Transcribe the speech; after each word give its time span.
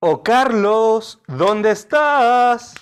Oh 0.00 0.22
Carlos, 0.22 1.20
¿dónde 1.26 1.72
estás? 1.72 2.72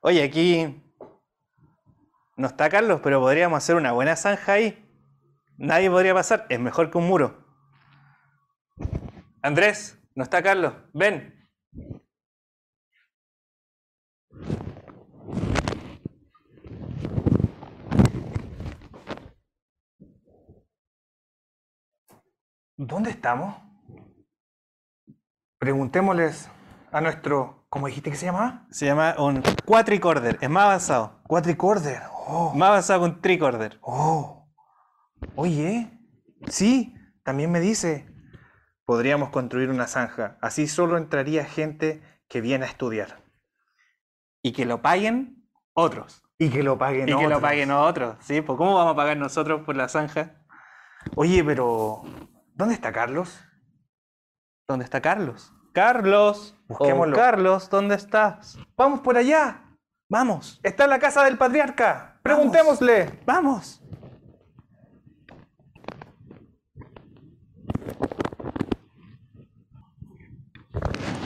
Oye, 0.00 0.22
aquí 0.22 0.80
no 2.36 2.46
está 2.46 2.68
Carlos, 2.70 3.00
pero 3.02 3.18
podríamos 3.18 3.56
hacer 3.56 3.74
una 3.74 3.90
buena 3.90 4.14
zanja 4.14 4.52
ahí. 4.52 4.88
Nadie 5.56 5.90
podría 5.90 6.14
pasar, 6.14 6.46
es 6.48 6.60
mejor 6.60 6.92
que 6.92 6.98
un 6.98 7.08
muro. 7.08 7.44
Andrés, 9.42 9.98
no 10.14 10.22
está 10.22 10.40
Carlos, 10.40 10.72
ven. 10.92 11.35
¿Dónde 22.76 23.10
estamos? 23.10 23.56
Preguntémosles 25.58 26.50
a 26.92 27.00
nuestro, 27.00 27.66
¿cómo 27.68 27.86
dijiste 27.86 28.10
que 28.10 28.16
se 28.16 28.26
llama? 28.26 28.66
Se 28.70 28.86
llama 28.86 29.14
un 29.18 29.42
quadricorder, 29.64 30.38
es 30.40 30.50
más 30.50 30.64
avanzado. 30.64 31.22
Quadricorder. 31.24 32.02
Oh, 32.28 32.52
Más 32.54 32.68
avanzado 32.68 33.00
que 33.00 33.06
un 33.06 33.20
tricorder. 33.20 33.78
oh. 33.82 34.34
Oye, 35.34 35.90
sí, 36.48 36.94
también 37.24 37.50
me 37.50 37.60
dice. 37.60 38.12
Podríamos 38.84 39.30
construir 39.30 39.70
una 39.70 39.86
zanja, 39.86 40.38
así 40.42 40.68
solo 40.68 40.96
entraría 40.98 41.44
gente 41.44 42.02
que 42.28 42.40
viene 42.40 42.66
a 42.66 42.68
estudiar. 42.68 43.24
Y 44.42 44.52
que 44.52 44.64
lo 44.66 44.82
paguen 44.82 45.48
otros. 45.72 46.22
Y 46.38 46.50
que 46.50 46.62
lo 46.62 46.78
paguen 46.78 47.04
Y 47.08 47.12
que 47.12 47.22
lo 47.22 47.26
otros. 47.26 47.40
paguen 47.40 47.70
otros, 47.72 48.16
¿sí? 48.20 48.42
Pues 48.42 48.56
¿cómo 48.58 48.74
vamos 48.74 48.92
a 48.92 48.96
pagar 48.96 49.16
nosotros 49.16 49.62
por 49.64 49.74
la 49.74 49.88
zanja? 49.88 50.44
Oye, 51.16 51.42
pero 51.42 52.02
¿dónde 52.56 52.74
está 52.74 52.92
Carlos? 52.92 53.38
¿Dónde 54.68 54.84
está 54.84 55.00
Carlos? 55.00 55.52
Carlos, 55.72 56.56
Busquémoslo. 56.66 57.14
oh, 57.14 57.20
Carlos, 57.20 57.70
¿dónde 57.70 57.94
estás? 57.94 58.58
Vamos 58.76 59.00
por 59.00 59.16
allá. 59.16 59.62
Vamos, 60.08 60.58
Está 60.62 60.84
en 60.84 60.90
la 60.90 60.98
casa 60.98 61.24
del 61.24 61.36
patriarca. 61.36 62.18
Preguntémosle. 62.22 63.20
vamos. 63.26 63.82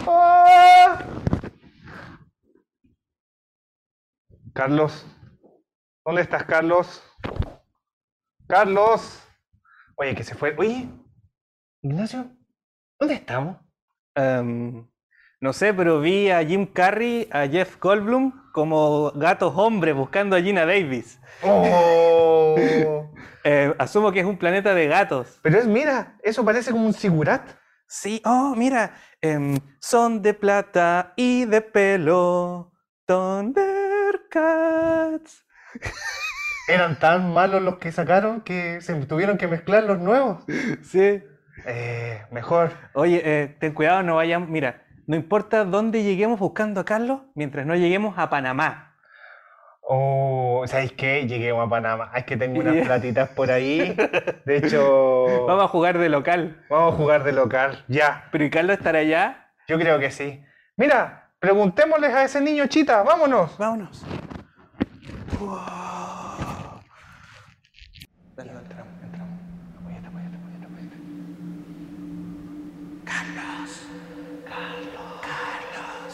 ¡Ah! 0.07 1.05
Carlos, 4.55 5.07
¿dónde 6.05 6.23
estás, 6.23 6.45
Carlos? 6.45 7.03
Carlos. 8.49 9.23
Oye, 9.97 10.15
que 10.15 10.25
se 10.25 10.35
fue. 10.35 10.55
Oye, 10.59 10.89
Ignacio, 11.83 12.31
¿dónde 12.99 13.15
estamos? 13.15 13.57
Em, 14.15 14.87
no 15.41 15.53
sé, 15.55 15.73
pero 15.73 16.01
vi 16.01 16.29
a 16.29 16.45
Jim 16.45 16.67
Carrey, 16.67 17.27
a 17.33 17.47
Jeff 17.47 17.79
Goldblum 17.81 18.53
como 18.53 19.13
gatos 19.13 19.55
hombres 19.57 19.95
buscando 19.95 20.37
a 20.37 20.43
Gina 20.43 20.67
Davis. 20.67 21.19
Oh. 21.43 22.57
Eh, 23.43 23.75
asumo 23.79 24.13
que 24.13 24.21
es 24.21 24.27
un 24.27 24.37
planeta 24.37 24.75
de 24.75 24.87
gatos. 24.87 25.39
Pero 25.41 25.59
es, 25.59 25.67
mira, 25.67 26.19
eso 26.23 26.45
parece 26.45 26.73
como 26.73 26.85
un 26.85 26.93
sigurat. 26.93 27.41
Sí, 27.89 28.21
oh, 28.27 28.53
mira, 28.55 28.97
em, 29.23 29.57
son 29.81 30.21
de 30.21 30.35
plata 30.35 31.15
y 31.17 31.47
de 31.47 31.63
pelo, 31.63 32.71
Thundercats. 33.07 33.57
Eran 36.69 36.99
tan 36.99 37.33
malos 37.33 37.63
los 37.63 37.79
que 37.79 37.93
sacaron 37.93 38.43
que 38.43 38.83
se 38.83 38.95
tuvieron 39.07 39.39
que 39.39 39.49
mezclar 39.49 39.85
los 39.85 40.01
nuevos. 40.01 40.45
Sí. 40.83 41.23
Eh, 41.67 42.23
mejor. 42.31 42.73
Oye, 42.95 43.21
eh, 43.25 43.57
ten 43.61 43.73
cuidado, 43.75 44.03
no 44.03 44.17
vayan, 44.17 44.51
mira, 44.51 44.83
no 45.07 45.17
importa 45.17 45.65
dónde 45.65 46.03
lleguemos 46.03 46.39
buscando 46.39 46.81
a 46.81 46.85
Carlos, 46.85 47.21
mientras 47.35 47.67
no 47.67 47.75
lleguemos 47.75 48.19
a 48.19 48.31
Panamá. 48.31 48.87
Oh, 49.83 50.63
¿sabéis 50.67 50.93
qué? 50.93 51.27
Lleguemos 51.27 51.67
a 51.67 51.69
Panamá. 51.71 52.13
Es 52.15 52.25
que 52.25 52.37
tengo 52.37 52.61
unas 52.61 52.77
platitas 52.87 53.29
por 53.31 53.51
ahí. 53.51 53.97
De 54.45 54.57
hecho, 54.59 55.25
Vamos 55.47 55.65
a 55.65 55.69
jugar 55.69 55.99
de 55.99 56.09
local. 56.09 56.65
vamos 56.69 56.95
a 56.95 56.97
jugar 56.97 57.25
de 57.25 57.33
local. 57.33 57.85
Ya, 57.89 58.29
Pero 58.31 58.45
¿y 58.45 58.51
Carlos 58.51 58.77
estará 58.79 59.01
allá? 59.01 59.49
yo 59.67 59.79
creo 59.79 59.99
que 59.99 60.11
sí. 60.11 60.45
Mira, 60.77 61.31
preguntémosles 61.41 62.13
a 62.13 62.25
ese 62.25 62.41
niño 62.41 62.67
chita. 62.67 63.03
Vámonos. 63.03 63.57
Vámonos. 63.59 64.05
Dale, 68.37 68.51
entramos, 68.53 68.93
Carlos, 73.21 73.71
Carlos, 74.49 75.21
Carlos, 75.21 76.13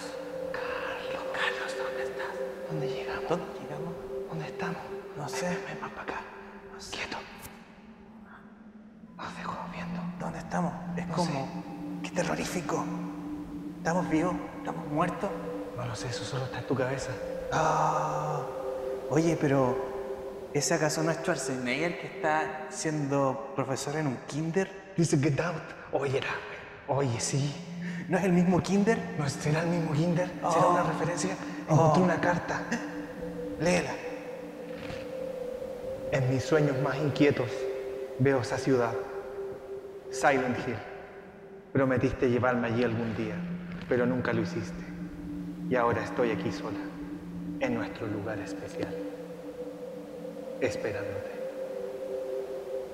Carlos, 0.50 1.22
Carlos, 1.38 1.70
¿dónde 1.78 2.02
estás? 2.02 2.34
¿Dónde 2.68 2.86
llegamos? 2.88 3.28
¿Dónde 3.28 3.60
llegamos? 3.60 3.94
¿Dónde 4.28 4.46
estamos? 4.46 4.82
No 5.16 5.28
sé. 5.28 5.46
Ven, 5.68 5.80
más 5.80 5.90
para 5.92 6.02
acá. 6.02 6.20
Quieto. 6.90 7.18
Nos 9.16 9.36
dejó 9.36 9.56
viendo. 9.72 10.00
¿Dónde 10.18 10.38
estamos? 10.40 10.72
Es 10.96 11.06
como... 11.06 11.48
¡Qué 12.02 12.10
terrorífico! 12.10 12.84
¿Estamos 13.78 14.10
vivos? 14.10 14.34
¿Estamos 14.58 14.88
muertos? 14.88 15.30
No 15.76 15.86
lo 15.86 15.94
sé, 15.94 16.08
eso 16.08 16.24
solo 16.24 16.46
está 16.46 16.58
en 16.58 16.66
tu 16.66 16.74
cabeza. 16.74 17.12
Ah, 17.52 18.42
oye, 19.10 19.38
pero 19.40 20.48
¿ese 20.52 20.74
acaso 20.74 21.04
no 21.04 21.12
es 21.12 21.18
Schwarzenegger 21.18 22.00
que 22.00 22.08
está 22.08 22.66
siendo 22.68 23.52
profesor 23.54 23.94
en 23.94 24.08
un 24.08 24.16
kinder? 24.26 24.92
Dice 24.96 25.16
Get 25.16 25.38
Out. 25.38 25.62
Oye, 25.92 26.18
era. 26.18 26.55
Oye, 26.88 27.18
sí. 27.20 27.54
¿No 28.08 28.18
es 28.18 28.24
el 28.24 28.32
mismo 28.32 28.62
kinder? 28.62 28.98
¿No 29.18 29.28
será 29.28 29.62
el 29.62 29.68
mismo 29.68 29.92
Kinder? 29.92 30.28
¿Será 30.28 30.66
Oh. 30.66 30.70
una 30.72 30.82
referencia? 30.84 31.36
Encontré 31.68 32.00
Oh. 32.02 32.04
una 32.04 32.20
carta. 32.20 32.60
Léela. 33.60 33.90
En 36.12 36.30
mis 36.30 36.44
sueños 36.44 36.80
más 36.82 36.96
inquietos 36.98 37.50
veo 38.20 38.40
esa 38.40 38.58
ciudad, 38.58 38.92
Silent 40.12 40.56
Hill. 40.66 40.76
Prometiste 41.72 42.30
llevarme 42.30 42.68
allí 42.68 42.84
algún 42.84 43.14
día, 43.16 43.34
pero 43.88 44.06
nunca 44.06 44.32
lo 44.32 44.42
hiciste. 44.42 44.84
Y 45.68 45.74
ahora 45.74 46.04
estoy 46.04 46.30
aquí 46.30 46.52
sola, 46.52 46.78
en 47.58 47.74
nuestro 47.74 48.06
lugar 48.06 48.38
especial, 48.38 48.94
esperándote. 50.60 51.32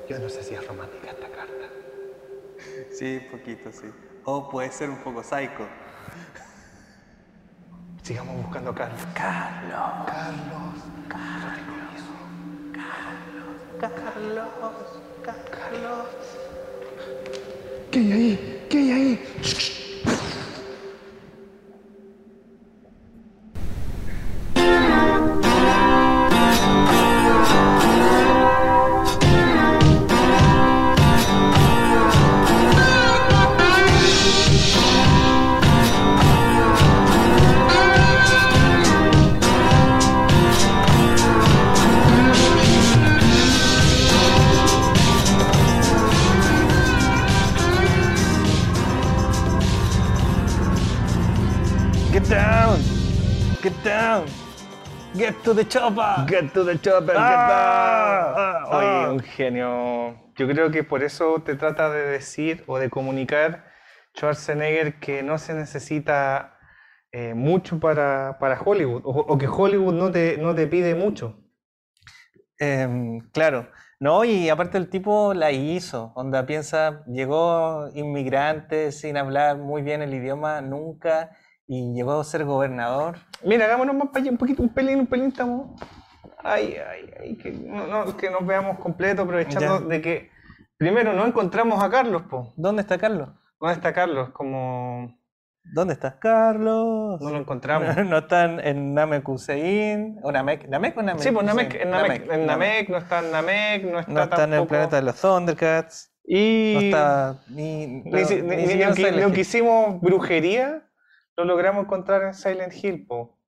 Yo 0.09 0.19
no 0.19 0.29
sé 0.31 0.43
si 0.43 0.55
es 0.55 0.67
romántica 0.67 1.11
esta 1.11 1.29
carta. 1.29 1.67
Sí, 2.93 3.21
poquito, 3.31 3.73
sí. 3.73 3.91
O 4.25 4.49
puede 4.49 4.71
ser 4.71 4.91
un 4.91 4.99
poco 4.99 5.23
psycho. 5.23 5.69
Sigamos 8.03 8.37
buscando 8.43 8.71
a 8.71 8.75
Carlos. 8.75 9.01
Carlos, 9.15 10.07
Carlos. 11.09 11.53
Carlos, 13.81 14.49
Carlos. 15.23 16.07
¿Qué 17.91 17.99
hay 17.99 18.13
ahí? 18.13 18.67
¿Qué 18.69 18.79
hay 18.79 18.93
ahí? 18.93 19.79
To 55.55 55.63
the 55.63 55.69
chopper. 55.69 56.25
Get 56.27 56.55
to 56.55 56.65
the 56.65 56.79
chopper, 56.79 57.15
Ah, 57.17 57.29
get 57.29 57.39
ah, 57.39 58.79
Oye, 58.79 59.05
ah. 59.05 59.11
un 59.13 59.21
genio. 59.21 60.33
Yo 60.37 60.47
creo 60.49 60.71
que 60.71 60.83
por 60.83 61.03
eso 61.03 61.43
te 61.45 61.57
trata 61.57 61.91
de 61.91 62.07
decir 62.07 62.65
o 62.67 62.79
de 62.79 62.89
comunicar 62.89 63.65
Schwarzenegger 64.17 64.99
que 64.99 65.23
no 65.23 65.39
se 65.39 65.55
necesita 65.55 66.59
eh, 67.13 67.35
mucho 67.35 67.79
para, 67.79 68.39
para 68.41 68.59
Hollywood 68.59 69.03
o, 69.05 69.11
o 69.11 69.39
que 69.39 69.47
Hollywood 69.47 69.95
no 69.95 70.11
te, 70.11 70.39
no 70.39 70.55
te 70.55 70.67
pide 70.67 70.95
mucho. 70.95 71.39
Em, 72.59 73.21
claro, 73.33 73.69
no, 74.01 74.25
y 74.25 74.49
aparte 74.49 74.79
el 74.79 74.89
tipo 74.89 75.35
la 75.35 75.51
hizo, 75.51 76.13
onda 76.15 76.47
piensa, 76.47 77.05
llegó 77.07 77.89
inmigrante 77.95 78.93
sin 78.93 79.17
hablar 79.17 79.59
muy 79.59 79.83
bien 79.83 80.01
el 80.01 80.15
idioma 80.15 80.61
nunca 80.61 81.37
y 81.73 81.95
llegó 81.95 82.21
a 82.21 82.25
ser 82.25 82.45
gobernador. 82.45 83.17
Mira, 83.43 83.65
hagámonos 83.65 83.97
más 83.97 84.09
para 84.09 84.21
allá, 84.21 84.31
un 84.31 84.37
poquito, 84.37 84.63
un 84.63 84.69
pelín, 84.69 85.01
un 85.01 85.07
pelín, 85.07 85.29
estamos. 85.29 85.81
Ay, 86.45 86.77
ay, 86.87 87.11
ay, 87.19 87.37
que, 87.39 87.51
no, 87.51 88.15
que 88.15 88.29
nos 88.29 88.45
veamos 88.45 88.79
completo, 88.79 89.23
aprovechando 89.23 89.81
de 89.81 90.03
que 90.03 90.31
primero 90.77 91.15
no 91.15 91.27
encontramos 91.27 91.83
a 91.83 91.89
Carlos, 91.89 92.25
po. 92.29 92.53
¿Dónde 92.57 92.83
está 92.83 92.99
Carlos? 92.99 93.31
¿Dónde 93.59 93.75
está 93.75 93.95
Carlos? 93.95 94.31
Como 94.35 95.17
¿Dónde 95.65 95.95
estás, 95.95 96.17
Carlos? 96.17 97.21
No 97.23 97.31
lo 97.31 97.39
encontramos. 97.39 97.97
no 98.05 98.19
están 98.19 98.61
en 98.61 98.93
Namek 98.93 99.27
Hussein. 99.27 100.19
¿O 100.23 100.31
Namek? 100.31 100.69
¿Namek 100.69 100.99
o 100.99 101.03
Namek? 101.03 101.23
Sí, 101.23 101.31
pues 101.31 101.47
Namek, 101.47 101.75
en 101.75 101.91
Namek, 101.91 102.31
en 102.31 102.47
Namek, 102.47 102.89
no 102.91 102.99
está 102.99 103.21
en 103.21 103.31
Namek, 103.31 103.85
no 103.85 104.01
está 104.01 104.13
No 104.13 104.23
está 104.25 104.45
en 104.45 104.53
el 104.53 104.67
planeta 104.67 104.97
de 104.97 105.03
los 105.03 105.19
Thundercats. 105.19 106.13
Y 106.25 106.75
no 106.75 106.81
está 106.81 107.43
ni, 107.49 107.87
ni, 107.87 108.25
si, 108.27 108.43
ni, 108.43 108.57
ni 108.57 108.75
lo, 108.75 108.95
que, 108.95 109.13
lo 109.13 109.33
que 109.33 109.41
hicimos 109.41 110.01
brujería 110.01 110.83
lo 111.37 111.45
logramos 111.45 111.85
encontrar 111.85 112.23
en 112.23 112.35
Silent 112.35 112.73
Hill, 112.73 113.07
po. 113.07 113.39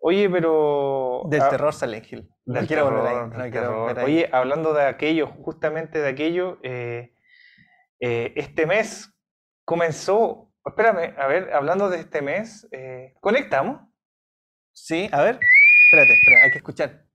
Oye, 0.00 0.28
pero 0.30 1.22
del 1.28 1.42
ah, 1.42 1.48
terror 1.48 1.74
Silent 1.74 2.12
Hill. 2.12 2.28
No 2.44 2.54
del 2.54 2.66
quiero 2.66 2.84
terror, 2.84 3.02
volver 3.02 3.16
ahí. 3.16 3.30
No 3.30 3.50
quiero 3.50 3.80
volver 3.80 3.98
ahí. 3.98 4.04
Oye, 4.04 4.30
hablando 4.32 4.72
de 4.72 4.82
aquello, 4.84 5.28
justamente 5.42 6.00
de 6.00 6.08
aquello, 6.08 6.58
eh, 6.62 7.14
eh, 8.00 8.32
este 8.36 8.66
mes 8.66 9.12
comenzó 9.64 10.46
Espérame, 10.66 11.14
a 11.16 11.26
ver, 11.28 11.52
hablando 11.52 11.88
de 11.88 12.00
este 12.00 12.22
mes, 12.22 12.66
eh, 12.72 13.14
¿conectamos? 13.20 13.80
Sí, 14.72 15.08
a 15.12 15.22
ver. 15.22 15.38
Espérate, 15.86 16.12
espérate, 16.12 16.44
hay 16.44 16.50
que 16.50 16.58
escuchar. 16.58 17.05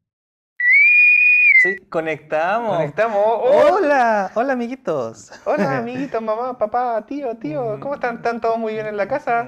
Sí, 1.62 1.78
conectamos. 1.90 2.75
Conectamos. 2.75 3.24
hola, 3.24 4.31
hola 4.34 4.54
amiguitos. 4.54 5.31
Hola 5.46 5.78
amiguitos, 5.81 6.19
mamá, 6.19 6.58
papá, 6.58 7.06
tío, 7.06 7.38
tío. 7.38 7.80
¿Cómo 7.80 7.94
están? 7.94 8.16
¿Están 8.16 8.42
todos 8.42 8.58
muy 8.58 8.74
bien 8.74 8.88
en 8.88 8.98
la 8.98 9.08
casa? 9.08 9.48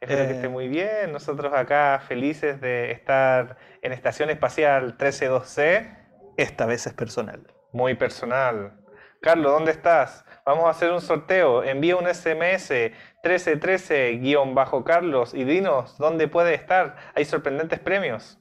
Espero 0.00 0.28
que 0.28 0.32
esté 0.32 0.46
eh. 0.46 0.48
muy 0.48 0.68
bien. 0.68 1.12
Nosotros 1.12 1.52
acá 1.52 2.00
felices 2.08 2.58
de 2.62 2.90
estar 2.90 3.58
en 3.82 3.92
Estación 3.92 4.30
Espacial 4.30 4.96
132C. 4.96 5.94
Esta 6.38 6.64
vez 6.64 6.86
es 6.86 6.94
personal. 6.94 7.46
Muy 7.70 7.96
personal. 7.96 8.72
Carlos, 9.20 9.52
¿dónde 9.52 9.72
estás? 9.72 10.24
Vamos 10.46 10.64
a 10.64 10.70
hacer 10.70 10.90
un 10.90 11.02
sorteo. 11.02 11.64
Envía 11.64 11.96
un 11.96 12.06
SMS 12.06 12.70
1313-Carlos 13.22 15.34
y 15.34 15.44
dinos 15.44 15.98
dónde 15.98 16.28
puede 16.28 16.54
estar. 16.54 16.96
Hay 17.14 17.26
sorprendentes 17.26 17.78
premios. 17.78 18.38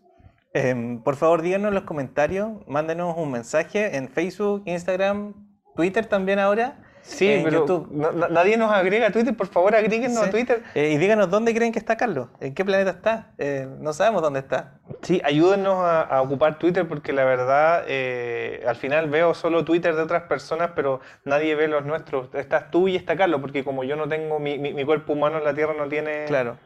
Em, 0.54 1.02
por 1.02 1.16
favor, 1.16 1.42
díganos 1.42 1.70
en 1.70 1.76
los 1.76 1.84
comentarios, 1.84 2.50
mándenos 2.68 3.16
un 3.18 3.32
mensaje 3.32 3.96
en 3.96 4.10
Facebook, 4.10 4.64
Instagram, 4.66 5.34
Twitter 5.76 6.06
también 6.06 6.40
ahora 6.40 6.78
Sí, 7.04 7.42
pero 7.44 7.88
nadie 8.30 8.58
nos 8.58 8.72
agrega 8.72 9.08
a 9.08 9.12
Twitter, 9.12 9.36
por 9.36 9.48
favor 9.48 9.76
agréguenos 9.76 10.18
a 10.22 10.30
Twitter. 10.30 10.64
Eh, 10.76 10.92
y 10.92 10.98
díganos 10.98 11.30
dónde 11.30 11.54
creen 11.54 11.72
que 11.72 11.80
está 11.80 11.98
Carlos, 11.98 12.30
en 12.40 12.54
qué 12.54 12.64
planeta 12.64 12.92
está. 12.92 13.34
Eh, 13.38 13.68
no 13.80 13.94
sabemos 13.94 14.22
dónde 14.22 14.40
está. 14.40 14.80
Sí, 15.02 15.22
ayúdenos 15.24 15.78
a, 15.80 16.22
ocupar 16.22 16.60
Twitter 16.60 16.88
porque 16.88 17.12
la 17.12 17.26
verdad, 17.26 17.84
eh, 17.88 18.64
al 18.68 18.76
final 18.76 19.10
veo 19.10 19.34
solo 19.34 19.66
Twitter 19.66 19.96
de 19.96 20.02
otras 20.02 20.24
personas, 20.24 20.72
pero 20.76 21.02
nadie 21.26 21.56
ve 21.56 21.68
los 21.68 21.86
nuestros. 21.86 22.34
Estás 22.36 22.70
tú 22.70 22.88
y 22.88 22.96
está 22.96 23.16
Carlos, 23.16 23.42
porque 23.42 23.64
como 23.64 23.84
yo 23.84 23.96
no 23.96 24.08
tengo, 24.08 24.40
mi, 24.40 24.58
mi, 24.60 24.86
cuerpo 24.86 25.14
humano 25.14 25.38
en 25.40 25.44
la 25.44 25.54
Tierra 25.54 25.74
no 25.78 25.88
tiene... 25.88 26.26
Claro. 26.28 26.58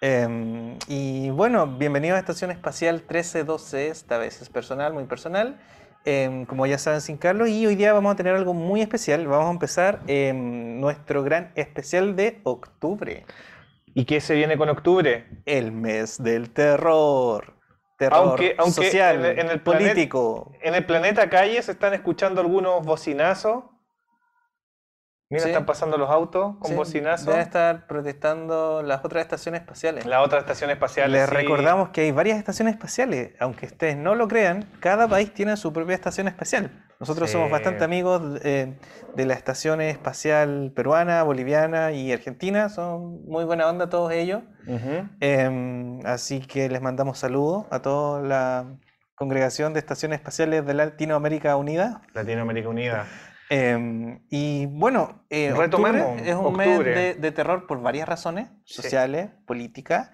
Em, 0.00 0.78
y 0.86 1.30
bueno, 1.30 1.66
bienvenido 1.66 2.14
a 2.14 2.20
Estación 2.20 2.52
Espacial 2.52 2.96
1312, 2.96 3.88
esta 3.88 4.16
vez 4.18 4.40
es 4.40 4.48
personal, 4.48 4.92
muy 4.92 5.04
personal. 5.04 5.58
Em, 6.04 6.46
como 6.46 6.66
ya 6.66 6.78
saben, 6.78 7.00
sin 7.00 7.16
Carlos. 7.16 7.48
Y 7.48 7.66
hoy 7.66 7.74
día 7.74 7.92
vamos 7.92 8.12
a 8.12 8.16
tener 8.16 8.34
algo 8.34 8.54
muy 8.54 8.80
especial. 8.80 9.26
Vamos 9.26 9.48
a 9.48 9.50
empezar 9.50 10.00
en 10.06 10.80
nuestro 10.80 11.24
gran 11.24 11.50
especial 11.56 12.14
de 12.14 12.40
octubre. 12.44 13.26
¿Y 13.92 14.04
qué 14.04 14.20
se 14.20 14.34
viene 14.34 14.56
con 14.56 14.68
octubre? 14.68 15.26
El 15.44 15.72
mes 15.72 16.22
del 16.22 16.50
terror. 16.50 17.54
Terror 17.98 18.38
social, 18.70 19.24
en 19.26 19.50
el, 19.50 19.60
político. 19.60 20.52
en 20.62 20.76
el 20.76 20.86
planeta 20.86 21.28
calle 21.28 21.60
se 21.60 21.72
están 21.72 21.94
escuchando 21.94 22.40
algunos 22.40 22.86
bocinazos 22.86 23.64
Mira, 25.30 25.44
están 25.44 25.66
pasando 25.66 25.98
los 25.98 26.08
autos 26.08 26.56
con 26.58 26.74
bocinazo. 26.74 27.26
Deben 27.30 27.42
estar 27.42 27.86
protestando 27.86 28.82
las 28.82 29.04
otras 29.04 29.22
estaciones 29.22 29.60
espaciales. 29.60 30.06
Las 30.06 30.24
otras 30.24 30.40
estaciones 30.40 30.76
espaciales. 30.76 31.12
Les 31.12 31.28
recordamos 31.28 31.90
que 31.90 32.00
hay 32.02 32.12
varias 32.12 32.38
estaciones 32.38 32.74
espaciales. 32.74 33.32
Aunque 33.38 33.66
ustedes 33.66 33.96
no 33.98 34.14
lo 34.14 34.26
crean, 34.26 34.66
cada 34.80 35.06
país 35.06 35.34
tiene 35.34 35.58
su 35.58 35.70
propia 35.70 35.94
estación 35.94 36.28
espacial. 36.28 36.70
Nosotros 36.98 37.30
somos 37.30 37.50
bastante 37.50 37.84
amigos 37.84 38.40
eh, 38.42 38.74
de 39.14 39.26
la 39.26 39.34
estación 39.34 39.82
espacial 39.82 40.72
peruana, 40.74 41.22
boliviana 41.22 41.92
y 41.92 42.10
argentina. 42.10 42.70
Son 42.70 43.22
muy 43.26 43.44
buena 43.44 43.68
onda 43.68 43.90
todos 43.90 44.10
ellos. 44.12 44.42
Em, 45.20 46.00
así 46.06 46.40
que 46.40 46.70
les 46.70 46.80
mandamos 46.80 47.18
saludos 47.18 47.66
a 47.70 47.82
toda 47.82 48.22
la 48.22 48.78
congregación 49.14 49.74
de 49.74 49.80
estaciones 49.80 50.20
espaciales 50.20 50.64
de 50.64 50.72
Latinoamérica 50.72 51.54
Unida. 51.56 52.00
Latinoamérica 52.14 52.68
Unida. 52.68 53.06
Em, 53.50 54.20
y 54.30 54.66
bueno, 54.66 55.24
eh, 55.30 55.46
es 55.48 56.34
un 56.34 56.56
mes 56.56 56.84
de, 56.84 57.32
terror 57.32 57.66
por 57.66 57.80
varias 57.80 58.08
razones, 58.08 58.48
sociales, 58.64 59.30
políticas. 59.46 60.10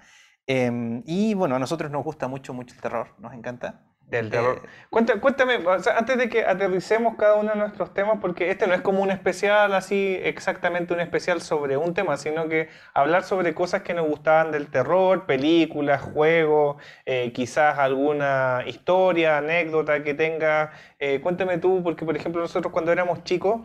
Em, 0.46 1.02
y 1.06 1.34
bueno, 1.34 1.56
a 1.56 1.58
nosotros 1.58 1.90
nos 1.90 2.04
gusta 2.04 2.28
mucho, 2.28 2.54
mucho 2.54 2.74
el 2.74 2.80
terror, 2.80 3.14
nos 3.18 3.32
encanta. 3.32 3.83
Del 4.06 4.30
terror. 4.30 4.62
Eh, 4.64 5.20
cuéntame, 5.20 5.58
antes 5.96 6.18
de 6.18 6.28
que 6.28 6.44
aterricemos 6.44 7.16
cada 7.16 7.36
uno 7.36 7.50
de 7.52 7.56
nuestros 7.56 7.94
temas, 7.94 8.18
porque 8.20 8.50
este 8.50 8.66
no 8.66 8.74
es 8.74 8.80
como 8.80 9.02
un 9.02 9.10
especial 9.10 9.74
así, 9.74 10.18
exactamente 10.22 10.92
un 10.92 11.00
especial 11.00 11.40
sobre 11.40 11.76
un 11.76 11.94
tema, 11.94 12.16
sino 12.16 12.48
que 12.48 12.68
hablar 12.92 13.24
sobre 13.24 13.54
cosas 13.54 13.82
que 13.82 13.94
nos 13.94 14.06
gustaban 14.06 14.52
del 14.52 14.68
terror, 14.68 15.26
películas, 15.26 16.02
juegos, 16.02 16.76
eh, 17.06 17.32
quizás 17.32 17.78
alguna 17.78 18.62
historia, 18.66 19.38
anécdota 19.38 20.02
que 20.02 20.14
tenga. 20.14 20.72
Eh, 20.98 21.20
cuéntame 21.20 21.58
tú, 21.58 21.82
porque 21.82 22.04
por 22.04 22.16
ejemplo 22.16 22.42
nosotros 22.42 22.72
cuando 22.72 22.92
éramos 22.92 23.24
chicos, 23.24 23.62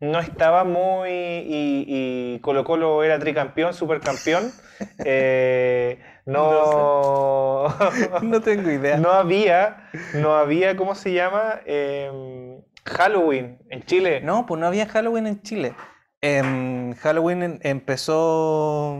no 0.00 0.20
estaba 0.20 0.64
muy 0.64 1.10
y, 1.10 1.84
y, 1.88 2.38
Colo 2.40 2.64
Colo 2.64 3.02
era 3.02 3.18
tricampeón, 3.18 3.74
supercampeón. 3.74 4.52
Eh, 5.04 6.00
no, 6.26 7.68
no, 8.22 8.40
tengo 8.40 8.70
idea. 8.70 8.98
No 8.98 9.10
había, 9.10 9.90
no 10.14 10.34
había, 10.34 10.76
¿cómo 10.76 10.94
se 10.94 11.12
llama? 11.12 11.60
Em, 11.66 12.62
Halloween 12.84 13.58
en 13.70 13.82
Chile. 13.84 14.20
No, 14.22 14.46
pues 14.46 14.60
no 14.60 14.66
había 14.66 14.86
Halloween 14.86 15.26
en 15.26 15.42
Chile. 15.42 15.74
Em, 16.20 16.94
Halloween 16.94 17.58
empezó 17.62 18.98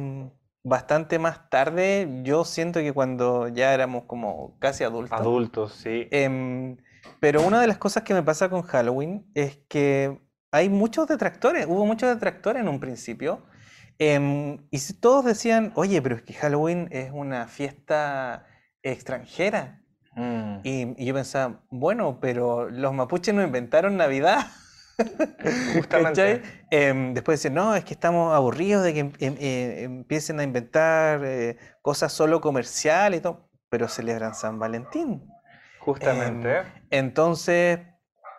bastante 0.63 1.19
más 1.19 1.49
tarde. 1.49 2.21
Yo 2.23 2.45
siento 2.45 2.81
que 2.81 2.93
cuando 2.93 3.49
ya 3.49 3.73
éramos 3.73 4.05
como 4.05 4.59
casi 4.59 4.85
adultos. 4.85 5.19
Adultos, 5.19 5.73
sí. 5.73 6.09
Em, 6.11 6.77
pero 7.21 7.43
una 7.43 7.61
de 7.61 7.67
las 7.67 7.79
cosas 7.79 8.03
que 8.03 8.15
me 8.15 8.23
pasa 8.23 8.49
con 8.51 8.63
Halloween 8.63 9.27
es 9.35 9.59
que 9.69 10.21
hay 10.51 10.69
muchos 10.69 11.09
detractores, 11.09 11.67
hubo 11.67 11.85
muchos 11.87 12.09
detractores 12.09 12.63
en 12.63 12.69
un 12.69 12.81
principio. 12.81 13.43
Em, 13.99 14.67
y 14.71 14.93
todos 14.95 15.25
decían, 15.25 15.73
oye, 15.77 16.03
pero 16.03 16.17
es 16.17 16.23
que 16.23 16.35
Halloween 16.35 16.89
es 16.91 17.11
una 17.13 17.47
fiesta 17.47 18.47
extranjera. 18.83 19.83
Mm. 20.17 20.59
Y, 20.63 21.05
yo 21.05 21.15
pensaba, 21.15 21.63
bueno, 21.71 22.19
pero 22.21 22.69
los 22.71 22.93
mapuches 22.93 23.35
no 23.35 23.43
inventaron 23.43 23.97
Navidad. 23.97 24.47
Justamente. 25.75 26.43
Em, 26.71 27.15
después 27.15 27.39
decían, 27.41 27.55
no, 27.55 27.75
es 27.75 27.85
que 27.85 27.95
estamos 27.95 28.35
aburridos 28.35 28.85
de 28.85 28.95
que 28.95 29.01
em, 29.01 29.37
eh, 29.41 29.83
empiecen 29.83 30.41
a 30.41 30.43
inventar 30.43 31.25
eh, 31.25 31.57
cosas 31.83 32.13
solo 32.13 32.41
comerciales 32.41 33.21
y 33.21 33.23
todo, 33.23 33.49
pero 33.69 33.89
celebran 33.89 34.35
San 34.35 34.59
Valentín. 34.59 35.29
Justamente. 35.81 36.63
entonces, 36.91 37.79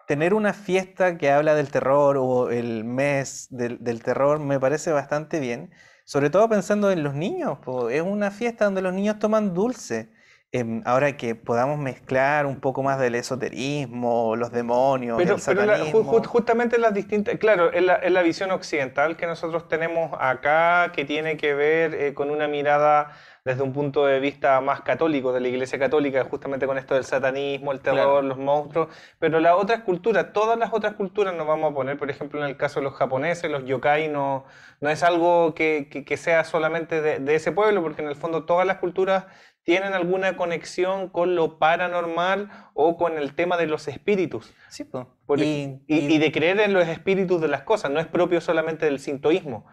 tener 0.07 0.33
una 0.33 0.53
fiesta 0.53 1.17
que 1.17 1.31
habla 1.31 1.55
del 1.55 1.69
terror 1.69 2.17
o 2.17 2.50
el 2.50 2.83
mes 2.83 3.47
del, 3.50 4.03
terror 4.03 4.39
me 4.39 4.59
parece 4.59 4.91
bastante 4.91 5.39
bien, 5.39 5.71
sobre 6.03 6.29
todo 6.29 6.47
pensando 6.50 6.91
en 6.91 7.03
los 7.03 7.13
niños. 7.13 7.57
es 7.91 8.01
una 8.01 8.31
fiesta 8.31 8.65
donde 8.65 8.81
los 8.81 8.93
niños 8.93 9.19
toman 9.19 9.53
dulce. 9.53 10.09
Em, 10.51 10.81
ahora 10.85 11.17
que 11.17 11.35
podamos 11.35 11.77
mezclar 11.79 12.45
un 12.45 12.62
poco 12.62 12.81
más 12.81 12.97
del 12.97 13.15
esoterismo, 13.15 14.38
los 14.38 14.53
demonios, 14.53 15.17
pero, 15.17 15.35
el 15.35 15.41
satanismo. 15.41 16.03
justamente 16.24 16.77
las 16.77 16.93
distintas, 16.93 17.38
claro, 17.39 17.74
es 17.74 17.83
la, 17.83 18.00
la, 18.09 18.21
visión 18.21 18.51
occidental 18.51 19.17
que 19.17 19.27
nosotros 19.27 19.67
tenemos 19.67 20.12
acá, 20.17 20.93
que 20.93 21.03
tiene 21.03 21.35
que 21.35 21.53
ver 21.55 21.93
eh, 21.93 22.13
con 22.13 22.29
una 22.29 22.47
mirada 22.47 23.12
desde 23.45 23.61
un 23.61 23.73
punto 23.73 24.07
de 24.07 24.19
vista 24.19 24.59
más 24.59 24.81
católico, 24.81 25.31
de 25.31 25.39
la 25.39 25.47
Iglesia 25.47 25.77
Católica, 25.77 26.25
justamente 26.25 26.65
con 26.65 26.79
esto 26.79 26.95
del 26.95 27.03
satanismo, 27.03 27.71
el 27.71 27.79
terror, 27.79 28.23
los 28.23 28.39
monstruos, 28.39 28.87
pero 29.19 29.39
las 29.39 29.53
otras 29.53 29.81
culturas, 29.83 30.33
todas 30.33 30.57
las 30.57 30.73
otras 30.73 30.95
culturas 30.95 31.35
nos 31.35 31.45
vamos 31.45 31.71
a 31.71 31.75
poner, 31.75 31.95
por 31.95 32.09
ejemplo, 32.09 32.39
en 32.39 32.47
el 32.47 32.57
caso 32.57 32.79
de 32.79 32.85
los 32.85 32.95
japoneses, 32.95 33.51
los 33.51 33.63
yokai 33.63 34.07
no, 34.07 34.45
no 34.81 34.89
es 34.89 35.03
algo 35.03 35.53
que, 35.53 35.87
que, 35.89 36.17
sea 36.17 36.43
solamente 36.43 37.03
de, 37.03 37.19
de, 37.19 37.35
ese 37.35 37.51
pueblo, 37.51 37.83
porque 37.83 38.01
en 38.01 38.07
el 38.07 38.15
fondo 38.15 38.45
todas 38.45 38.65
las 38.65 38.77
culturas 38.77 39.27
tienen 39.61 39.93
alguna 39.93 40.37
conexión 40.37 41.09
con 41.09 41.35
lo 41.35 41.59
paranormal 41.59 42.49
o 42.73 42.97
con 42.97 43.15
el 43.15 43.35
tema 43.35 43.57
de 43.57 43.67
los 43.67 43.87
espíritus. 43.87 44.55
Sí, 44.69 44.89
y, 45.37 45.81
y, 45.85 46.15
y, 46.15 46.17
de 46.17 46.31
creer 46.31 46.59
en 46.61 46.73
los 46.73 46.87
espíritus 46.87 47.41
de 47.41 47.47
las 47.47 47.61
cosas, 47.61 47.91
no 47.91 47.99
es 47.99 48.07
propio 48.07 48.41
solamente 48.41 48.85
del 48.85 48.99
sintoísmo. 48.99 49.67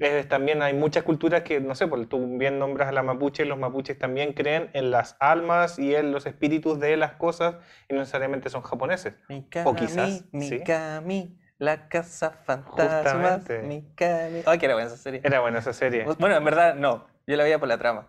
Eh, 0.00 0.24
también 0.28 0.62
hay 0.62 0.74
muchas 0.74 1.04
culturas 1.04 1.42
que, 1.42 1.60
no 1.60 1.74
sé, 1.74 1.86
pues 1.86 2.08
tú 2.08 2.38
bien 2.38 2.58
nombras 2.58 2.88
a 2.88 2.92
la 2.92 3.02
mapuche, 3.02 3.44
los 3.44 3.58
mapuches 3.58 3.98
también 3.98 4.32
creen 4.32 4.70
en 4.72 4.90
las 4.90 5.16
almas 5.20 5.78
y 5.78 5.94
en 5.94 6.10
los 6.10 6.26
espíritus 6.26 6.80
de 6.80 6.96
las 6.96 7.12
cosas 7.12 7.56
y 7.88 7.94
no 7.94 8.00
necesariamente 8.00 8.48
son 8.48 8.62
japoneses. 8.62 9.14
o 9.64 9.74
quizás. 9.74 10.24
Mi 10.32 11.38
la 11.60 11.88
casa 11.88 12.30
fantasma. 12.30 13.42
Mi 13.62 13.84
Ay, 14.46 14.58
que 14.58 14.64
era 14.64 14.74
buena 14.74 14.88
esa 14.88 14.96
serie. 14.96 15.20
Era 15.22 15.40
buena 15.40 15.58
esa 15.58 15.74
serie. 15.74 16.06
Bueno, 16.18 16.34
en 16.34 16.44
verdad 16.44 16.74
no, 16.74 17.06
yo 17.26 17.36
la 17.36 17.44
veía 17.44 17.58
por 17.58 17.68
la 17.68 17.76
trama. 17.76 18.08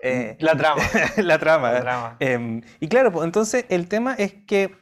Eh, 0.00 0.36
la 0.40 0.56
trama. 0.56 0.82
la 1.16 1.38
trama. 1.38 1.72
La 1.72 1.80
trama. 1.80 2.16
Em, 2.18 2.62
y 2.80 2.88
claro, 2.88 3.12
pues, 3.12 3.24
entonces 3.24 3.66
el 3.68 3.88
tema 3.88 4.14
es 4.14 4.34
que 4.34 4.76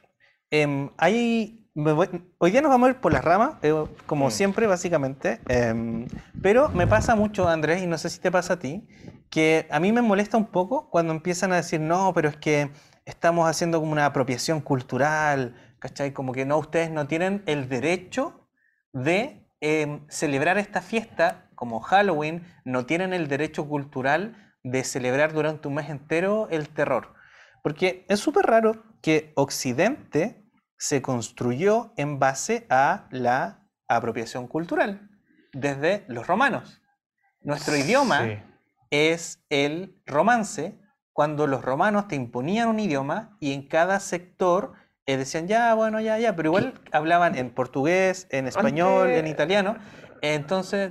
em, 1.77 2.01
hay 2.01 2.23
hoy 2.39 2.51
día 2.51 2.63
nos 2.63 2.71
vamos 2.71 2.89
a 2.89 2.91
ir 2.93 2.97
por 2.97 3.13
las 3.13 3.25
ramas, 3.25 3.57
eh, 3.63 3.75
como 4.07 4.29
mm. 4.29 4.31
siempre, 4.31 4.67
básicamente. 4.67 5.41
Em, 5.49 6.07
pero 6.43 6.69
me 6.71 6.87
pasa 6.87 7.15
mucho, 7.15 7.49
Andrés, 7.49 7.83
y 7.83 7.87
no 7.87 7.99
sé 7.99 8.09
si 8.09 8.19
te 8.19 8.31
pasa 8.31 8.55
a 8.55 8.59
ti, 8.59 8.87
que 9.31 9.67
a 9.71 9.81
mí 9.81 9.93
me 9.93 10.03
molesta 10.03 10.37
un 10.37 10.47
poco 10.47 10.89
cuando 10.91 11.13
empiezan 11.13 11.53
a 11.53 11.57
decir, 11.57 11.81
no, 11.81 12.13
pero 12.15 12.29
es 12.29 12.37
que 12.37 12.71
estamos 13.05 13.49
haciendo 13.49 13.79
como 13.81 13.93
una 13.93 14.07
apropiación 14.07 14.61
cultural, 14.61 15.55
¿cachai? 15.79 16.13
Como 16.13 16.33
que 16.33 16.45
no, 16.45 16.59
ustedes 16.59 16.91
no 16.91 17.07
tienen 17.07 17.43
el 17.47 17.69
derecho 17.69 18.49
de 18.93 19.47
em, 19.61 20.07
celebrar 20.09 20.59
esta 20.59 20.81
fiesta 20.81 21.51
como 21.55 21.81
Halloween, 21.81 22.47
no 22.65 22.87
tienen 22.87 23.13
el 23.13 23.29
derecho 23.29 23.69
cultural 23.69 24.55
de 24.63 24.85
celebrar 24.85 25.33
durante 25.33 25.69
un 25.69 25.75
mes 25.75 25.91
entero 25.91 26.49
el 26.51 26.69
terror. 26.69 27.15
Porque 27.63 28.05
es 28.09 28.21
súper 28.21 28.47
raro 28.47 28.85
que 29.03 29.33
Occidente 29.35 30.46
se 30.79 31.03
construyó 31.03 31.93
en 31.97 32.19
base 32.19 32.67
a 32.71 33.07
la 33.11 33.67
apropiación 33.89 34.47
cultural, 34.47 35.09
desde 35.53 36.05
los 36.09 36.27
romanos. 36.27 36.83
Nuestro 37.41 37.77
idioma 37.77 38.45
es 38.91 39.45
el 39.49 40.01
romance, 40.07 40.79
cuando 41.13 41.47
los 41.47 41.63
romanos 41.63 42.09
te 42.09 42.17
imponían 42.17 42.69
un 42.69 42.79
idioma 42.79 43.37
y 43.41 43.53
en 43.53 43.67
cada 43.67 44.01
sector 44.01 44.75
eh, 45.07 45.17
decían, 45.17 45.47
ya, 45.47 45.73
bueno, 45.75 46.01
ya, 46.01 46.19
ya, 46.19 46.37
pero 46.37 46.51
igual 46.51 46.75
hablaban 46.93 47.37
en 47.37 47.51
portugués, 47.51 48.27
en 48.31 48.47
español, 48.47 49.11
en 49.11 49.27
italiano. 49.27 49.77
Entonces... 50.21 50.91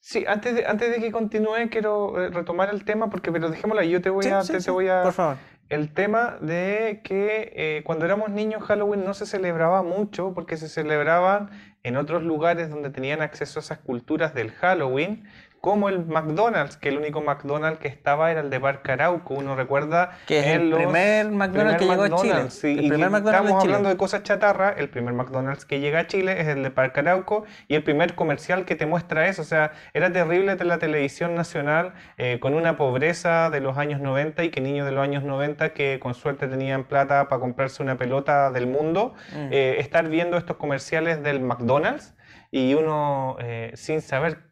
Sí, 0.00 0.24
antes 0.28 0.54
de, 0.54 0.64
antes 0.64 0.92
de 0.92 1.00
que 1.00 1.10
continúe, 1.10 1.68
quiero 1.68 2.22
eh, 2.22 2.30
retomar 2.30 2.70
el 2.70 2.84
tema, 2.84 3.10
porque 3.10 3.32
pero 3.32 3.50
dejémoslo 3.50 3.82
ahí, 3.82 3.90
yo 3.90 4.00
te 4.00 4.08
voy 4.08 4.28
a... 4.28 4.40
te 4.40 4.70
voy 4.70 4.88
a... 4.88 5.02
Por 5.02 5.12
favor 5.12 5.36
el 5.68 5.92
tema 5.92 6.38
de 6.40 7.00
que 7.02 7.52
eh, 7.56 7.82
cuando 7.84 8.04
éramos 8.04 8.30
niños 8.30 8.62
Halloween 8.62 9.04
no 9.04 9.14
se 9.14 9.26
celebraba 9.26 9.82
mucho 9.82 10.32
porque 10.32 10.56
se 10.56 10.68
celebraban 10.68 11.50
en 11.82 11.96
otros 11.96 12.22
lugares 12.22 12.70
donde 12.70 12.90
tenían 12.90 13.20
acceso 13.22 13.58
a 13.58 13.62
esas 13.62 13.78
culturas 13.78 14.34
del 14.34 14.52
Halloween 14.52 15.24
como 15.66 15.88
el 15.88 16.06
McDonald's, 16.06 16.76
que 16.76 16.90
el 16.90 16.98
único 16.98 17.20
McDonald's 17.22 17.80
que 17.80 17.88
estaba 17.88 18.30
era 18.30 18.38
el 18.38 18.50
de 18.50 18.60
Parque 18.60 18.92
Arauco. 18.92 19.34
Uno 19.34 19.56
recuerda 19.56 20.16
que 20.24 20.38
es 20.38 20.46
el 20.46 20.70
primer 20.70 21.32
McDonald's 21.32 21.78
que 21.78 21.88
llegó 21.88 22.02
a 22.04 22.10
Chile. 22.14 22.80
el 22.82 22.88
primer 22.88 23.10
McDonald's 23.10 23.40
estamos 23.40 23.64
hablando 23.64 23.88
de 23.88 23.96
cosas 23.96 24.22
chatarra. 24.22 24.70
El 24.70 24.88
primer 24.90 25.14
McDonald's 25.14 25.64
que 25.64 25.80
llega 25.80 25.98
a 25.98 26.06
Chile 26.06 26.40
es 26.40 26.46
el 26.46 26.62
de 26.62 26.70
Parque 26.70 27.00
Arauco 27.00 27.46
y 27.66 27.74
el 27.74 27.82
primer 27.82 28.14
comercial 28.14 28.64
que 28.64 28.76
te 28.76 28.86
muestra 28.86 29.26
eso. 29.26 29.42
O 29.42 29.44
sea, 29.44 29.72
era 29.92 30.12
terrible 30.12 30.54
de 30.54 30.64
la 30.64 30.78
televisión 30.78 31.34
nacional 31.34 31.94
eh, 32.16 32.38
con 32.38 32.54
una 32.54 32.76
pobreza 32.76 33.50
de 33.50 33.58
los 33.58 33.76
años 33.76 34.00
90 34.00 34.44
y 34.44 34.50
que 34.50 34.60
niños 34.60 34.86
de 34.86 34.92
los 34.92 35.02
años 35.02 35.24
90 35.24 35.70
que 35.70 35.98
con 35.98 36.14
suerte 36.14 36.46
tenían 36.46 36.84
plata 36.84 37.28
para 37.28 37.40
comprarse 37.40 37.82
una 37.82 37.96
pelota 37.98 38.52
del 38.52 38.68
mundo, 38.68 39.14
mm. 39.32 39.48
eh, 39.50 39.80
estar 39.80 40.08
viendo 40.08 40.36
estos 40.36 40.58
comerciales 40.58 41.24
del 41.24 41.40
McDonald's 41.40 42.14
y 42.52 42.74
uno 42.74 43.36
eh, 43.40 43.72
sin 43.74 44.00
saber 44.00 44.46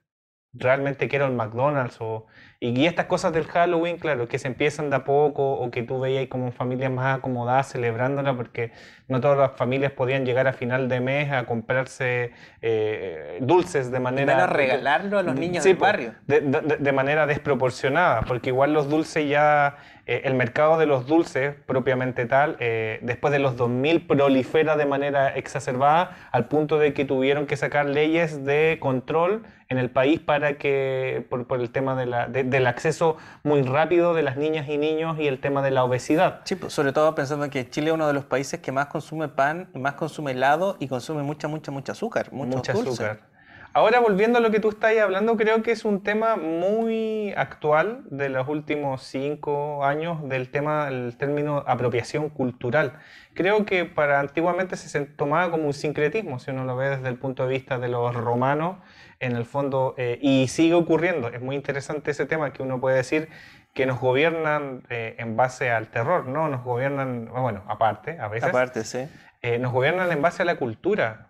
realmente 0.55 1.09
quiero 1.09 1.27
el 1.27 1.33
McDonald's 1.33 1.97
o, 2.01 2.27
y, 2.61 2.87
estas 2.87 3.07
cosas 3.07 3.33
del 3.33 3.45
Halloween, 3.47 3.99
claro, 3.99 4.29
que 4.29 4.39
se 4.39 4.49
empiezan 4.49 4.89
de 4.89 4.97
a 4.97 5.05
poco 5.05 5.53
o 5.53 5.71
que 5.71 5.83
tú 5.83 6.01
veías 6.01 6.29
como 6.29 6.53
familias 6.53 6.91
más 6.91 7.19
acomodadas 7.19 7.71
celebrándola 7.73 8.35
porque 8.35 8.73
no 9.09 9.21
todas 9.21 9.37
las 9.37 9.53
familias 9.53 9.93
podían 9.93 10.25
llegar 10.25 10.47
a 10.47 10.53
final 10.53 10.89
de 10.89 11.01
mes 11.01 11.33
a 11.33 11.45
comprarse 11.45 12.33
eh, 12.63 13.39
dulces 13.41 13.91
de 13.91 14.01
manera... 14.01 14.45
a 14.45 14.47
regalarlo 14.47 15.19
a 15.19 15.23
los 15.23 15.35
niños 15.35 15.65
del 15.65 15.77
barrio. 15.77 16.15
De, 16.27 16.41
de, 16.41 16.93
manera 16.93 17.27
desproporcionada, 17.27 18.23
porque 18.23 18.51
igual 18.51 18.73
los 18.73 18.89
dulces 18.89 19.29
ya... 19.29 19.77
Eh, 20.07 20.23
el 20.25 20.35
mercado 20.35 20.79
de 20.79 20.85
los 20.85 21.07
dulces 21.07 21.55
propiamente 21.67 22.27
tal, 22.27 22.57
eh, 22.61 22.99
después 23.01 23.33
de 23.33 23.39
los 23.39 23.57
2000 23.57 24.07
prolifera 24.07 24.77
de 24.77 24.85
manera 24.85 25.35
exacerbada 25.35 26.17
al 26.31 26.47
punto 26.47 26.79
de 26.79 26.93
que 26.93 27.07
tuvieron 27.07 27.47
que 27.47 27.57
sacar 27.57 27.87
leyes 27.87 28.45
de 28.45 28.77
control 28.81 29.45
en 29.71 29.79
el 29.79 29.91
país 29.91 30.21
para 30.21 30.59
que, 30.59 31.25
por, 31.31 31.47
por 31.47 31.61
el 31.61 31.71
tema 31.71 31.97
de 31.97 32.05
la, 32.05 32.27
del 32.29 32.67
acceso 32.67 33.17
muy 33.45 33.63
rápido 33.63 34.13
de 34.13 34.23
las 34.23 34.37
niñas 34.37 34.69
y 34.69 34.77
niños 34.77 35.19
y 35.19 35.27
el 35.27 35.41
tema 35.41 35.63
de 35.63 35.71
la 35.71 35.85
obesidad. 35.85 36.43
Sí, 36.45 36.55
pues, 36.55 36.75
sobre 36.75 36.93
todo 36.93 37.15
pensando 37.15 37.49
que 37.49 37.71
Chile 37.71 37.87
es 37.89 37.95
uno 37.95 38.07
de 38.07 38.13
los 38.13 38.27
países 38.27 38.61
que 38.61 38.73
más 38.73 38.87
consume 38.87 39.29
pan, 39.29 39.71
más 39.75 39.95
consume 39.95 40.33
helado 40.33 40.77
y 40.81 40.89
consume 40.89 41.23
mucha, 41.23 41.49
mucha, 41.49 41.71
mucha 41.71 41.93
azúcar. 41.93 42.31
Mucha 42.31 42.73
azúcar. 42.73 43.34
Ahora, 43.77 43.99
volviendo 43.99 44.39
a 44.39 44.41
lo 44.41 44.53
que 44.53 44.61
tú 44.61 44.69
estás 44.69 44.97
hablando, 44.99 45.37
creo 45.37 45.65
que 45.65 45.73
es 45.73 45.85
un 45.85 46.01
tema 46.05 46.37
muy 46.37 47.35
actual 47.37 48.05
de 48.09 48.29
los 48.29 48.47
últimos 48.47 49.03
cinco 49.03 49.85
años 49.85 50.29
del 50.29 50.49
tema, 50.53 50.87
el 50.87 51.17
término 51.17 51.65
apropiación 51.67 52.31
cultural. 52.31 53.01
Creo 53.35 53.67
que 53.67 53.85
para 53.85 54.21
antiguamente 54.21 54.77
se 54.77 55.01
tomaba 55.07 55.51
como 55.51 55.67
un 55.67 55.73
sincretismo, 55.73 56.39
si 56.39 56.53
uno 56.53 56.63
lo 56.65 56.77
ve 56.77 56.91
desde 56.91 57.09
el 57.09 57.19
punto 57.19 57.43
de 57.43 57.49
vista 57.49 57.81
de 57.81 57.89
los 57.89 58.15
romanos, 58.15 58.77
en 59.19 59.35
el 59.35 59.45
fondo, 59.45 59.97
eh, 59.99 60.21
y 60.23 60.47
sigue 60.47 60.75
ocurriendo. 60.75 61.27
Es 61.27 61.43
muy 61.43 61.57
interesante 61.57 62.13
ese 62.13 62.27
tema 62.27 62.53
que 62.53 62.63
uno 62.63 62.81
puede 62.81 62.99
decir 62.99 63.29
que 63.75 63.87
nos 63.87 63.99
gobiernan 63.99 64.85
eh, 64.89 65.17
en 65.19 65.37
base 65.37 65.73
al 65.73 65.89
terror, 65.89 66.29
¿no? 66.29 66.49
Nos 66.49 66.63
gobiernan, 66.63 67.29
bueno, 67.29 67.65
aparte, 67.67 68.21
a 68.21 68.29
veces. 68.29 68.51
Aparte, 68.51 68.85
sí. 68.85 69.09
Eh, 69.43 69.59
nos 69.59 69.73
gobiernan 69.73 70.13
en 70.13 70.23
base 70.23 70.43
a 70.43 70.45
la 70.45 70.55
cultura. 70.55 71.27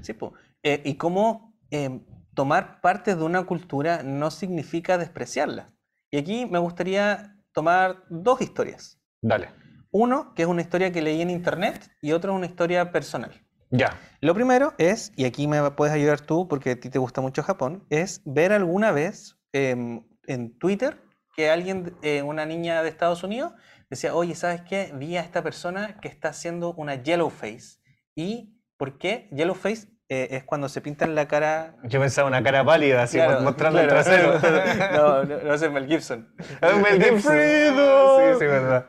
Sí, 0.00 0.12
pues. 0.12 0.32
y 0.62 0.94
cómo 0.94 1.47
Em, 1.70 2.04
tomar 2.34 2.80
parte 2.80 3.14
de 3.14 3.22
una 3.22 3.44
cultura 3.44 4.02
no 4.02 4.30
significa 4.30 4.96
despreciarla. 4.96 5.72
Y 6.10 6.18
aquí 6.18 6.46
me 6.46 6.58
gustaría 6.58 7.36
tomar 7.52 8.04
dos 8.08 8.40
historias. 8.40 9.00
Dale. 9.20 9.50
Uno, 9.90 10.34
que 10.34 10.42
es 10.42 10.48
una 10.48 10.62
historia 10.62 10.92
que 10.92 11.02
leí 11.02 11.20
en 11.20 11.30
internet, 11.30 11.90
y 12.00 12.12
otro, 12.12 12.34
una 12.34 12.46
historia 12.46 12.92
personal. 12.92 13.32
Ya. 13.70 13.98
Lo 14.20 14.34
primero 14.34 14.74
es, 14.78 15.12
y 15.16 15.24
aquí 15.24 15.46
me 15.46 15.70
puedes 15.72 15.94
ayudar 15.94 16.20
tú 16.20 16.48
porque 16.48 16.70
a 16.72 16.80
ti 16.80 16.88
te 16.88 16.98
gusta 16.98 17.20
mucho 17.20 17.42
Japón, 17.42 17.84
es 17.90 18.22
ver 18.24 18.52
alguna 18.52 18.92
vez 18.92 19.36
em, 19.52 20.04
en 20.26 20.58
Twitter 20.58 21.02
que 21.36 21.50
alguien, 21.50 21.96
eh, 22.02 22.22
una 22.22 22.46
niña 22.46 22.82
de 22.82 22.88
Estados 22.88 23.22
Unidos, 23.22 23.52
decía, 23.90 24.14
oye, 24.14 24.34
¿sabes 24.34 24.62
qué? 24.62 24.92
Vi 24.94 25.16
a 25.16 25.20
esta 25.20 25.42
persona 25.42 26.00
que 26.00 26.08
está 26.08 26.30
haciendo 26.30 26.72
una 26.74 26.96
yellow 26.96 27.30
face. 27.30 27.78
¿Y 28.16 28.58
por 28.76 28.98
qué? 28.98 29.28
Yellow 29.30 29.54
face 29.54 29.86
eh, 30.08 30.28
es 30.30 30.44
cuando 30.44 30.68
se 30.68 30.80
pintan 30.80 31.14
la 31.14 31.28
cara. 31.28 31.74
Yo 31.84 32.00
pensaba 32.00 32.28
una 32.28 32.42
cara 32.42 32.64
pálida, 32.64 33.02
así 33.02 33.18
mostrando 33.42 33.80
el 33.80 33.88
trasero. 33.88 34.38
no, 34.92 35.24
no, 35.24 35.54
es 35.54 35.70
Mel 35.70 35.86
Gibson. 35.86 36.28
Mel 36.60 37.02
Gibson. 37.04 37.32
sí, 37.32 38.38
sí, 38.38 38.46
verdad. 38.46 38.86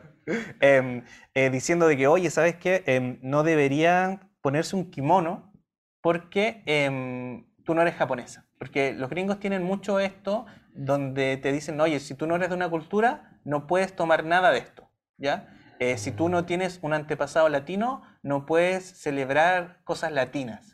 Em, 0.60 1.04
eh, 1.34 1.50
diciendo 1.50 1.86
de 1.88 1.96
que, 1.96 2.06
oye, 2.06 2.30
¿sabes 2.30 2.56
qué? 2.56 2.84
Em, 2.86 3.18
no 3.22 3.42
deberían 3.42 4.30
ponerse 4.40 4.76
un 4.76 4.90
kimono 4.90 5.52
porque 6.00 6.62
em, 6.66 7.46
tú 7.64 7.74
no 7.74 7.82
eres 7.82 7.94
japonesa. 7.94 8.46
Porque 8.58 8.92
los 8.92 9.10
gringos 9.10 9.40
tienen 9.40 9.62
mucho 9.62 10.00
esto 10.00 10.46
donde 10.72 11.36
te 11.36 11.52
dicen, 11.52 11.80
oye, 11.80 12.00
si 12.00 12.14
tú 12.14 12.26
no 12.26 12.36
eres 12.36 12.48
de 12.48 12.54
una 12.54 12.68
cultura, 12.68 13.38
no 13.44 13.66
puedes 13.66 13.94
tomar 13.94 14.24
nada 14.24 14.52
de 14.52 14.58
esto. 14.58 14.88
¿Ya? 15.18 15.48
Eh, 15.80 15.96
si 15.98 16.12
tú 16.12 16.28
no 16.28 16.44
tienes 16.44 16.78
un 16.82 16.92
antepasado 16.92 17.48
latino, 17.48 18.02
no 18.22 18.46
puedes 18.46 18.84
celebrar 18.84 19.80
cosas 19.84 20.12
latinas. 20.12 20.69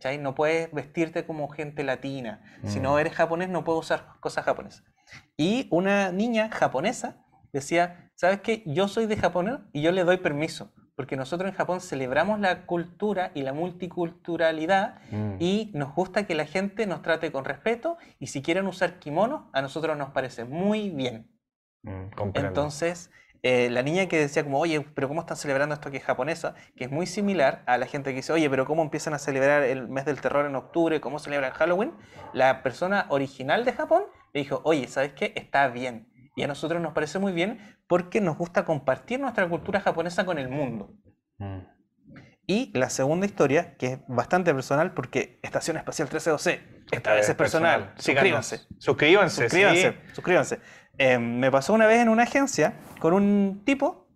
¿Cachai? 0.00 0.16
No 0.16 0.34
puedes 0.34 0.72
vestirte 0.72 1.26
como 1.26 1.48
gente 1.48 1.84
latina. 1.84 2.40
Si 2.64 2.80
no 2.80 2.94
mm. 2.94 2.98
eres 2.98 3.12
japonés, 3.12 3.50
no 3.50 3.64
puedes 3.64 3.80
usar 3.80 4.14
cosas 4.20 4.46
japonesas. 4.46 4.82
Y 5.36 5.68
una 5.70 6.10
niña 6.10 6.48
japonesa 6.50 7.22
decía, 7.52 8.10
¿sabes 8.14 8.40
qué? 8.40 8.62
Yo 8.64 8.88
soy 8.88 9.04
de 9.04 9.16
Japón 9.16 9.68
y 9.74 9.82
yo 9.82 9.92
le 9.92 10.04
doy 10.04 10.16
permiso, 10.16 10.72
porque 10.96 11.16
nosotros 11.16 11.50
en 11.50 11.56
Japón 11.56 11.82
celebramos 11.82 12.40
la 12.40 12.64
cultura 12.64 13.30
y 13.34 13.42
la 13.42 13.52
multiculturalidad 13.52 15.00
mm. 15.10 15.34
y 15.38 15.70
nos 15.74 15.94
gusta 15.94 16.26
que 16.26 16.34
la 16.34 16.46
gente 16.46 16.86
nos 16.86 17.02
trate 17.02 17.30
con 17.30 17.44
respeto 17.44 17.98
y 18.18 18.28
si 18.28 18.40
quieren 18.40 18.66
usar 18.66 19.00
kimono, 19.00 19.50
a 19.52 19.60
nosotros 19.60 19.98
nos 19.98 20.10
parece 20.12 20.44
muy 20.44 20.88
bien. 20.88 21.30
Mm, 21.82 22.08
Entonces, 22.34 23.10
eh, 23.42 23.70
la 23.70 23.82
niña 23.82 24.06
que 24.06 24.18
decía 24.18 24.44
como, 24.44 24.58
oye, 24.58 24.80
pero 24.94 25.08
¿cómo 25.08 25.20
están 25.20 25.36
celebrando 25.36 25.74
esto 25.74 25.90
que 25.90 25.96
es 25.96 26.04
japonesa? 26.04 26.54
Que 26.76 26.84
es 26.84 26.90
muy 26.90 27.06
similar 27.06 27.62
a 27.66 27.78
la 27.78 27.86
gente 27.86 28.10
que 28.10 28.16
dice, 28.16 28.32
oye, 28.32 28.50
pero 28.50 28.66
¿cómo 28.66 28.82
empiezan 28.82 29.14
a 29.14 29.18
celebrar 29.18 29.62
el 29.62 29.88
mes 29.88 30.04
del 30.04 30.20
terror 30.20 30.46
en 30.46 30.56
octubre? 30.56 31.00
¿Cómo 31.00 31.18
celebran 31.18 31.52
Halloween? 31.52 31.92
La 32.32 32.62
persona 32.62 33.06
original 33.08 33.64
de 33.64 33.72
Japón 33.72 34.04
le 34.34 34.40
dijo, 34.40 34.60
oye, 34.64 34.86
¿sabes 34.88 35.14
qué? 35.14 35.32
Está 35.36 35.68
bien. 35.68 36.08
Y 36.36 36.42
a 36.42 36.46
nosotros 36.46 36.80
nos 36.80 36.92
parece 36.92 37.18
muy 37.18 37.32
bien 37.32 37.76
porque 37.86 38.20
nos 38.20 38.36
gusta 38.36 38.64
compartir 38.64 39.20
nuestra 39.20 39.48
cultura 39.48 39.80
japonesa 39.80 40.24
con 40.24 40.38
el 40.38 40.48
mundo. 40.48 40.94
Mm. 41.38 41.60
Y 42.46 42.76
la 42.76 42.90
segunda 42.90 43.26
historia, 43.26 43.76
que 43.76 43.86
es 43.86 43.98
bastante 44.08 44.52
personal, 44.52 44.92
porque 44.92 45.38
Estación 45.42 45.76
Espacial 45.76 46.06
1312 46.06 46.60
Esta 46.90 47.14
vez 47.14 47.28
es 47.28 47.36
personal. 47.36 47.92
Suscríbanse. 47.96 48.62
Suscríbanse. 48.78 49.42
Suscríbanse. 49.42 49.96
Suscríbanse. 50.12 50.60
Em, 51.00 51.38
me 51.38 51.50
pasó 51.50 51.72
una 51.72 51.86
vez 51.86 51.98
en 52.00 52.10
una 52.10 52.24
agencia 52.24 52.74
con 52.98 53.14
un 53.14 53.62
tipo 53.64 54.06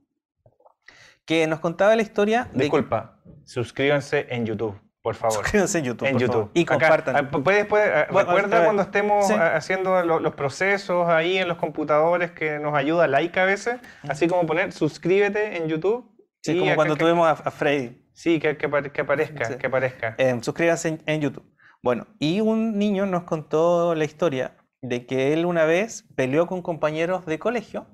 que 1.24 1.46
nos 1.46 1.60
contaba 1.60 1.96
la 1.96 2.02
historia. 2.02 2.50
Disculpa, 2.52 3.22
suscríbanse 3.46 4.26
en 4.28 4.44
YouTube. 4.44 4.78
Por 5.00 5.14
favor. 5.14 5.38
Suscríbanse 5.38 5.78
en 5.78 5.84
YouTube. 5.86 6.08
En 6.08 6.18
YouTube. 6.18 6.50
Y 6.52 6.66
compartan. 6.66 7.16
Ah, 7.16 7.30
puedes, 7.30 7.72
ah, 7.72 8.04
recuerda 8.10 8.64
cuando 8.64 8.82
estemos 8.82 9.30
haciendo 9.30 10.02
los 10.02 10.34
procesos 10.34 11.08
ahí 11.08 11.38
en 11.38 11.48
los 11.48 11.56
computadores 11.56 12.32
que 12.32 12.58
nos 12.58 12.74
ayuda 12.74 13.06
like 13.06 13.40
a 13.40 13.46
veces, 13.46 13.80
así 14.06 14.28
como 14.28 14.44
poner 14.44 14.70
suscríbete 14.72 15.56
en 15.56 15.68
YouTube. 15.68 16.14
Sí, 16.42 16.58
como 16.58 16.74
cuando 16.74 16.96
tuvimos 16.96 17.26
a, 17.26 17.50
Freddy. 17.50 17.98
Sí, 18.12 18.38
que, 18.38 18.58
que, 18.58 18.66
aparezca, 18.66 19.56
que 19.56 19.66
aparezca. 19.66 20.16
Em, 20.18 20.42
suscríbanse 20.42 20.98
en, 21.06 21.20
YouTube. 21.22 21.50
Bueno, 21.82 22.08
y 22.18 22.42
un 22.42 22.78
niño 22.78 23.06
nos 23.06 23.24
contó 23.24 23.94
la 23.94 24.04
historia 24.04 24.58
de 24.84 25.06
que 25.06 25.32
él 25.32 25.46
una 25.46 25.64
vez 25.64 26.06
peleó 26.14 26.46
con 26.46 26.60
compañeros 26.60 27.24
de 27.24 27.38
colegio 27.38 27.86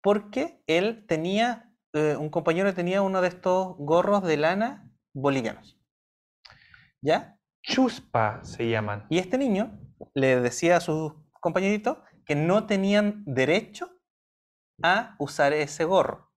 porque 0.00 0.62
él 0.68 1.04
tenía, 1.08 1.74
eh, 1.94 2.16
un 2.16 2.30
compañero 2.30 2.72
tenía 2.74 3.02
uno 3.02 3.20
de 3.20 3.28
estos 3.28 3.74
gorros 3.76 4.22
de 4.22 4.36
lana 4.36 4.88
bolivianos. 5.12 5.80
¿Ya? 7.00 7.38
Chuspa 7.62 8.44
se 8.44 8.68
llaman. 8.68 9.04
Y 9.10 9.18
este 9.18 9.36
niño 9.36 9.80
le 10.14 10.40
decía 10.40 10.76
a 10.76 10.80
sus 10.80 11.12
compañeritos 11.40 11.98
que 12.24 12.36
no 12.36 12.66
tenían 12.66 13.24
derecho 13.26 13.90
a 14.80 15.16
usar 15.18 15.52
ese 15.52 15.84
gorro. 15.84 16.32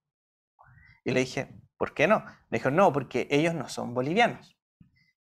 Y 1.03 1.11
le 1.11 1.19
dije, 1.19 1.61
¿por 1.77 1.93
qué 1.93 2.07
no? 2.07 2.25
Me 2.49 2.57
dijo, 2.57 2.71
no, 2.71 2.91
porque 2.91 3.27
ellos 3.29 3.53
no 3.53 3.69
son 3.69 3.93
bolivianos. 3.93 4.57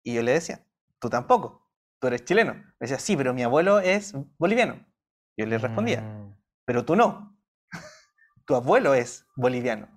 Y 0.03 0.15
yo 0.15 0.23
le 0.23 0.33
decía, 0.33 0.67
tú 0.99 1.09
tampoco, 1.09 1.68
tú 2.01 2.07
eres 2.07 2.25
chileno. 2.25 2.55
Me 2.55 2.75
decía, 2.81 2.99
sí, 2.99 3.17
pero 3.17 3.35
mi 3.35 3.43
abuelo 3.43 3.81
es 3.81 4.15
boliviano. 4.39 4.87
Yo 5.37 5.47
le 5.47 5.59
respondía, 5.59 6.01
mm. 6.01 6.37
pero 6.65 6.85
tú 6.85 6.97
no. 6.97 7.39
tu 8.47 8.55
abuelo 8.55 8.95
es 8.95 9.27
boliviano. 9.37 9.89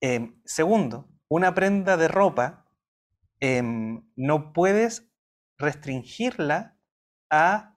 Em, 0.00 0.40
segundo, 0.44 1.08
una 1.28 1.54
prenda 1.54 1.96
de 1.96 2.08
ropa 2.08 2.66
em, 3.40 4.02
no 4.16 4.52
puedes 4.52 5.10
restringirla 5.58 6.76
a 7.30 7.74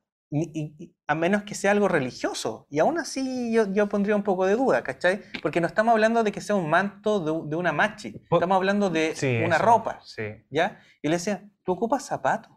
a 1.08 1.16
menos 1.16 1.44
que 1.44 1.56
sea 1.56 1.72
algo 1.72 1.88
religioso. 1.88 2.68
Y 2.70 2.80
aún 2.80 3.00
así 3.00 3.54
yo, 3.54 3.72
yo, 3.74 3.88
pondría 3.88 4.16
un 4.16 4.24
poco 4.24 4.46
de 4.46 4.56
duda, 4.56 4.84
¿cachai? 4.84 5.22
Porque 5.42 5.62
no 5.62 5.68
estamos 5.68 5.94
hablando 5.94 6.24
de 6.24 6.32
que 6.32 6.42
sea 6.42 6.56
un 6.56 6.70
manto 6.70 7.20
de, 7.20 7.50
de 7.50 7.56
una 7.56 7.72
machi, 7.72 8.22
estamos 8.30 8.56
hablando 8.56 8.90
de 8.90 9.44
una 9.46 9.58
ropa, 9.58 10.00
sí. 10.04 10.24
¿ya? 10.50 10.80
Y 11.02 11.08
le 11.08 11.16
decía, 11.16 11.50
tú 11.64 11.74
ocupas 11.74 12.06
zapatos. 12.06 12.57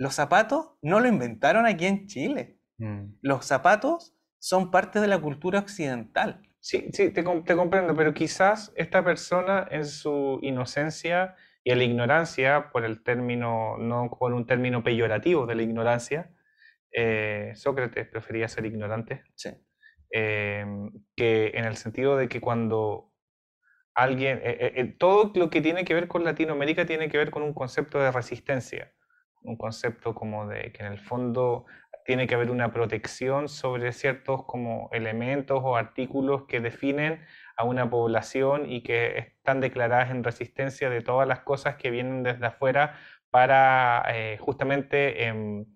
Los 0.00 0.14
zapatos 0.14 0.78
no 0.80 0.98
lo 0.98 1.08
inventaron 1.08 1.66
aquí 1.66 1.84
en 1.84 2.06
Chile. 2.06 2.58
Mm. 2.78 3.16
Los 3.20 3.44
zapatos 3.44 4.16
son 4.38 4.70
parte 4.70 4.98
de 4.98 5.06
la 5.06 5.18
cultura 5.18 5.58
occidental. 5.58 6.40
Sí, 6.58 6.88
sí, 6.94 7.10
te, 7.10 7.22
te 7.22 7.54
comprendo, 7.54 7.94
pero 7.94 8.14
quizás 8.14 8.72
esta 8.76 9.04
persona 9.04 9.68
en 9.70 9.84
su 9.84 10.38
inocencia 10.40 11.36
y 11.64 11.72
en 11.72 11.78
la 11.78 11.84
ignorancia, 11.84 12.70
por 12.72 12.86
el 12.86 13.02
término, 13.02 13.76
no 13.76 14.10
por 14.18 14.32
un 14.32 14.46
término 14.46 14.82
peyorativo 14.82 15.44
de 15.44 15.54
la 15.54 15.62
ignorancia, 15.64 16.30
eh, 16.92 17.52
Sócrates 17.54 18.08
prefería 18.08 18.48
ser 18.48 18.64
ignorante. 18.64 19.22
Em, 20.10 20.90
que 21.14 21.52
en 21.52 21.66
el 21.66 21.76
sentido 21.76 22.16
de 22.16 22.30
que 22.30 22.40
cuando 22.40 23.12
alguien, 23.94 24.40
eh, 24.42 24.72
eh, 24.76 24.96
todo 24.98 25.30
lo 25.34 25.50
que 25.50 25.60
tiene 25.60 25.84
que 25.84 25.92
ver 25.92 26.08
con 26.08 26.24
Latinoamérica 26.24 26.86
tiene 26.86 27.10
que 27.10 27.18
ver 27.18 27.30
con 27.30 27.42
un 27.42 27.52
concepto 27.52 27.98
de 28.00 28.10
resistencia, 28.10 28.94
un 29.42 29.56
concepto 29.56 30.14
como 30.14 30.46
de 30.46 30.72
que 30.72 30.84
en 30.84 30.92
el 30.92 30.98
fondo 30.98 31.66
tiene 32.04 32.26
que 32.26 32.34
haber 32.34 32.50
una 32.50 32.72
protección 32.72 33.48
sobre 33.48 33.92
ciertos 33.92 34.44
como 34.44 34.88
elementos 34.92 35.60
o 35.62 35.76
artículos 35.76 36.44
que 36.46 36.60
definen 36.60 37.20
a 37.56 37.64
una 37.64 37.88
población 37.88 38.70
y 38.70 38.82
que 38.82 39.18
están 39.18 39.60
declaradas 39.60 40.10
en 40.10 40.24
resistencia 40.24 40.90
de 40.90 41.02
todas 41.02 41.28
las 41.28 41.40
cosas 41.40 41.76
que 41.76 41.90
vienen 41.90 42.22
desde 42.22 42.46
afuera 42.46 42.98
para 43.30 44.04
justamente 44.40 45.26
em, 45.26 45.66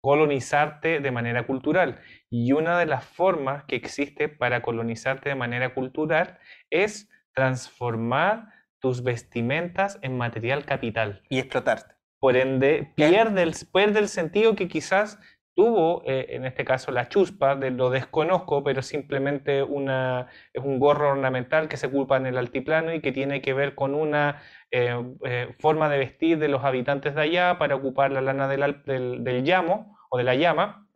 colonizarte 0.00 1.00
de 1.00 1.10
manera 1.10 1.46
cultural. 1.46 2.00
Y 2.30 2.52
una 2.52 2.78
de 2.78 2.86
las 2.86 3.04
formas 3.04 3.64
que 3.64 3.76
existe 3.76 4.28
para 4.28 4.62
colonizarte 4.62 5.28
de 5.28 5.34
manera 5.34 5.74
cultural 5.74 6.38
es 6.70 7.08
transformar 7.34 8.48
tus 8.80 9.02
vestimentas 9.02 9.98
en 10.02 10.16
material 10.16 10.64
capital. 10.64 11.22
Y 11.28 11.38
explotarte. 11.38 11.99
Por 12.20 12.36
ende, 12.36 12.92
pierde 12.96 13.42
el, 13.42 13.54
pierde 13.72 13.98
el 14.00 14.08
sentido 14.08 14.54
que 14.54 14.68
quizás 14.68 15.18
tuvo, 15.54 16.02
eh, 16.06 16.26
en 16.30 16.44
este 16.44 16.64
caso, 16.64 16.92
la 16.92 17.08
chuspa, 17.08 17.56
de 17.56 17.70
lo 17.70 17.90
desconozco, 17.90 18.62
pero 18.62 18.82
simplemente 18.82 19.62
una, 19.62 20.28
es 20.52 20.62
un 20.62 20.78
gorro 20.78 21.10
ornamental 21.10 21.68
que 21.68 21.76
se 21.76 21.86
ocupa 21.86 22.16
en 22.18 22.26
el 22.26 22.38
altiplano 22.38 22.94
y 22.94 23.00
que 23.00 23.12
tiene 23.12 23.42
que 23.42 23.54
ver 23.54 23.74
con 23.74 23.94
una 23.94 24.42
eh, 24.70 24.94
eh, 25.24 25.54
forma 25.58 25.88
de 25.88 25.98
vestir 25.98 26.38
de 26.38 26.48
los 26.48 26.64
habitantes 26.64 27.14
de 27.14 27.22
allá 27.22 27.58
para 27.58 27.76
ocupar 27.76 28.12
la 28.12 28.20
lana 28.20 28.48
del, 28.48 28.82
del, 28.84 29.24
del 29.24 29.42
llamo 29.44 29.98
o 30.10 30.18
de 30.18 30.24
la 30.24 30.34
llama 30.34 30.88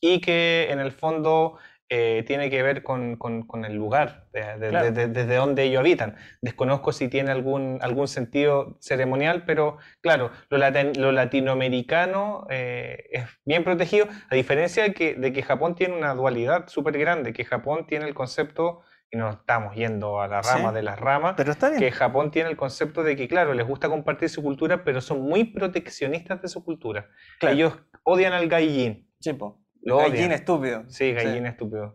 y 0.00 0.20
que 0.20 0.68
en 0.70 0.80
el 0.80 0.92
fondo 0.92 1.58
eh, 1.94 2.24
tiene 2.26 2.48
que 2.48 2.62
ver 2.62 2.82
con, 2.82 3.16
con, 3.16 3.64
el 3.66 3.74
lugar, 3.74 4.24
desde 4.32 5.36
donde 5.36 5.64
ellos 5.64 5.80
habitan. 5.80 6.16
Desconozco 6.40 6.90
si 6.90 7.08
tiene 7.08 7.30
algún, 7.30 7.80
algún 7.82 8.08
sentido 8.08 8.78
ceremonial, 8.80 9.44
pero 9.44 9.76
claro, 10.00 10.30
lo, 10.48 10.56
lo 10.56 11.12
latinoamericano 11.12 12.46
eh, 12.48 13.10
es 13.10 13.24
bien 13.44 13.62
protegido, 13.62 14.06
a 14.30 14.34
diferencia 14.34 14.84
de 14.84 14.94
que, 14.94 15.16
de 15.16 15.34
que 15.34 15.42
Japón 15.42 15.74
tiene 15.74 15.94
una 15.94 16.14
dualidad 16.14 16.66
súper 16.68 16.96
grande, 16.96 17.34
que 17.34 17.44
Japón 17.44 17.86
tiene 17.86 18.06
el 18.06 18.14
concepto 18.14 18.80
y 19.10 19.18
nos 19.18 19.36
estamos 19.36 19.76
yendo 19.76 20.22
a 20.22 20.28
la 20.28 20.40
rama 20.40 20.72
de 20.72 20.82
las 20.82 20.98
ramas, 20.98 21.34
pero 21.36 21.52
está 21.52 21.68
bien. 21.68 21.78
que 21.78 21.92
Japón 21.92 22.30
tiene 22.30 22.48
el 22.48 22.56
concepto 22.56 23.02
de 23.02 23.16
que, 23.16 23.28
claro, 23.28 23.52
les 23.52 23.66
gusta 23.66 23.90
compartir 23.90 24.30
su 24.30 24.42
cultura, 24.42 24.82
pero 24.82 25.02
son 25.02 25.20
muy 25.20 25.44
proteccionistas 25.44 26.40
de 26.40 26.48
su 26.48 26.64
cultura. 26.64 27.10
Ellos 27.42 27.74
odian 28.02 28.32
al 28.32 28.48
gallín. 28.48 29.10
Chipo. 29.20 29.61
Lo 29.82 29.98
gallín 29.98 30.32
estúpido. 30.32 30.84
Sí, 30.88 31.12
gallín 31.12 31.46
estúpido. 31.46 31.94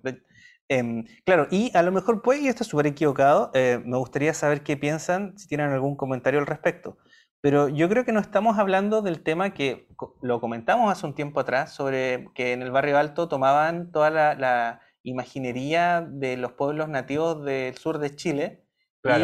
Em, 0.69 1.05
claro, 1.25 1.47
y 1.49 1.71
a 1.75 1.81
lo 1.81 1.91
mejor 1.91 2.21
puede, 2.21 2.41
y 2.41 2.47
esto 2.47 2.63
es 2.63 2.69
súper 2.69 2.87
equivocado, 2.87 3.51
eh, 3.53 3.81
me 3.85 3.97
gustaría 3.97 4.33
saber 4.33 4.63
qué 4.63 4.75
piensan, 4.75 5.37
si 5.37 5.47
tienen 5.47 5.69
algún 5.71 5.95
comentario 5.95 6.39
al 6.39 6.45
respecto. 6.45 6.97
Pero 7.41 7.69
yo 7.69 7.87
creo 7.87 8.03
que 8.03 8.11
no 8.11 8.19
estamos 8.19 8.57
hablando 8.57 9.01
del 9.01 9.23
tema 9.23 9.53
que 9.53 9.87
lo 10.21 10.41
comentamos 10.41 10.91
hace 10.91 11.05
un 11.05 11.15
tiempo 11.15 11.39
atrás, 11.39 11.73
sobre 11.73 12.27
que 12.35 12.51
en 12.51 12.61
el 12.61 12.71
barrio 12.71 12.97
alto 12.97 13.29
tomaban 13.29 13.91
toda 13.91 14.09
la, 14.09 14.81
imaginería 15.03 16.05
de 16.05 16.35
los 16.35 16.51
pueblos 16.51 16.89
nativos 16.89 17.45
del 17.45 17.77
sur 17.77 17.97
de 17.97 18.13
Chile 18.13 18.65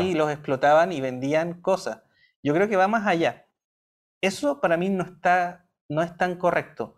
y 0.02 0.14
los 0.14 0.32
explotaban 0.32 0.94
y 0.94 1.02
vendían 1.02 1.60
cosas. 1.60 2.04
Yo 2.42 2.54
creo 2.54 2.70
que 2.70 2.78
va 2.78 2.88
más 2.88 3.06
allá. 3.06 3.48
Eso 4.22 4.62
para 4.62 4.78
mí 4.78 4.90
no 4.90 5.04
está 5.04 5.64
no 5.90 6.02
es 6.02 6.16
tan 6.16 6.38
correcto, 6.38 6.96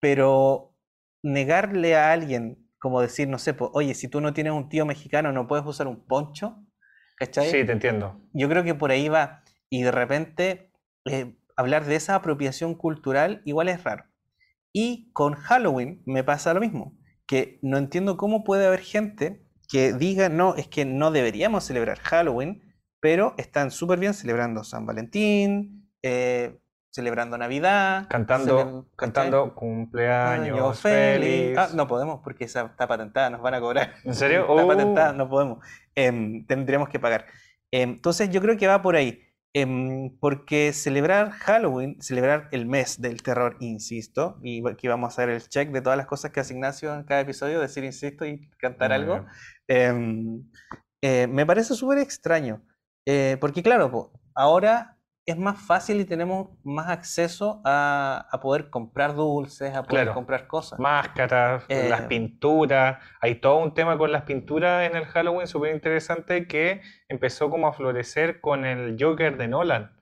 pero 0.00 0.74
negarle 1.22 1.96
a 1.96 2.12
alguien, 2.12 2.68
como 2.78 3.00
decir, 3.00 3.28
no 3.28 3.38
sé, 3.38 3.56
oye, 3.58 3.94
si 3.94 4.08
tú 4.08 4.20
no 4.20 4.32
tienes 4.32 4.52
un 4.52 4.68
tío 4.68 4.86
mexicano, 4.86 5.32
no 5.32 5.46
puedes 5.46 5.66
usar 5.66 5.86
un 5.86 6.06
poncho, 6.06 6.64
¿cachai? 7.16 7.50
Sí, 7.50 7.64
te 7.64 7.72
entiendo. 7.72 8.20
Yo 8.32 8.48
creo 8.48 8.64
que 8.64 8.74
por 8.74 8.90
ahí 8.90 9.08
va, 9.08 9.42
y 9.70 9.82
de 9.82 9.90
repente 9.90 10.72
eh, 11.04 11.36
hablar 11.56 11.84
de 11.84 11.96
esa 11.96 12.14
apropiación 12.14 12.74
cultural 12.74 13.42
igual 13.44 13.68
es 13.68 13.82
raro. 13.84 14.04
Y 14.72 15.10
con 15.12 15.34
Halloween 15.34 16.02
me 16.06 16.24
pasa 16.24 16.54
lo 16.54 16.60
mismo, 16.60 16.96
que 17.26 17.58
no 17.62 17.78
entiendo 17.78 18.16
cómo 18.16 18.44
puede 18.44 18.66
haber 18.66 18.80
gente 18.80 19.44
que 19.68 19.92
diga, 19.92 20.28
no, 20.28 20.54
es 20.54 20.66
que 20.68 20.84
no 20.84 21.10
deberíamos 21.10 21.64
celebrar 21.64 21.98
Halloween, 21.98 22.62
pero 23.00 23.34
están 23.36 23.70
súper 23.70 23.98
bien 23.98 24.14
celebrando 24.14 24.64
San 24.64 24.86
Valentín, 24.86 25.90
eh, 26.02 26.58
celebrando 26.90 27.38
Navidad. 27.38 28.06
Cantando, 28.08 28.88
cantando 28.96 29.54
cumpleaños 29.54 30.80
feliz. 30.80 31.56
Ah, 31.56 31.68
no 31.74 31.86
podemos 31.86 32.20
porque 32.22 32.44
esa 32.44 32.62
está 32.62 32.86
patentada, 32.86 33.30
nos 33.30 33.42
van 33.42 33.54
a 33.54 33.60
cobrar. 33.60 33.94
¿En 34.04 34.14
serio? 34.14 34.46
está 34.50 34.66
patentada, 34.66 35.12
no 35.12 35.28
podemos. 35.28 35.58
Em, 35.94 36.46
tendríamos 36.46 36.88
que 36.88 36.98
pagar. 36.98 37.26
Em, 37.70 37.90
entonces 37.90 38.30
yo 38.30 38.40
creo 38.40 38.56
que 38.56 38.66
va 38.66 38.82
por 38.82 38.96
ahí. 38.96 39.24
Em, 39.54 40.16
porque 40.20 40.72
celebrar 40.72 41.30
Halloween, 41.30 42.00
celebrar 42.00 42.48
el 42.52 42.66
mes 42.66 43.00
del 43.00 43.22
terror, 43.22 43.56
insisto, 43.60 44.38
y 44.42 44.66
aquí 44.68 44.88
vamos 44.88 45.06
a 45.06 45.12
hacer 45.12 45.30
el 45.30 45.48
check 45.48 45.70
de 45.70 45.80
todas 45.80 45.96
las 45.96 46.06
cosas 46.06 46.30
que 46.30 46.40
hace 46.40 46.52
Ignacio 46.52 46.94
en 46.94 47.04
cada 47.04 47.22
episodio, 47.22 47.58
decir 47.58 47.82
insisto 47.82 48.26
y 48.26 48.48
cantar 48.58 48.92
algo, 48.92 49.24
eh, 49.66 51.26
me 51.28 51.46
parece 51.46 51.74
súper 51.74 51.98
extraño. 51.98 52.62
Eh, 53.06 53.38
porque 53.40 53.62
claro, 53.62 54.12
ahora 54.34 54.97
es 55.28 55.36
más 55.36 55.60
fácil 55.60 56.00
y 56.00 56.06
tenemos 56.06 56.48
más 56.64 56.88
acceso 56.88 57.60
a, 57.62 58.26
poder 58.40 58.70
comprar 58.70 59.14
dulces, 59.14 59.74
a 59.74 59.82
poder 59.82 60.08
comprar 60.12 60.46
cosas. 60.46 60.78
Máscaras, 60.78 61.64
las 61.68 62.00
eh, 62.00 62.06
pinturas. 62.08 62.96
Hay 63.20 63.34
todo 63.34 63.58
un 63.58 63.74
tema 63.74 63.98
con 63.98 64.10
las 64.10 64.22
pinturas 64.22 64.88
en 64.88 64.96
el 64.96 65.04
Halloween 65.04 65.46
súper 65.46 65.74
interesante 65.74 66.46
que 66.46 66.80
empezó 67.08 67.50
como 67.50 67.68
a 67.68 67.74
florecer 67.74 68.40
con 68.40 68.64
el 68.64 68.96
Joker 68.98 69.36
de 69.36 69.48
Nolan. 69.48 70.00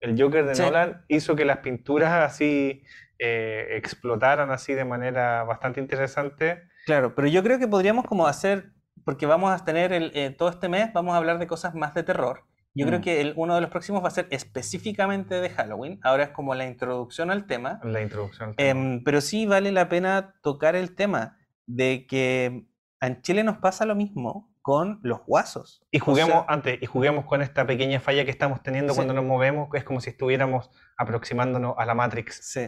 El 0.00 0.20
Joker 0.20 0.44
de 0.44 0.60
Nolan 0.60 1.04
hizo 1.06 1.36
que 1.36 1.44
las 1.44 1.58
pinturas 1.58 2.12
así 2.24 2.82
eh, 3.20 3.68
explotaron 3.76 4.50
así 4.50 4.74
de 4.74 4.84
manera 4.84 5.44
bastante 5.44 5.80
interesante. 5.80 6.64
Claro, 6.86 7.14
pero 7.14 7.28
yo 7.28 7.44
creo 7.44 7.60
que 7.60 7.68
podríamos 7.68 8.04
como 8.04 8.26
hacer, 8.26 8.72
porque 9.04 9.26
vamos 9.26 9.52
a 9.52 9.64
tener 9.64 9.92
el, 9.92 10.10
eh, 10.16 10.30
todo 10.30 10.48
este 10.48 10.68
mes, 10.68 10.92
vamos 10.92 11.14
a 11.14 11.18
hablar 11.18 11.38
de 11.38 11.46
cosas 11.46 11.76
más 11.76 11.94
de 11.94 12.02
terror. 12.02 12.42
Yo 12.76 12.86
creo 12.86 12.98
mm. 12.98 13.02
que 13.02 13.20
el, 13.22 13.32
uno 13.36 13.54
de 13.54 13.62
los 13.62 13.70
próximos 13.70 14.04
va 14.04 14.08
a 14.08 14.10
ser 14.10 14.28
específicamente 14.30 15.40
de 15.40 15.48
Halloween. 15.48 15.98
Ahora 16.02 16.24
es 16.24 16.30
como 16.30 16.54
la 16.54 16.66
introducción 16.66 17.30
al 17.30 17.46
tema. 17.46 17.80
La 17.82 18.02
introducción 18.02 18.50
al 18.50 18.56
tema. 18.56 18.68
Em, 18.70 19.02
pero 19.02 19.22
sí 19.22 19.46
vale 19.46 19.72
la 19.72 19.88
pena 19.88 20.34
tocar 20.42 20.76
el 20.76 20.94
tema 20.94 21.38
de 21.66 22.06
que 22.06 22.66
en 23.00 23.22
Chile 23.22 23.44
nos 23.44 23.56
pasa 23.58 23.86
lo 23.86 23.94
mismo 23.94 24.54
con 24.60 25.00
los 25.02 25.24
guasos. 25.24 25.86
Y 25.90 26.00
juguemos 26.00 26.44
antes, 26.48 26.78
y 26.82 26.86
juguemos 26.86 27.24
con 27.24 27.40
esta 27.40 27.66
pequeña 27.66 27.98
falla 27.98 28.26
que 28.26 28.30
estamos 28.30 28.62
teniendo 28.62 28.94
cuando 28.94 29.14
nos 29.14 29.24
movemos, 29.24 29.70
que 29.70 29.78
es 29.78 29.84
como 29.84 30.00
si 30.00 30.10
estuviéramos 30.10 30.70
aproximándonos 30.98 31.76
a 31.78 31.86
la 31.86 31.94
Matrix. 31.94 32.40
Sí. 32.42 32.66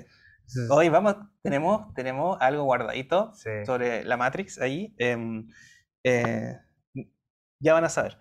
Hoy 0.70 0.88
vamos, 0.88 1.16
tenemos, 1.42 1.92
tenemos 1.92 2.38
algo 2.40 2.64
guardadito 2.64 3.34
sobre 3.66 4.04
la 4.04 4.16
Matrix 4.16 4.58
ahí. 4.58 4.94
Em, 4.96 5.48
eh, 6.04 6.56
ya 7.60 7.74
van 7.74 7.84
a 7.84 7.88
saber. 7.90 8.16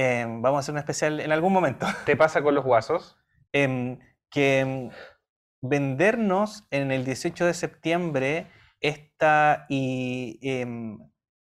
Em, 0.00 0.40
vamos 0.40 0.58
a 0.58 0.60
hacer 0.60 0.72
un 0.72 0.78
especial 0.78 1.18
en 1.18 1.32
algún 1.32 1.52
momento. 1.52 1.84
¿Te 2.06 2.16
pasa 2.16 2.40
con 2.40 2.54
los 2.54 2.64
guasos? 2.64 3.18
Em, 3.52 3.98
que 4.30 4.90
vendernos 5.60 6.68
en 6.70 6.92
el 6.92 7.04
18 7.04 7.44
de 7.44 7.52
septiembre 7.52 8.46
esta 8.80 9.66
y 9.68 10.38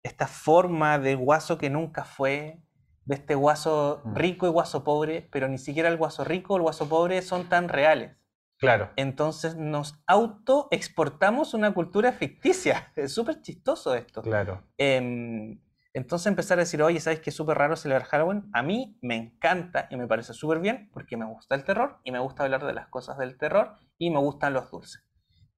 esta 0.04 0.28
forma 0.28 1.00
de 1.00 1.16
guaso 1.16 1.58
que 1.58 1.70
nunca 1.70 2.04
fue, 2.04 2.60
de 3.06 3.16
este 3.16 3.36
guaso 3.36 4.02
mm. 4.04 4.16
rico 4.16 4.48
y 4.48 4.50
guaso 4.50 4.84
pobre, 4.84 5.30
pero 5.32 5.48
ni 5.48 5.58
siquiera 5.58 5.88
el 5.88 5.96
guaso 5.96 6.26
rico 6.26 6.54
o 6.54 6.58
el 6.58 6.64
guaso 6.64 6.90
pobre 6.90 7.22
son 7.22 7.48
tan 7.48 7.70
reales. 7.70 8.18
Claro. 8.58 8.90
Entonces 8.98 9.56
nos 9.56 9.96
auto 10.06 10.68
exportamos 10.72 11.54
una 11.54 11.74
cultura 11.74 12.12
ficticia. 12.12 12.92
Es 12.98 13.14
súper 13.14 13.42
chistoso 13.42 13.96
esto. 13.96 14.22
Claro. 14.22 14.62
Em, 14.78 15.58
entonces 15.94 16.28
empezar 16.28 16.58
a 16.58 16.62
decir, 16.62 16.82
oye, 16.82 17.00
¿sabes 17.00 17.20
qué 17.20 17.32
es 17.32 17.36
súper 17.36 17.58
raro 17.58 17.76
celebrar 17.76 18.08
Halloween? 18.08 18.50
A 18.54 18.64
mí 18.64 18.98
me 19.02 19.16
encanta 19.16 19.88
y 19.90 19.98
me 19.98 20.08
parece 20.08 20.34
súper 20.34 20.60
bien 20.60 20.90
porque 20.94 21.18
me 21.18 21.26
gusta 21.26 21.56
el 21.56 21.66
terror 21.66 22.00
y 22.04 22.12
me 22.12 22.20
gusta 22.20 22.44
hablar 22.44 22.66
de 22.66 22.74
las 22.74 22.88
cosas 22.88 23.18
del 23.18 23.38
terror 23.38 23.78
y 23.98 24.10
me 24.10 24.20
gustan 24.20 24.54
los 24.54 24.72
dulces. 24.72 25.04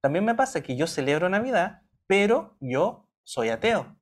También 0.01 0.25
me 0.25 0.35
pasa 0.35 0.61
que 0.61 0.75
yo 0.75 0.87
celebro 0.87 1.29
Navidad, 1.29 1.81
pero 2.07 2.57
yo 2.59 3.09
soy 3.23 3.49
ateo. 3.49 3.95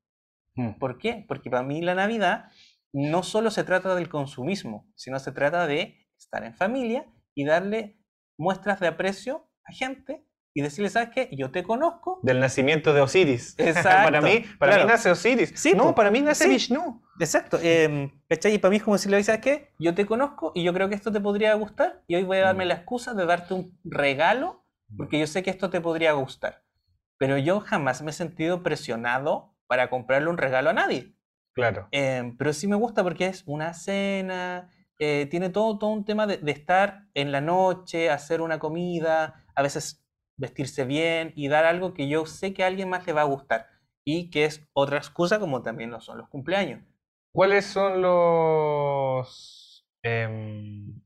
Mm. 0.56 0.80
¿Por 0.80 0.98
qué? 0.98 1.26
Porque 1.28 1.50
para 1.50 1.64
mí 1.64 1.82
la 1.82 1.96
Navidad 1.96 2.46
no 2.94 3.24
solo 3.24 3.52
se 3.52 3.64
trata 3.64 3.94
del 3.96 4.10
consumismo, 4.10 4.90
sino 4.96 5.20
se 5.20 5.32
trata 5.32 5.68
de 5.68 6.08
estar 6.18 6.44
en 6.44 6.56
familia 6.56 7.06
y 7.36 7.46
darle 7.46 8.00
muestras 8.38 8.80
de 8.80 8.88
aprecio 8.88 9.50
a 9.66 9.74
gente 9.74 10.26
y 10.54 10.62
decirle, 10.62 10.90
¿sabes 10.90 11.10
qué? 11.14 11.30
Yo 11.32 11.52
te 11.52 11.64
conozco. 11.64 12.20
Del 12.24 12.40
nacimiento 12.40 12.94
de 12.94 13.02
Osiris. 13.02 13.56
Exacto. 13.58 14.12
para 14.12 14.22
mí, 14.22 14.46
para 14.60 14.78
mí 14.78 14.84
nace 14.86 15.12
Osiris. 15.12 15.54
Sí, 15.56 15.74
no, 15.74 15.96
para 15.96 16.12
mí 16.12 16.22
nace 16.22 16.48
Vishnu. 16.48 17.02
Exacto. 17.20 17.58
Eh, 17.62 18.12
Y 18.30 18.58
para 18.58 18.70
mí 18.70 18.78
es 18.78 18.84
como 18.84 18.96
decirle, 18.96 19.24
¿sabes 19.24 19.42
qué? 19.42 19.74
Yo 19.80 19.94
te 19.94 20.06
conozco 20.06 20.52
y 20.56 20.64
yo 20.64 20.74
creo 20.74 20.90
que 20.90 20.96
esto 20.96 21.12
te 21.12 21.22
podría 21.22 21.54
gustar 21.54 22.04
y 22.08 22.16
hoy 22.16 22.24
voy 22.24 22.38
a 22.38 22.48
darme 22.48 22.66
mm. 22.66 22.68
la 22.68 22.74
excusa 22.74 23.14
de 23.14 23.26
darte 23.26 23.54
un 23.54 23.80
regalo 23.84 24.66
porque 24.98 25.20
yo 25.20 25.28
sé 25.28 25.42
que 25.44 25.50
esto 25.50 25.70
te 25.70 25.82
podría 25.82 26.12
gustar. 26.14 26.64
Pero 27.18 27.38
yo 27.38 27.60
jamás 27.62 28.02
me 28.02 28.12
he 28.12 28.14
sentido 28.14 28.64
presionado 28.64 29.56
para 29.68 29.90
comprarle 29.90 30.30
un 30.30 30.38
regalo 30.38 30.70
a 30.70 30.74
nadie. 30.74 31.16
Claro. 31.54 31.88
Em, 31.92 32.36
pero 32.38 32.54
sí 32.54 32.68
me 32.68 32.76
gusta 32.76 33.04
porque 33.04 33.28
es 33.28 33.44
una 33.46 33.74
cena, 33.74 34.70
eh, 35.00 35.28
tiene 35.30 35.50
todo, 35.50 35.78
todo 35.78 35.92
un 35.92 36.06
tema 36.06 36.28
de, 36.28 36.40
estar 36.52 37.08
en 37.14 37.32
la 37.32 37.42
noche, 37.42 38.10
hacer 38.10 38.42
una 38.42 38.60
comida, 38.60 39.44
a 39.56 39.62
veces 39.62 40.01
vestirse 40.42 40.84
bien 40.84 41.32
y 41.36 41.48
dar 41.48 41.66
algo 41.66 41.94
que 41.94 42.10
yo 42.10 42.26
sé 42.26 42.54
que 42.54 42.64
a 42.64 42.68
alguien 42.68 42.90
más 42.90 43.06
le 43.08 43.14
va 43.14 43.22
a 43.22 43.26
gustar. 43.26 43.68
Y 44.04 44.30
que 44.32 44.46
es 44.46 44.68
otra 44.74 44.98
excusa 44.98 45.40
como 45.40 45.62
también 45.62 45.92
lo 45.92 46.02
son 46.02 46.18
los 46.18 46.28
cumpleaños. 46.28 46.84
¿Cuáles 47.32 47.66
son 47.66 48.02
los... 48.02 49.88
Em, 50.04 51.02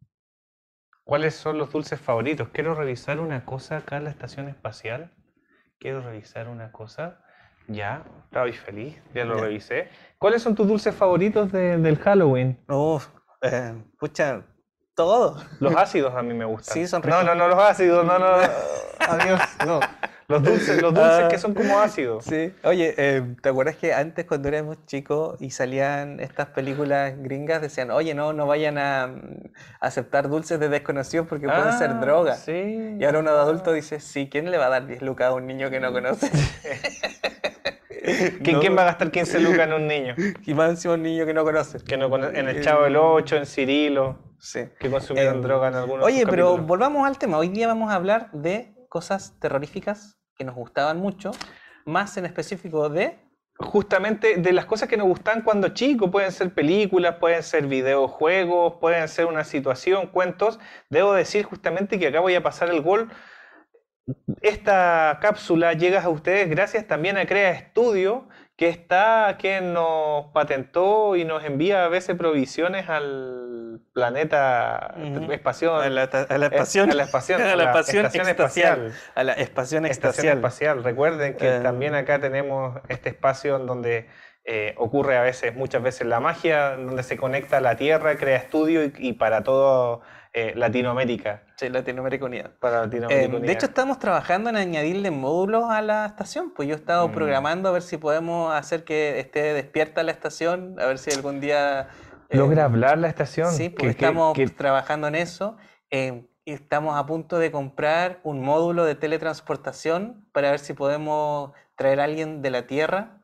¿Cuáles 1.03 1.35
son 1.35 1.57
los 1.59 1.71
dulces 1.71 1.99
favoritos? 1.99 2.47
Quiero 2.49 2.73
revisar 2.73 3.19
una 3.19 3.45
cosa 3.45 3.77
acá 3.77 3.97
en 3.97 4.05
la 4.05 4.09
estación 4.09 4.47
espacial. 4.47 5.13
Quiero 5.77 6.01
revisar 6.01 6.47
una 6.47 6.71
cosa. 6.71 7.21
Ya, 7.67 8.05
estaba 8.23 8.51
feliz, 8.53 8.99
ya 9.13 9.25
lo 9.25 9.35
revisé. 9.35 9.89
¿Cuáles 10.17 10.41
son 10.41 10.55
tus 10.55 10.67
dulces 10.67 10.95
favoritos 10.95 11.51
del 11.51 11.97
Halloween? 11.97 12.59
Uf, 12.69 13.07
eh, 13.41 13.73
pucha, 13.99 14.45
todo. 14.95 15.43
Los 15.59 15.75
ácidos 15.77 16.15
a 16.15 16.23
mí 16.23 16.33
me 16.33 16.45
gustan. 16.45 16.73
Sí, 16.73 16.87
son 16.87 17.03
ricos. 17.03 17.23
No, 17.23 17.35
no, 17.35 17.35
no, 17.35 17.47
los 17.49 17.59
ácidos, 17.59 18.05
no, 18.05 18.17
no. 18.17 18.25
Adiós, 19.07 19.41
no. 19.65 19.79
Los 20.27 20.41
dulces, 20.41 20.81
los 20.81 20.91
dulces 20.91 21.27
que 21.29 21.37
son 21.37 21.53
como 21.53 21.79
ácidos. 21.79 22.25
Sí. 22.25 22.51
Oye, 22.63 22.95
eh, 22.97 23.35
¿te 23.41 23.49
acuerdas 23.49 23.75
que 23.75 23.93
antes 23.93 24.25
cuando 24.25 24.47
éramos 24.47 24.83
chicos 24.87 25.39
y 25.39 25.51
salían 25.51 26.19
estas 26.19 26.47
películas 26.47 27.13
gringas 27.17 27.61
decían, 27.61 27.91
oye, 27.91 28.15
no, 28.15 28.33
no 28.33 28.47
vayan 28.47 28.79
a, 28.79 29.07
mm, 29.07 29.51
aceptar 29.81 30.27
dulces 30.27 30.59
de 30.59 30.69
desconocidos 30.69 31.27
porque 31.27 31.45
pueden 31.45 31.73
ser 31.73 31.91
ah, 31.91 31.99
droga? 32.01 32.35
Sí. 32.35 32.95
Y 32.99 33.03
ahora 33.05 33.19
uno 33.19 33.35
de 33.35 33.39
adulto 33.39 33.71
dice, 33.71 33.99
sí, 33.99 34.27
¿quién 34.27 34.49
le 34.49 34.57
va 34.57 34.65
a 34.65 34.69
dar 34.69 34.87
10 34.87 35.03
lucas 35.03 35.27
a 35.27 35.33
un 35.33 35.45
niño 35.45 35.69
que 35.69 35.79
no 35.79 35.93
conoce? 35.93 36.31
¿Quién, 38.43 38.77
va 38.77 38.83
a 38.83 38.85
gastar 38.85 39.11
15 39.11 39.39
lucas 39.39 39.67
en 39.67 39.73
un 39.73 39.87
niño? 39.87 40.15
Y 40.45 40.53
más 40.53 40.69
encima 40.69 40.95
un 40.95 41.03
niño 41.03 41.25
que 41.25 41.33
no 41.33 41.43
conoce. 41.43 41.79
Que 41.83 41.97
no 41.97 42.15
En 42.15 42.47
el 42.47 42.63
Chavo 42.63 42.83
del 42.83 42.97
8, 42.97 43.37
en 43.37 43.45
Cirilo. 43.45 44.19
Sí. 44.39 44.69
Que 44.79 44.89
consumieron 44.91 45.35
em, 45.35 45.41
droga 45.41 45.69
en 45.69 45.75
algunos 45.75 46.05
Oye, 46.05 46.25
pero 46.27 46.57
volvamos 46.57 47.07
al 47.07 47.17
tema. 47.17 47.37
Hoy 47.37 47.49
día 47.49 47.67
vamos 47.67 47.91
a 47.91 47.95
hablar 47.95 48.29
de 48.31 48.74
cosas 48.95 49.37
terroríficas 49.41 50.17
que 50.37 50.45
nos 50.45 50.55
gustaban 50.55 50.99
mucho. 50.99 51.31
Más 51.83 52.15
en 52.15 52.25
específico 52.25 52.87
de 52.87 53.19
justamente 53.57 54.37
de 54.37 54.53
las 54.53 54.65
cosas 54.65 54.87
que 54.87 54.95
nos 54.95 55.07
gustan 55.07 55.41
cuando 55.41 55.67
chicos, 55.69 56.09
pueden 56.09 56.31
ser 56.31 56.53
películas, 56.53 57.17
pueden 57.19 57.43
ser 57.43 57.67
videojuegos, 57.67 58.77
pueden 58.79 59.09
ser 59.09 59.25
una 59.25 59.43
situación, 59.43 60.07
cuentos. 60.07 60.59
Debo 60.89 61.13
decir 61.13 61.43
justamente 61.43 61.99
que 61.99 62.07
acá 62.07 62.21
voy 62.21 62.35
a 62.35 62.41
pasar 62.41 62.69
el 62.69 62.81
gol 62.81 63.09
esta 64.41 65.17
cápsula 65.21 65.73
llega 65.73 66.03
a 66.03 66.09
ustedes 66.09 66.49
gracias 66.49 66.85
también 66.87 67.17
a 67.17 67.25
Crea 67.25 67.51
Estudio, 67.51 68.27
que 68.55 68.69
está 68.69 69.35
quien 69.37 69.73
nos 69.73 70.27
patentó 70.27 71.15
y 71.15 71.25
nos 71.25 71.43
envía 71.43 71.83
a 71.85 71.89
veces 71.89 72.15
provisiones 72.15 72.87
al 72.87 73.81
planeta 73.91 74.95
espacial. 75.29 75.81
A 75.81 75.89
la, 75.89 76.03
a 76.03 76.37
la 76.37 76.45
espación, 76.45 76.89
a 76.89 76.95
la, 76.95 77.03
espación, 77.03 77.41
a 77.41 77.55
la, 77.55 77.63
estación 77.65 78.05
espacial. 78.29 78.93
A 79.13 79.23
la 79.23 79.33
espación 79.33 79.85
espacial. 79.85 80.83
Recuerden 80.83 81.35
que 81.35 81.57
eh. 81.57 81.59
también 81.59 81.95
acá 81.95 82.19
tenemos 82.19 82.79
este 82.87 83.09
espacio 83.09 83.57
en 83.57 83.65
donde 83.65 84.07
eh, 84.45 84.75
ocurre 84.77 85.17
a 85.17 85.21
veces, 85.21 85.55
muchas 85.55 85.81
veces 85.81 86.05
la 86.07 86.19
magia, 86.19 86.75
donde 86.77 87.03
se 87.03 87.17
conecta 87.17 87.59
la 87.61 87.75
Tierra, 87.75 88.15
crea 88.15 88.37
estudio 88.37 88.91
y 88.97 89.13
para 89.13 89.43
todo 89.43 90.01
eh, 90.37 90.51
Latinoamérica. 90.53 91.43
Sí, 91.55 91.69
Latinoamérica 91.69 92.25
Unida. 92.25 92.51
Para 92.59 92.81
Latinoamérica 92.81 93.37
eh, 93.37 93.39
De 93.39 93.53
hecho, 93.53 93.67
estamos 93.67 93.99
trabajando 93.99 94.49
en 94.49 94.57
añadirle 94.57 95.09
módulos 95.09 95.69
a 95.69 95.81
la 95.81 96.05
estación. 96.05 96.51
Pues 96.53 96.67
yo 96.67 96.75
he 96.75 96.77
estado 96.77 97.07
mm. 97.07 97.11
programando 97.13 97.69
a 97.69 97.71
ver 97.71 97.81
si 97.81 97.95
podemos 97.95 98.53
hacer 98.53 98.83
que 98.83 99.17
esté 99.17 99.53
despierta 99.53 100.03
la 100.03 100.11
estación, 100.11 100.75
a 100.77 100.87
ver 100.87 100.97
si 100.97 101.11
algún 101.11 101.39
día... 101.39 101.87
Eh, 102.27 102.35
¿Logra 102.35 102.65
hablar 102.65 102.97
la 102.97 103.07
estación? 103.07 103.49
Sí, 103.53 103.69
porque 103.69 103.91
estamos 103.91 104.37
trabajando 104.57 105.07
en 105.07 105.15
eso. 105.15 105.55
estamos 106.43 106.97
a 106.97 107.05
punto 107.05 107.39
de 107.39 107.49
comprar 107.49 108.19
un 108.23 108.41
módulo 108.41 108.83
de 108.83 108.95
teletransportación 108.95 110.27
para 110.33 110.51
ver 110.51 110.59
si 110.59 110.73
podemos 110.73 111.53
traer 111.77 112.01
a 112.01 112.03
alguien 112.03 112.41
de 112.41 112.49
la 112.49 112.67
Tierra. 112.67 113.21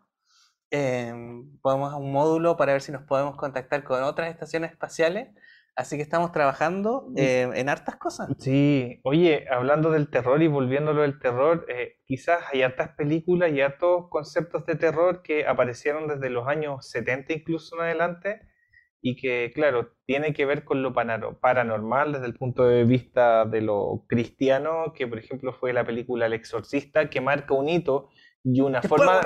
Podemos 1.61 1.93
un 1.93 2.11
módulo 2.11 2.57
para 2.57 2.73
ver 2.73 2.81
si 2.81 2.91
nos 2.91 3.03
podemos 3.03 3.35
contactar 3.35 3.83
con 3.83 4.03
otras 4.03 4.29
estaciones 4.29 4.71
espaciales 4.71 5.29
Así 5.75 5.95
que 5.95 6.03
estamos 6.03 6.31
trabajando 6.31 7.07
eh, 7.15 7.49
en 7.53 7.69
hartas 7.69 7.95
cosas. 7.95 8.29
Sí, 8.39 8.99
oye, 9.03 9.45
hablando 9.49 9.89
del 9.89 10.09
terror 10.09 10.41
y 10.43 10.47
volviéndolo 10.47 11.03
del 11.03 11.17
terror, 11.17 11.65
eh, 11.69 11.97
quizás 12.05 12.43
hay 12.51 12.61
hartas 12.61 12.89
películas 12.89 13.51
y 13.53 13.61
hartos 13.61 14.09
conceptos 14.09 14.65
de 14.65 14.75
terror 14.75 15.21
que 15.21 15.47
aparecieron 15.47 16.07
desde 16.07 16.29
los 16.29 16.47
años 16.47 16.89
70 16.89 17.33
incluso 17.33 17.77
en 17.77 17.83
adelante 17.83 18.41
y 19.01 19.15
que, 19.15 19.51
claro, 19.55 19.93
tiene 20.05 20.33
que 20.33 20.45
ver 20.45 20.65
con 20.65 20.83
lo 20.83 20.93
paranormal 20.93 22.13
desde 22.13 22.25
el 22.27 22.35
punto 22.35 22.67
de 22.67 22.83
vista 22.83 23.45
de 23.45 23.61
lo 23.61 24.05
cristiano, 24.07 24.93
que 24.93 25.07
por 25.07 25.17
ejemplo 25.17 25.53
fue 25.53 25.73
la 25.73 25.85
película 25.85 26.25
El 26.27 26.33
Exorcista, 26.33 27.09
que 27.09 27.21
marca 27.21 27.55
un 27.55 27.69
hito 27.69 28.09
y 28.43 28.61
una 28.61 28.81
forma 28.81 29.21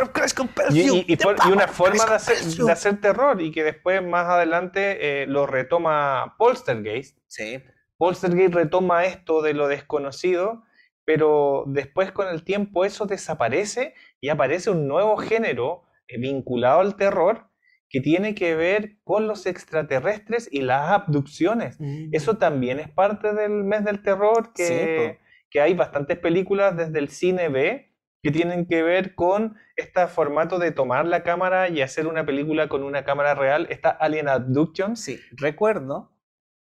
y, 0.72 1.18
una 1.52 1.68
forma 1.68 2.06
de 2.06 2.16
hacer, 2.16 2.38
de 2.38 2.72
hacer, 2.72 3.00
terror 3.00 3.42
y 3.42 3.52
que 3.52 3.64
después 3.64 4.04
más 4.04 4.28
adelante 4.28 5.22
eh, 5.22 5.28
lo 5.28 5.48
retoma 5.48 6.36
Polstergeist. 6.38 7.18
Sí. 7.28 7.64
Polstergeist 7.98 8.54
retoma 8.54 9.06
esto 9.06 9.42
de 9.42 9.54
lo 9.54 9.68
desconocido, 9.68 10.64
pero 11.06 11.64
después 11.68 12.12
con 12.12 12.28
el 12.28 12.44
tiempo 12.44 12.84
eso 12.84 13.06
desaparece 13.06 13.94
y 14.20 14.30
aparece 14.30 14.70
un 14.70 14.88
nuevo 14.88 15.16
género 15.18 15.84
eh, 16.08 16.20
vinculado 16.20 16.82
al 16.82 16.98
terror 16.98 17.50
que 17.90 18.02
tiene 18.02 18.36
que 18.36 18.56
ver 18.56 18.98
con 19.04 19.28
los 19.28 19.46
extraterrestres 19.46 20.50
y 20.52 20.62
las 20.62 20.92
abducciones. 20.92 21.78
Mm. 21.80 22.10
Eso 22.12 22.38
también 22.38 22.80
es 22.80 22.90
parte 22.90 23.34
del 23.34 23.64
mes 23.64 23.86
del 23.86 24.02
terror 24.02 24.52
que 24.54 25.20
que 25.56 25.62
hay 25.62 25.74
bastantes 25.74 26.20
películas 26.20 26.76
desde 26.76 27.00
el 27.00 27.08
cine 27.08 27.48
B 27.48 27.90
que 28.26 28.32
tienen 28.32 28.66
que 28.66 28.82
ver 28.82 29.14
con 29.14 29.56
este 29.76 30.08
formato 30.08 30.58
de 30.58 30.72
tomar 30.72 31.06
la 31.06 31.22
cámara 31.22 31.70
y 31.70 31.84
hacer 31.84 32.08
una 32.08 32.26
película 32.26 32.68
con 32.68 32.82
una 32.82 33.06
cámara 33.06 33.36
real. 33.36 33.68
Está 33.70 33.92
Alien 33.92 34.30
Abduction. 34.30 34.98
Sí, 34.98 35.20
recuerdo 35.34 36.12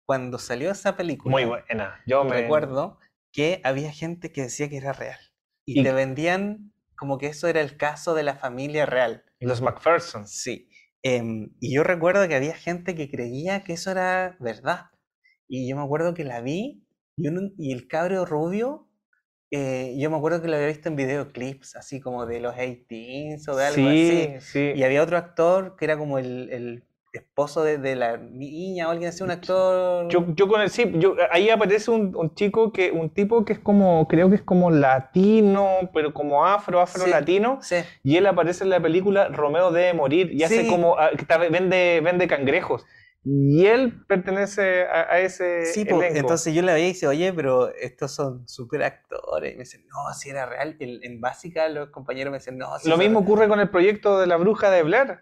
cuando 0.05 0.37
salió 0.37 0.71
esa 0.71 0.95
película. 0.95 1.33
Muy 1.33 1.43
buena. 1.43 2.01
Yo 2.07 2.23
me 2.23 2.43
recuerdo 2.43 2.97
que 3.33 3.59
había 3.65 3.91
gente 3.91 4.31
que 4.31 4.43
decía 4.43 4.69
que 4.69 4.77
era 4.77 4.93
real. 4.93 5.19
Y, 5.65 5.83
te 5.83 5.91
vendían 5.91 6.71
como 6.95 7.17
que 7.17 7.27
eso 7.27 7.49
era 7.49 7.59
el 7.59 7.75
caso 7.75 8.13
de 8.13 8.23
la 8.23 8.35
familia 8.35 8.85
real. 8.85 9.25
Los 9.41 9.61
McPherson. 9.61 10.29
Sí. 10.29 10.69
Em, 11.03 11.57
y 11.59 11.75
yo 11.75 11.83
recuerdo 11.83 12.25
que 12.29 12.35
había 12.35 12.55
gente 12.55 12.95
que 12.95 13.11
creía 13.11 13.65
que 13.65 13.73
eso 13.73 13.91
era 13.91 14.37
verdad. 14.39 14.91
Y 15.49 15.69
yo 15.69 15.75
me 15.75 15.83
acuerdo 15.83 16.13
que 16.13 16.23
la 16.23 16.39
vi 16.39 16.87
y, 17.17 17.27
y 17.57 17.73
el 17.73 17.89
cabro 17.89 18.23
rubio 18.23 18.88
eh, 19.51 19.95
yo 19.97 20.09
me 20.11 20.17
acuerdo 20.17 20.41
que 20.41 20.47
lo 20.47 20.55
había 20.55 20.67
visto 20.67 20.89
en 20.89 20.95
videoclips, 20.95 21.75
así 21.75 21.99
como 21.99 22.25
de 22.25 22.39
los 22.39 22.55
18s 22.55 23.47
o 23.47 23.55
de 23.55 23.65
algo 23.65 23.87
así. 23.87 24.35
Sí. 24.39 24.71
Y 24.75 24.83
había 24.83 25.01
otro 25.01 25.17
actor 25.17 25.75
que 25.75 25.85
era 25.85 25.97
como 25.97 26.19
el, 26.19 26.49
el 26.51 26.83
esposo 27.13 27.63
de, 27.63 27.79
de, 27.79 27.95
la 27.95 28.17
niña 28.17 28.87
o 28.87 28.91
alguien 28.91 29.09
así, 29.09 29.23
un 29.23 29.31
actor. 29.31 30.07
Yo, 30.09 30.25
yo 30.35 30.47
con 30.47 30.61
el 30.61 30.69
sí, 30.69 30.91
yo, 30.95 31.15
ahí 31.31 31.49
aparece 31.49 31.89
un, 31.89 32.15
un, 32.15 32.35
chico 32.35 32.71
que, 32.71 32.91
un 32.91 33.09
tipo 33.09 33.43
que 33.45 33.53
es 33.53 33.59
como, 33.59 34.07
creo 34.07 34.29
que 34.29 34.35
es 34.35 34.43
como 34.43 34.69
latino, 34.69 35.89
pero 35.93 36.13
como 36.13 36.45
afro, 36.45 36.79
afro 36.79 37.07
latino. 37.07 37.57
Sí. 37.61 37.77
Y 38.03 38.17
él 38.17 38.27
aparece 38.27 38.63
en 38.63 38.69
la 38.69 38.79
película 38.79 39.29
Romeo 39.29 39.71
debe 39.71 39.93
morir 39.93 40.31
y 40.31 40.43
hace 40.43 40.67
como, 40.67 40.97
ah, 40.99 41.09
vende, 41.49 42.01
vende 42.03 42.27
cangrejos. 42.27 42.85
Y 43.31 43.67
él 43.67 44.03
pertenece 44.07 44.87
a, 44.87 45.19
ese 45.19 45.63
sí, 45.67 45.85
entonces 45.87 46.51
yo 46.51 46.63
le 46.63 46.71
había 46.71 46.85
dicho, 46.85 47.09
oye, 47.09 47.31
pero 47.31 47.71
estos 47.75 48.11
son 48.11 48.47
super 48.47 48.81
actores. 48.81 49.53
Y 49.53 49.55
me 49.55 49.65
dicen, 49.65 49.85
no, 49.85 50.11
si 50.15 50.31
era 50.31 50.47
real. 50.47 50.75
en 50.79 51.21
básica 51.21 51.69
los 51.69 51.89
compañeros 51.89 52.31
me 52.31 52.39
dicen, 52.39 52.57
no, 52.57 52.79
si 52.79 52.89
Lo 52.89 52.97
mismo 52.97 53.19
ocurre 53.19 53.47
con 53.47 53.59
el 53.59 53.69
proyecto 53.69 54.19
de 54.19 54.25
la 54.25 54.37
bruja 54.37 54.71
de 54.71 54.81
Blair, 54.81 55.19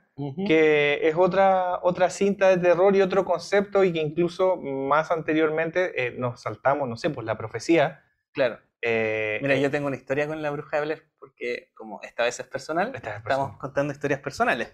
que 0.48 1.02
es 1.04 1.16
otra, 1.18 1.80
otra 1.84 2.10
cinta 2.10 2.48
de 2.48 2.58
terror 2.58 2.96
y 2.96 3.02
otro 3.02 3.26
concepto 3.26 3.84
y 3.84 3.92
que 3.92 4.00
incluso 4.00 4.56
más 4.56 5.12
anteriormente 5.12 6.08
eh, 6.08 6.16
nos 6.18 6.42
saltamos, 6.42 6.88
no 6.88 6.96
sé, 6.96 7.10
pues 7.10 7.26
la 7.26 7.38
profecía. 7.38 8.06
Claro. 8.32 8.58
Eh, 8.82 9.40
Mira, 9.42 9.58
yo 9.58 9.70
tengo 9.70 9.88
una 9.88 9.98
historia 9.98 10.28
con 10.28 10.42
la 10.42 10.50
bruja 10.52 10.78
de 10.78 10.86
Blair, 10.86 11.04
porque 11.20 11.72
como 11.74 12.00
esta 12.04 12.24
vez 12.24 12.40
es 12.40 12.48
personal, 12.48 12.94
estamos 12.96 13.58
contando 13.58 13.92
historias 13.92 14.22
personales. 14.22 14.74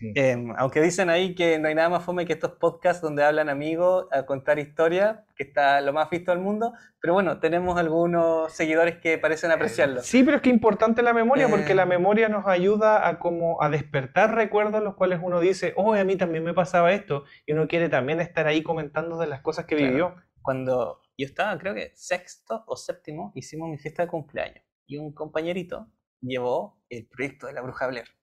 Em, 0.00 0.52
aunque 0.58 0.82
dicen 0.82 1.08
ahí 1.08 1.34
que 1.34 1.58
no 1.58 1.68
hay 1.68 1.74
nada 1.74 1.88
más 1.88 2.04
fome 2.04 2.26
que 2.26 2.34
estos 2.34 2.52
podcasts 2.52 3.00
donde 3.00 3.24
hablan 3.24 3.48
amigos 3.48 4.06
a 4.10 4.26
contar 4.26 4.58
historias, 4.58 5.20
que 5.34 5.44
está 5.44 5.80
lo 5.80 5.92
más 5.92 6.10
visto 6.10 6.32
del 6.32 6.40
mundo, 6.40 6.72
pero 7.00 7.14
bueno, 7.14 7.40
tenemos 7.40 7.78
algunos 7.78 8.52
seguidores 8.52 8.98
que 8.98 9.18
parecen 9.18 9.50
apreciarlo. 9.50 10.02
Sí, 10.02 10.22
pero 10.22 10.36
es 10.36 10.42
que 10.42 10.50
es 10.50 10.54
importante 10.54 11.02
la 11.02 11.12
memoria, 11.12 11.48
porque 11.48 11.74
la 11.74 11.84
em. 11.84 11.88
memoria 11.88 12.28
nos 12.28 12.46
ayuda 12.46 13.08
a 13.08 13.18
como 13.18 13.62
a 13.62 13.70
despertar 13.70 14.34
recuerdos 14.34 14.82
los 14.82 14.94
cuales 14.94 15.20
uno 15.22 15.40
dice, 15.40 15.72
oh, 15.76 15.94
a 15.94 16.04
mí 16.04 16.16
también 16.16 16.44
me 16.44 16.54
pasaba 16.54 16.92
esto, 16.92 17.24
y 17.46 17.52
uno 17.52 17.66
quiere 17.66 17.88
también 17.88 18.20
estar 18.20 18.46
ahí 18.46 18.62
comentando 18.62 19.18
de 19.18 19.26
las 19.26 19.40
cosas 19.40 19.64
que 19.64 19.74
vivió. 19.74 20.14
Cuando 20.42 21.00
yo 21.16 21.26
estaba, 21.26 21.58
creo 21.58 21.74
que 21.74 21.92
sexto 21.94 22.64
o 22.66 22.76
séptimo, 22.76 23.32
hicimos 23.34 23.68
mi 23.68 23.78
fiesta 23.78 24.02
de 24.02 24.08
cumpleaños, 24.08 24.64
y 24.86 24.98
un 24.98 25.12
compañerito 25.12 25.88
llevó 26.20 26.80
el 26.88 27.06
proyecto 27.06 27.46
de 27.46 27.52
la 27.52 27.62
bruja 27.62 27.86
Blair 27.86 28.15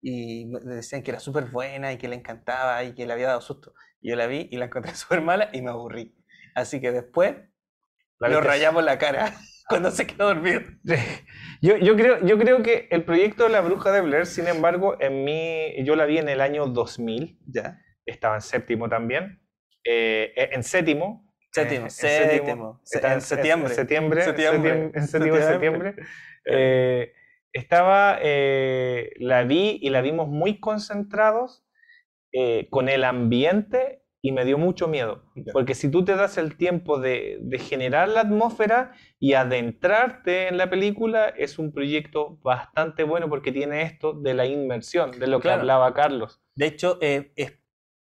y 0.00 0.46
me 0.46 0.74
decían 0.74 1.02
que 1.02 1.10
era 1.10 1.20
súper 1.20 1.46
buena 1.46 1.92
y 1.92 1.98
que 1.98 2.08
le 2.08 2.16
encantaba 2.16 2.84
y 2.84 2.94
que 2.94 3.06
le 3.06 3.12
había 3.12 3.28
dado 3.28 3.40
susto. 3.40 3.74
yo 4.00 4.16
la 4.16 4.26
vi 4.26 4.48
y 4.50 4.56
la 4.56 4.66
encontré 4.66 4.94
súper 4.94 5.20
mala 5.22 5.50
y 5.52 5.62
me 5.62 5.70
aburrí. 5.70 6.14
Así 6.54 6.80
que 6.80 6.92
después 6.92 7.36
lo 8.18 8.40
rayamos 8.40 8.84
la 8.84 8.98
cara 8.98 9.32
cuando 9.68 9.90
se 9.90 10.06
quedó 10.06 10.26
dormido. 10.28 10.60
Yo, 11.60 11.76
yo, 11.76 11.96
creo, 11.96 12.24
yo 12.24 12.38
creo 12.38 12.62
que 12.62 12.86
el 12.92 13.02
proyecto 13.02 13.42
de 13.42 13.48
la 13.48 13.60
bruja 13.60 13.90
de 13.90 14.00
Blair, 14.00 14.26
sin 14.26 14.46
embargo, 14.46 14.96
en 15.00 15.24
mí, 15.24 15.74
yo 15.82 15.96
la 15.96 16.06
vi 16.06 16.18
en 16.18 16.28
el 16.28 16.40
año 16.40 16.66
2000. 16.68 17.36
Ya. 17.48 17.80
Estaba 18.06 18.36
en 18.36 18.42
séptimo 18.42 18.88
también. 18.88 19.42
Eh, 19.82 20.32
eh, 20.36 20.50
en 20.52 20.62
séptimo. 20.62 21.34
Séptimo, 21.50 21.86
en 21.86 21.90
séptimo. 21.90 22.80
En, 22.92 23.20
septiembre. 23.20 23.70
En 23.70 23.74
septiembre. 23.74 24.22
septiembre. 24.22 24.90
En 24.94 25.08
séptimo 25.08 25.34
de 25.34 25.42
septiembre. 25.42 25.94
Eh, 26.44 27.12
estaba, 27.52 28.18
eh, 28.20 29.12
la 29.16 29.44
vi 29.44 29.78
y 29.80 29.90
la 29.90 30.00
vimos 30.00 30.28
muy 30.28 30.60
concentrados 30.60 31.64
eh, 32.32 32.68
con 32.70 32.88
el 32.88 33.04
ambiente 33.04 34.02
y 34.20 34.32
me 34.32 34.44
dio 34.44 34.58
mucho 34.58 34.88
miedo. 34.88 35.24
Porque 35.52 35.74
si 35.74 35.90
tú 35.90 36.04
te 36.04 36.14
das 36.16 36.38
el 36.38 36.56
tiempo 36.56 36.98
de, 36.98 37.40
generar 37.60 38.08
la 38.08 38.20
atmósfera 38.20 38.92
y 39.18 39.34
adentrarte 39.34 40.48
en 40.48 40.58
la 40.58 40.68
película, 40.68 41.28
es 41.28 41.58
un 41.58 41.72
proyecto 41.72 42.38
bastante 42.42 43.04
bueno 43.04 43.28
porque 43.28 43.52
tiene 43.52 43.82
esto 43.82 44.12
de 44.12 44.34
la 44.34 44.46
inmersión, 44.46 45.12
de 45.12 45.26
lo 45.26 45.40
que 45.40 45.50
hablaba 45.50 45.94
Carlos. 45.94 46.40
De 46.54 46.66
hecho, 46.66 46.98
eh, 47.00 47.32
es 47.36 47.58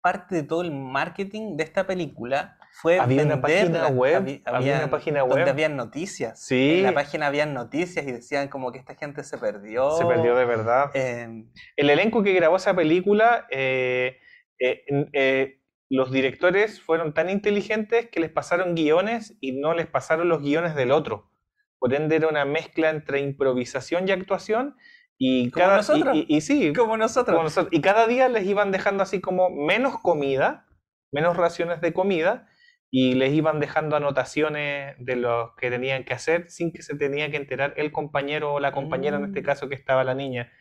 parte 0.02 0.36
de 0.36 0.44
todo 0.44 0.62
el 0.62 0.72
marketing 0.72 1.56
de 1.56 1.64
esta 1.64 1.86
película 1.86 2.59
fue 2.82 2.98
había 2.98 3.24
una 3.24 3.42
página 3.42 3.88
web, 3.90 4.42
había, 4.46 4.78
una 4.78 4.90
página 4.90 5.24
web 5.26 5.36
donde 5.36 5.52
habían 5.52 5.76
noticias. 5.76 6.42
Sí. 6.42 6.78
En 6.78 6.84
la 6.84 6.94
página 6.94 7.28
habían 7.28 7.54
noticias 7.54 8.08
y 8.08 8.12
decían 8.14 8.48
como 8.48 8.72
que 8.72 8.80
esta 8.80 8.96
gente 8.96 9.26
se 9.26 9.38
perdió. 9.38 9.92
Se 9.98 10.06
perdió 10.06 10.34
de 10.34 10.46
verdad. 10.46 10.90
Em, 10.94 11.52
el 11.76 11.90
elenco 11.90 12.24
que 12.24 12.32
grabó 12.32 12.56
esa 12.56 12.74
película, 12.74 13.48
eh, 13.50 14.20
eh, 14.60 14.86
eh, 15.12 15.60
los 15.90 16.10
directores 16.10 16.82
fueron 16.82 17.14
tan 17.14 17.30
inteligentes 17.30 18.10
que 18.10 18.22
les 18.22 18.32
pasaron 18.32 18.76
guiones 18.76 19.38
y 19.42 19.60
no 19.60 19.74
les 19.74 19.88
pasaron 19.88 20.30
los 20.30 20.42
guiones 20.42 20.74
del 20.74 20.92
otro. 20.92 21.34
Por 21.80 21.94
ende 21.94 22.16
era 22.16 22.30
una 22.30 22.46
mezcla 22.46 22.92
entre 22.92 23.20
improvisación 23.20 24.08
y 24.08 24.12
actuación 24.12 24.78
y 25.18 25.52
cada 25.52 25.78
nosotros. 25.78 26.16
Y, 26.16 26.40
sí, 26.40 26.72
como 26.72 26.96
nosotros. 26.96 27.36
como 27.36 27.44
nosotros. 27.44 27.74
Y 27.74 27.82
cada 27.82 28.08
día 28.08 28.30
les 28.30 28.46
iban 28.46 28.72
dejando 28.72 29.04
así 29.04 29.20
como 29.20 29.50
menos 29.50 30.00
comida, 30.00 30.66
menos 31.12 31.36
raciones 31.36 31.82
de 31.82 31.92
comida 31.92 32.49
y 32.92 33.14
les 33.14 33.34
iban 33.34 33.60
dejando 33.60 33.96
anotaciones 33.96 34.96
de 34.98 35.16
lo 35.16 35.54
que 35.58 35.70
tenían 35.70 36.04
que 36.04 36.14
hacer 36.14 36.50
sin 36.50 36.72
que 36.72 36.82
se 36.82 36.98
tenía 36.98 37.30
que 37.30 37.38
enterar 37.38 37.74
el 37.78 37.92
compañero 37.92 38.54
o 38.54 38.60
la 38.60 38.72
compañera, 38.72 39.18
en 39.18 39.26
este 39.26 39.42
mm. 39.42 39.46
caso 39.46 39.70
que 39.70 39.76
estaba 39.76 40.04
la 40.04 40.16
niña. 40.16 40.52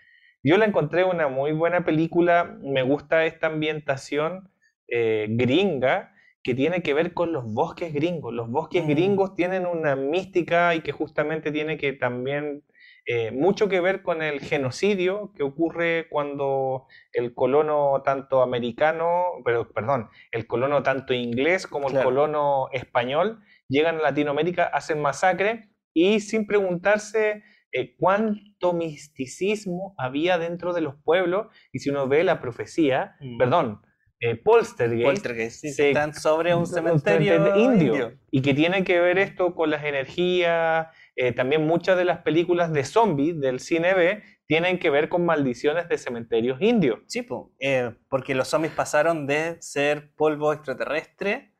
Yo 0.43 0.57
la 0.57 0.67
encontré 0.67 1.05
una 1.05 1.29
muy 1.29 1.53
buena 1.53 1.85
película, 1.85 2.57
me 2.63 2.83
gusta 2.83 3.25
esta 3.25 3.49
ambientación 3.49 4.51
eh, 4.89 5.27
gringa 5.31 6.15
que 6.43 6.55
tiene 6.55 6.83
que 6.83 6.95
ver 6.95 7.13
con 7.15 7.33
los 7.33 7.45
bosques 7.53 7.93
gringos. 7.93 8.33
Los 8.33 8.51
bosques 8.51 8.85
mm. 8.85 8.89
gringos 8.89 9.35
tienen 9.35 9.67
una 9.67 9.97
mística 9.97 10.75
y 10.75 10.81
que 10.83 10.93
justamente 10.93 11.51
tiene 11.51 11.79
que 11.79 11.93
también 11.95 12.63
eh, 13.11 13.31
mucho 13.31 13.71
que 13.71 13.81
ver 13.81 14.03
con 14.03 14.21
el 14.21 14.39
genocidio 14.41 15.33
que 15.35 15.43
ocurre 15.43 16.09
cuando 16.11 16.89
el 17.15 17.35
colono 17.35 18.03
tanto 18.05 18.43
americano, 18.43 19.25
pero 19.47 19.67
perdón, 19.73 20.11
el 20.31 20.47
colono 20.47 20.83
tanto 20.83 21.15
inglés 21.15 21.67
como 21.67 21.89
el 21.89 22.03
colono 22.03 22.69
español 22.71 23.41
llegan 23.67 23.97
a 23.97 24.03
Latinoamérica, 24.03 24.65
hacen 24.65 25.01
masacre 25.01 25.71
y 25.95 26.21
sin 26.21 26.47
preguntarse 26.47 27.45
eh, 27.73 27.97
cuánto 27.99 28.75
misticismo 28.75 29.95
había 29.97 30.37
dentro 30.37 30.75
de 30.75 30.83
los 30.83 30.97
pueblos 31.03 31.47
y 31.73 31.79
si 31.79 31.89
uno 31.89 32.09
ve 32.09 32.25
la 32.25 32.43
profecía, 32.43 33.17
mm. 33.21 33.39
perdón, 33.39 33.81
eh, 34.21 34.37
Poltergeist, 34.37 35.65
se, 35.65 35.91
están 35.91 36.15
sobre 36.15 36.55
un 36.55 36.67
cementerio, 36.67 37.57
indio, 37.57 38.19
y 38.31 38.43
que 38.43 38.55
tiene 38.55 38.85
que 38.85 39.01
ver 39.01 39.19
esto 39.19 39.55
con 39.55 39.71
las 39.71 39.85
energías 39.85 40.89
eh, 41.21 41.33
también 41.33 41.67
muchas 41.67 41.99
de 41.99 42.05
las 42.05 42.21
películas 42.23 42.73
de 42.73 42.85
zombies 42.85 43.41
del 43.41 43.59
cine 43.59 43.93
B 43.93 44.23
tienen 44.47 44.79
que 44.79 44.89
ver 44.89 45.09
con 45.09 45.27
maldiciones 45.27 45.89
de 45.89 45.99
cementerios 45.99 46.61
indios. 46.63 47.01
Sí, 47.09 47.27
eh, 47.59 47.93
porque 48.09 48.37
los 48.37 48.47
zombies 48.47 48.73
pasaron 48.73 49.27
de 49.27 49.61
ser 49.61 50.15
polvo 50.15 50.53
extraterrestre 50.53 51.53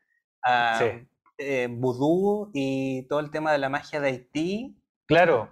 a 0.45 0.81
eh, 1.39 1.67
vudú 1.69 2.53
y 2.55 3.09
todo 3.09 3.19
el 3.19 3.33
tema 3.33 3.51
de 3.51 3.59
la 3.59 3.69
magia 3.69 4.01
de 4.01 4.11
Haití. 4.11 4.81
Claro. 5.09 5.51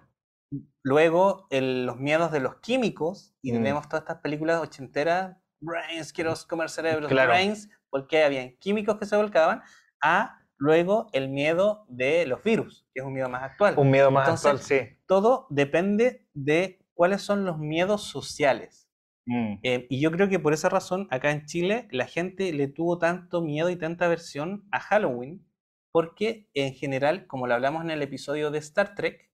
Luego 0.85 1.49
los 1.51 1.99
miedos 1.99 2.31
de 2.31 2.39
los 2.39 2.61
químicos, 2.61 3.35
y 3.43 3.51
mm. 3.51 3.55
tenemos 3.57 3.89
todas 3.89 4.03
estas 4.03 4.21
películas 4.21 4.63
ochenteras, 4.63 5.37
Brains, 5.61 6.13
quiero 6.13 6.35
comer 6.49 6.71
cerebros, 6.71 7.11
Brains, 7.11 7.69
porque 7.91 8.23
habían 8.23 8.57
químicos 8.59 8.99
que 8.99 9.07
se 9.07 9.17
volcaban, 9.17 9.63
a 10.03 10.39
Luego, 10.59 11.09
el 11.13 11.29
miedo 11.29 11.85
de 11.89 12.27
los 12.27 12.43
virus, 12.43 12.87
que 12.95 13.01
es 13.01 13.07
un 13.07 13.13
miedo 13.13 13.29
más 13.29 13.43
actual. 13.43 13.75
Un 13.77 13.91
miedo 13.91 14.11
más 14.11 14.29
actual, 14.29 14.59
sí. 14.59 14.81
Todo 15.07 15.47
depende 15.51 16.27
de 16.33 16.79
cuáles 16.95 17.23
son 17.23 17.45
los 17.45 17.59
miedos 17.59 18.05
sociales. 18.05 18.91
Mm. 19.27 19.59
Eh, 19.63 19.87
y 19.91 20.01
yo 20.01 20.11
creo 20.11 20.29
que 20.29 20.39
por 20.39 20.55
esa 20.55 20.69
razón, 20.69 21.09
acá 21.11 21.31
en 21.31 21.45
Chile, 21.45 21.89
la 21.91 22.07
gente 22.07 22.53
le 22.53 22.69
tuvo 22.69 22.99
tanto 22.99 23.43
miedo 23.43 23.69
y 23.69 23.77
tanta 23.77 24.07
aversión 24.07 24.67
a 24.71 24.81
Halloween, 24.81 25.47
porque 25.93 26.49
en 26.55 26.73
general, 26.73 27.27
como 27.27 27.47
lo 27.47 27.55
hablamos 27.55 27.85
en 27.85 27.91
el 27.91 28.01
episodio 28.01 28.51
de 28.51 28.59
Star 28.59 28.95
Trek, 28.95 29.31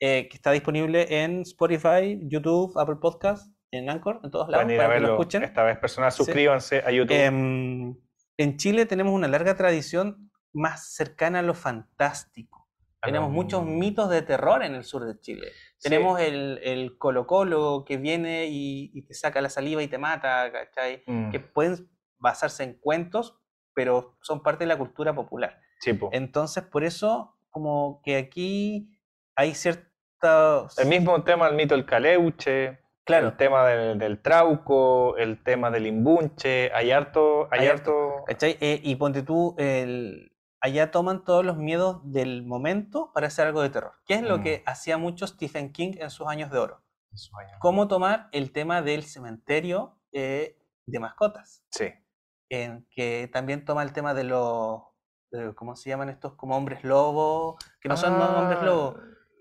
eh, 0.00 0.28
que 0.28 0.36
está 0.36 0.50
disponible 0.50 1.22
en 1.22 1.42
Spotify, 1.42 2.18
YouTube, 2.22 2.76
Apple 2.76 2.96
Podcast, 3.00 3.53
en 3.78 3.90
Anchor, 3.90 4.20
en 4.22 4.30
todos 4.30 4.48
lados, 4.48 4.72
para 4.76 4.94
que 4.94 5.00
lo 5.00 5.12
escuchen. 5.12 5.42
Esta 5.42 5.62
vez, 5.62 5.78
personas, 5.78 6.14
suscríbanse 6.14 6.82
a 6.86 6.90
YouTube. 6.90 7.16
Em, 7.16 7.96
en 8.36 8.56
Chile 8.56 8.86
tenemos 8.86 9.12
una 9.12 9.28
larga 9.28 9.56
tradición 9.56 10.30
más 10.52 10.94
cercana 10.94 11.40
a 11.40 11.42
lo 11.42 11.54
fantástico. 11.54 12.64
Tenemos 13.02 13.30
muchos 13.30 13.66
mitos 13.66 14.08
de 14.08 14.22
terror 14.22 14.62
en 14.62 14.74
el 14.74 14.84
sur 14.84 15.04
de 15.04 15.20
Chile. 15.20 15.48
Tenemos 15.80 16.18
el, 16.20 16.58
el, 16.62 16.96
Colo 16.96 17.26
Colo 17.26 17.84
que 17.86 17.98
viene 17.98 18.46
y, 18.48 19.02
te 19.02 19.12
saca 19.12 19.42
la 19.42 19.50
saliva 19.50 19.82
y 19.82 19.88
te 19.88 19.98
mata, 19.98 20.50
¿cachai? 20.50 21.02
Mm. 21.06 21.30
Que 21.30 21.40
pueden 21.40 21.90
basarse 22.18 22.64
en 22.64 22.74
cuentos, 22.74 23.38
pero 23.74 24.16
son 24.22 24.42
parte 24.42 24.64
de 24.64 24.68
la 24.68 24.78
cultura 24.78 25.14
popular. 25.14 25.60
Sí, 25.80 25.92
po. 25.92 26.08
Entonces, 26.12 26.64
por 26.64 26.82
eso, 26.82 27.36
como 27.50 28.00
que 28.02 28.16
aquí 28.16 28.98
hay 29.36 29.54
ciertos... 29.54 30.78
El 30.78 30.88
mismo 30.88 31.22
tema, 31.24 31.48
el 31.48 31.56
mito 31.56 31.74
del 31.74 31.84
caleuche, 31.84 32.78
Claro. 33.04 33.28
el 33.28 33.36
tema 33.36 33.66
del, 33.66 33.98
del 33.98 34.20
trauco, 34.22 35.16
el 35.16 35.42
tema 35.42 35.70
del 35.70 35.86
imbunche, 35.86 36.70
hay 36.72 36.90
harto... 36.90 37.48
Hay, 37.50 37.60
Hay 37.60 37.68
harto... 37.68 38.24
¿Cachai? 38.26 38.56
Eh, 38.60 38.80
y 38.82 38.96
ponte 38.96 39.22
tú, 39.22 39.54
el, 39.58 40.32
allá 40.60 40.90
toman 40.90 41.22
todos 41.24 41.44
los 41.44 41.56
miedos 41.58 42.00
del 42.10 42.44
momento 42.44 43.10
para 43.12 43.26
hacer 43.26 43.46
algo 43.46 43.60
de 43.62 43.70
terror. 43.70 43.92
¿Qué 44.06 44.14
es 44.14 44.22
lo 44.22 44.38
Mm. 44.38 44.42
que 44.42 44.62
hacía 44.66 44.96
mucho 44.98 45.26
Stephen 45.26 45.72
King 45.72 45.92
en 45.98 46.08
sus 46.10 46.26
años 46.26 46.50
de 46.50 46.58
oro? 46.58 46.82
Cómo 47.60 47.86
tomar 47.88 48.28
el 48.32 48.50
tema 48.52 48.82
del 48.82 49.04
cementerio 49.04 49.98
eh, 50.12 50.56
de 50.86 50.98
mascotas, 50.98 51.62
Sí. 51.70 51.86
en 52.48 52.86
que 52.90 53.28
también 53.32 53.64
toma 53.64 53.82
el 53.82 53.92
tema 53.92 54.14
de 54.14 54.24
los, 54.24 54.80
¿cómo 55.56 55.76
se 55.76 55.90
llaman 55.90 56.08
estos? 56.08 56.34
Como 56.34 56.56
hombres 56.56 56.82
lobo, 56.84 57.56
que 57.80 57.88
no 57.88 57.96
son 57.96 58.14
Ah, 58.14 58.38
hombres 58.40 58.62
lobo. 58.62 58.96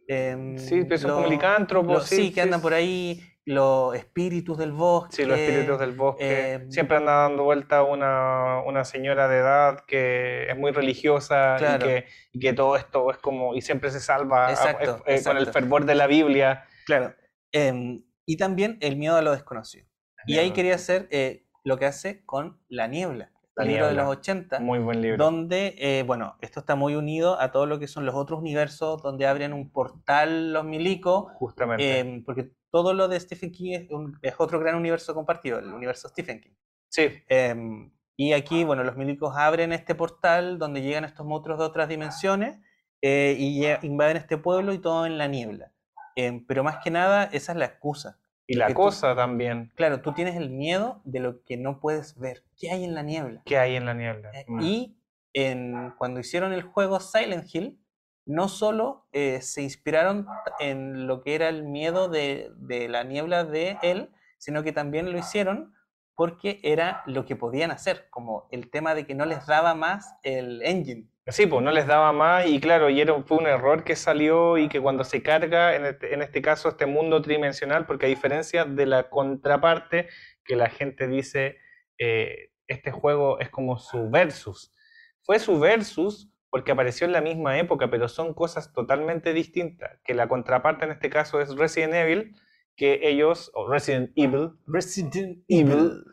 em, 0.07 0.57
Sí, 0.57 0.83
pero 0.83 0.97
son 0.99 1.09
como 1.11 1.21
los- 1.23 1.31
licántropos. 1.31 1.93
los- 1.93 2.05
sí, 2.07 2.31
que 2.33 2.41
andan 2.41 2.61
por 2.61 2.73
ahí, 2.73 3.21
los 3.45 3.93
espíritus 3.95 4.57
del 4.57 4.71
bosque. 4.71 5.15
Sí, 5.17 5.25
los 5.25 5.37
espíritus 5.37 5.77
del 5.79 5.91
bosque. 5.91 6.53
eh, 6.55 6.65
Siempre 6.69 6.97
anda 6.97 7.23
dando 7.23 7.43
vuelta 7.43 7.83
una, 7.83 8.61
una 8.65 8.85
señora 8.85 9.27
de 9.27 9.37
edad 9.39 9.79
que 9.85 10.49
es 10.49 10.57
muy 10.57 10.71
religiosa 10.71 11.55
Claro. 11.57 11.85
y, 11.85 11.89
que, 11.89 12.05
y 12.31 12.39
que 12.39 12.53
todo 12.53 12.75
esto 12.77 13.11
es 13.11 13.17
como. 13.17 13.53
y 13.55 13.61
siempre 13.61 13.91
se 13.91 13.99
salva 13.99 14.47
a- 14.47 14.51
Exacto, 14.51 15.03
eh, 15.05 15.21
con 15.23 15.37
el 15.37 15.47
fervor 15.47 15.85
de 15.85 15.95
la 15.95 16.07
Biblia. 16.07 16.65
Claro. 16.85 17.13
Em, 17.51 18.03
y 18.25 18.37
también 18.37 18.77
el 18.81 18.95
miedo 18.95 19.15
a 19.17 19.21
lo 19.21 19.31
desconocido. 19.33 19.85
Y 20.25 20.37
ahí 20.37 20.51
quería 20.51 20.75
hacer 20.75 21.07
eh, 21.11 21.45
lo 21.65 21.77
que 21.77 21.85
hace 21.85 22.23
con 22.25 22.61
La 22.69 22.87
Niebla, 22.87 23.31
La 23.57 23.63
el 23.63 23.69
libro 23.69 23.87
de 23.87 23.93
los 23.93 24.07
80, 24.07 24.59
Muy 24.61 24.79
buen 24.79 25.01
libro. 25.01 25.21
donde, 25.23 25.75
eh, 25.77 26.03
bueno, 26.07 26.37
esto 26.39 26.61
está 26.61 26.75
muy 26.75 26.95
unido 26.95 27.37
a 27.41 27.51
todo 27.51 27.65
lo 27.65 27.77
que 27.77 27.87
son 27.89 28.05
los 28.05 28.15
otros 28.15 28.39
universos, 28.39 29.03
donde 29.03 29.27
abren 29.27 29.51
un 29.51 29.69
portal 29.69 30.53
los 30.53 30.63
milicos, 30.63 31.25
Justamente. 31.35 31.99
em, 31.99 32.23
porque 32.23 32.51
todo 32.73 32.95
lo 32.95 33.07
de 33.07 33.19
Stephen 33.19 33.51
King 33.51 33.73
es, 33.73 33.91
un- 33.91 34.17
es 34.23 34.33
otro 34.39 34.59
gran 34.59 34.73
universo 34.75 35.13
compartido, 35.13 35.59
el 35.59 35.71
universo 35.71 36.09
Stephen 36.09 36.41
King. 36.41 36.55
sí, 36.89 37.03
Em, 37.29 37.91
y 38.17 38.33
aquí, 38.33 38.63
bueno, 38.63 38.83
los 38.83 38.97
milicos 38.97 39.35
abren 39.37 39.71
este 39.73 39.93
portal 39.95 40.57
donde 40.57 40.81
llegan 40.81 41.05
estos 41.05 41.23
monstruos 41.25 41.59
de 41.59 41.65
otras 41.65 41.87
dimensiones 41.87 42.57
eh, 43.05 43.35
y 43.37 43.65
invaden 43.85 44.17
este 44.17 44.37
pueblo 44.37 44.73
y 44.73 44.79
todo 44.79 45.05
en 45.05 45.17
la 45.17 45.27
niebla. 45.27 45.71
Em, 46.15 46.45
pero 46.47 46.63
más 46.63 46.77
que 46.83 46.89
nada, 46.89 47.25
esa 47.25 47.51
es 47.51 47.57
la 47.59 47.65
excusa. 47.65 48.19
y 48.47 48.55
la 48.55 48.67
que 48.67 48.73
tú- 48.73 48.81
cosa 48.81 49.15
también. 49.15 49.71
Claro, 49.75 50.01
tú 50.01 50.11
tienes 50.13 50.35
el 50.35 50.49
miedo 50.49 51.01
de 51.05 51.19
lo 51.21 51.43
que 51.45 51.55
no 51.57 51.79
puedes 51.79 52.17
ver. 52.19 52.43
¿Qué 52.57 52.71
hay 52.71 52.83
en 52.83 52.93
la 52.95 53.01
niebla? 53.03 53.41
que 53.45 53.57
hay 53.57 53.75
en 53.77 53.85
la 53.85 53.93
niebla? 53.93 54.31
Eh, 54.33 54.43
Mm. 54.47 54.61
Y 54.61 54.97
en, 55.33 55.93
cuando 55.97 56.19
hicieron 56.19 56.51
el 56.53 56.61
juego 56.63 56.99
Silent 56.99 57.45
Hill, 57.53 57.79
no 58.25 58.47
solo 58.47 59.05
eh, 59.11 59.41
se 59.41 59.61
inspiraron 59.61 60.27
en 60.59 61.07
lo 61.07 61.21
que 61.21 61.35
era 61.35 61.49
el 61.49 61.63
miedo 61.63 62.07
de, 62.07 62.51
la 62.89 63.03
niebla 63.03 63.43
de 63.43 63.77
él, 63.81 64.09
sino 64.37 64.63
que 64.63 64.71
también 64.71 65.11
lo 65.11 65.17
hicieron 65.17 65.73
porque 66.15 66.59
era 66.63 67.03
lo 67.05 67.25
que 67.25 67.35
podían 67.35 67.71
hacer, 67.71 68.07
como 68.09 68.47
el 68.51 68.69
tema 68.69 68.93
de 68.93 69.05
que 69.05 69.15
no 69.15 69.25
les 69.25 69.45
daba 69.47 69.73
más 69.73 70.15
el 70.23 70.61
engine. 70.61 71.07
Sí, 71.27 71.47
pues 71.47 71.63
no 71.63 71.71
les 71.71 71.87
daba 71.87 72.11
más 72.11 72.45
y 72.45 72.59
claro, 72.59 72.89
y 72.89 72.99
era, 72.99 73.21
fue 73.23 73.37
un 73.37 73.47
error 73.47 73.83
que 73.83 73.95
salió 73.95 74.57
y 74.57 74.67
que 74.67 74.81
cuando 74.81 75.05
se 75.05 75.23
carga, 75.23 75.75
en 75.75 75.85
este, 75.85 76.13
este 76.21 76.41
caso, 76.41 76.69
este 76.69 76.85
mundo 76.85 77.21
tridimensional, 77.21 77.85
porque 77.85 78.05
a 78.05 78.09
diferencia 78.09 78.65
de 78.65 78.85
la 78.85 79.09
contraparte, 79.09 80.09
que 80.43 80.55
la 80.57 80.69
gente 80.69 81.07
dice, 81.07 81.57
eh, 81.97 82.51
este 82.67 82.91
juego 82.91 83.39
es 83.39 83.49
como 83.49 83.79
su 83.79 84.09
versus. 84.09 84.73
Fue 85.21 85.39
su 85.39 85.59
versus 85.59 86.32
porque 86.53 86.71
apareció 86.71 87.07
en 87.07 87.13
la 87.13 87.21
misma 87.21 87.57
época, 87.57 87.89
pero 87.89 88.07
son 88.07 88.35
cosas 88.35 88.73
totalmente 88.73 89.33
distintas, 89.33 89.99
que 90.03 90.13
la 90.13 90.27
contraparte 90.27 90.85
en 90.85 90.91
este 90.91 91.09
caso 91.09 91.41
es 91.41 91.55
Resident 91.55 91.95
Evil, 91.95 92.35
que 92.75 92.99
ellos, 93.09 93.49
o 93.55 93.67
Resident 93.67 94.11
Evil, 94.15 94.51
Resident 94.67 95.43
Evil. 95.47 96.03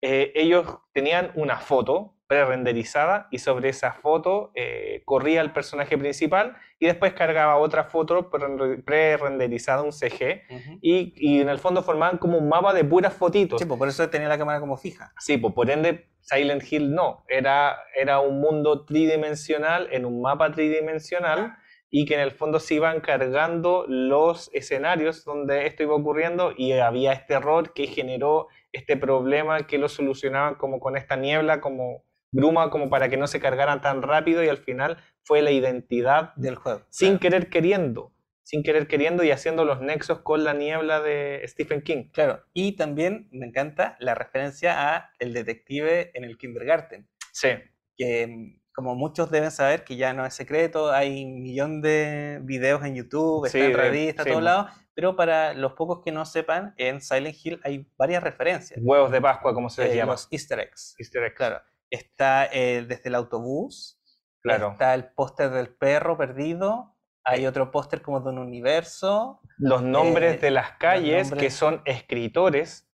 eh, 0.00 0.32
ellos 0.34 0.78
tenían 0.94 1.30
una 1.34 1.58
foto 1.58 2.16
pre-renderizada 2.32 3.28
y 3.30 3.38
sobre 3.38 3.68
esa 3.68 3.92
foto 3.92 4.52
eh, 4.54 5.02
corría 5.04 5.40
el 5.42 5.52
personaje 5.52 5.98
principal 5.98 6.56
y 6.78 6.86
después 6.86 7.12
cargaba 7.12 7.56
otra 7.56 7.84
foto 7.84 8.30
pre- 8.30 8.78
pre-renderizada, 8.82 9.82
un 9.82 9.92
CG, 9.92 10.42
Ujú. 10.50 10.78
y, 10.80 11.12
y 11.16 11.40
en 11.40 11.48
el 11.48 11.58
fondo 11.58 11.82
formaban 11.82 12.18
como 12.18 12.38
un 12.38 12.48
mapa 12.48 12.72
de 12.72 12.84
puras 12.84 13.12
fotitos. 13.14 13.60
Sí, 13.60 13.66
pues, 13.66 13.78
por 13.78 13.88
eso 13.88 14.08
tenía 14.08 14.28
la 14.28 14.38
cámara 14.38 14.60
como 14.60 14.76
fija. 14.76 15.12
Sí, 15.18 15.36
pues 15.36 15.52
por 15.54 15.70
ende 15.70 16.08
Silent 16.20 16.62
Hill 16.70 16.94
no, 16.94 17.24
era, 17.28 17.78
era 17.94 18.20
un 18.20 18.40
mundo 18.40 18.84
tridimensional 18.84 19.88
en 19.92 20.04
un 20.06 20.22
mapa 20.22 20.50
tridimensional 20.52 21.56
y 21.90 22.06
que 22.06 22.14
en 22.14 22.20
el 22.20 22.30
fondo 22.30 22.58
se 22.58 22.74
iban 22.74 23.00
cargando 23.00 23.84
los 23.86 24.48
escenarios 24.54 25.24
donde 25.24 25.66
esto 25.66 25.82
iba 25.82 25.94
ocurriendo 25.94 26.52
y 26.56 26.72
había 26.72 27.12
este 27.12 27.34
error 27.34 27.74
que 27.74 27.86
generó 27.86 28.48
este 28.72 28.96
problema 28.96 29.66
que 29.66 29.76
lo 29.76 29.88
solucionaban 29.90 30.54
como 30.54 30.80
con 30.80 30.96
esta 30.96 31.16
niebla, 31.16 31.60
como 31.60 32.04
bruma, 32.32 32.70
como 32.70 32.90
para 32.90 33.08
que 33.08 33.16
no 33.16 33.26
se 33.26 33.38
cargaran 33.40 33.80
tan 33.80 34.02
rápido 34.02 34.42
y 34.42 34.48
al 34.48 34.58
final 34.58 34.96
fue 35.22 35.42
la 35.42 35.50
identidad 35.52 36.34
Del 36.34 36.56
juego. 36.56 36.82
sin 36.90 37.18
claro. 37.18 37.20
querer 37.20 37.50
queriendo, 37.50 38.12
sin 38.42 38.62
querer 38.62 38.86
queriendo 38.88 39.22
y 39.22 39.30
haciendo 39.30 39.64
los 39.64 39.80
nexos 39.80 40.20
con 40.22 40.42
la 40.42 40.52
niebla 40.54 41.00
de 41.00 41.42
Stephen 41.46 41.82
King. 41.82 42.10
Claro, 42.12 42.42
y 42.52 42.72
también 42.72 43.28
me 43.30 43.46
encanta 43.46 43.96
la 44.00 44.14
referencia 44.14 44.94
a 44.96 45.10
el 45.18 45.32
detective 45.32 46.10
en 46.14 46.24
el 46.24 46.36
kindergarten, 46.38 47.08
Sí, 47.32 47.48
que 47.96 48.26
mm, 48.26 48.60
como 48.74 48.94
muchos 48.94 49.30
deben 49.30 49.50
saber 49.50 49.84
que 49.84 49.96
ya 49.96 50.12
no 50.14 50.24
es 50.26 50.32
secreto, 50.34 50.90
hay 50.90 51.24
un 51.24 51.42
millón 51.42 51.82
de 51.82 52.40
videos 52.42 52.82
en 52.84 52.94
YouTube, 52.94 53.44
está 53.46 53.58
Sí, 53.58 53.64
en 53.64 53.74
revistas, 53.74 54.20
a 54.20 54.24
sí, 54.24 54.30
todos 54.30 54.42
mo. 54.42 54.44
lados, 54.46 54.70
pero 54.94 55.14
para 55.16 55.52
los 55.54 55.74
pocos 55.74 56.00
que 56.04 56.10
no 56.12 56.24
sepan, 56.24 56.74
en 56.78 57.00
Silent 57.02 57.36
Hill 57.44 57.60
hay 57.64 57.86
varias 57.98 58.22
referencias, 58.22 58.80
huevos 58.82 59.10
de 59.12 59.20
Pascua, 59.20 59.52
como 59.54 59.68
se 59.70 59.84
les 59.84 59.92
eh, 59.92 59.96
llama. 59.96 60.12
los 60.12 60.26
easter 60.30 60.58
eggs. 60.60 60.94
Easter 60.98 61.22
eggs. 61.22 61.34
Claro, 61.36 61.60
está 61.92 62.46
eh, 62.46 62.84
desde 62.88 63.08
el 63.10 63.14
autobús, 63.14 63.98
Claro. 64.42 64.72
está 64.72 64.94
el 64.94 65.04
póster 65.12 65.50
del 65.50 65.68
perro 65.68 66.16
perdido, 66.18 66.96
hay 67.24 67.46
otro 67.46 67.70
póster 67.70 68.02
como 68.02 68.20
de 68.20 68.30
un 68.30 68.38
universo, 68.38 69.40
los 69.58 69.82
nombres 69.82 70.34
Eh, 70.34 70.38
de 70.38 70.50
las 70.50 70.72
calles 70.72 71.30
que 71.32 71.50
son 71.50 71.80
escritores. 71.84 72.88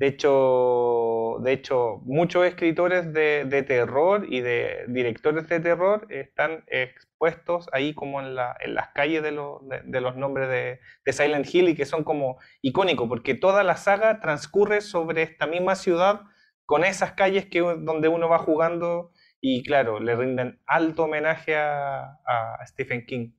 De 0.00 0.08
hecho, 0.08 1.36
de 1.40 1.52
hecho 1.52 2.00
muchos 2.04 2.44
escritores 2.46 3.12
de, 3.12 3.44
de 3.46 3.62
terror 3.62 4.26
y 4.28 4.40
de 4.40 4.84
directores 4.88 5.48
de 5.48 5.60
terror 5.60 6.06
están 6.08 6.64
expuestos 6.68 7.68
ahí 7.72 7.94
como 7.94 8.20
en, 8.20 8.34
la- 8.34 8.56
en 8.60 8.74
las 8.74 8.88
calles 8.88 9.22
de, 9.22 9.32
los- 9.32 9.66
de- 9.68 9.82
de 9.84 10.00
los 10.00 10.16
nombres 10.16 10.48
de, 10.48 10.80
de 11.04 11.12
Silent 11.12 11.52
Hill 11.52 11.68
y 11.68 11.74
que 11.76 11.84
son 11.84 12.02
como 12.04 12.38
icónicos, 12.62 13.08
porque 13.08 13.34
toda 13.34 13.62
la 13.64 13.76
saga 13.76 14.20
transcurre 14.20 14.80
sobre 14.80 15.22
esta 15.22 15.46
misma 15.46 15.74
ciudad 15.74 16.22
con 16.68 16.84
esas 16.84 17.12
calles 17.12 17.46
que, 17.46 17.60
donde 17.60 18.08
uno 18.08 18.28
va 18.28 18.40
jugando 18.40 19.10
y 19.40 19.62
claro, 19.62 20.00
le 20.00 20.14
rinden 20.14 20.60
alto 20.66 21.04
homenaje 21.04 21.56
a, 21.56 22.18
Stephen 22.66 23.06
King, 23.06 23.32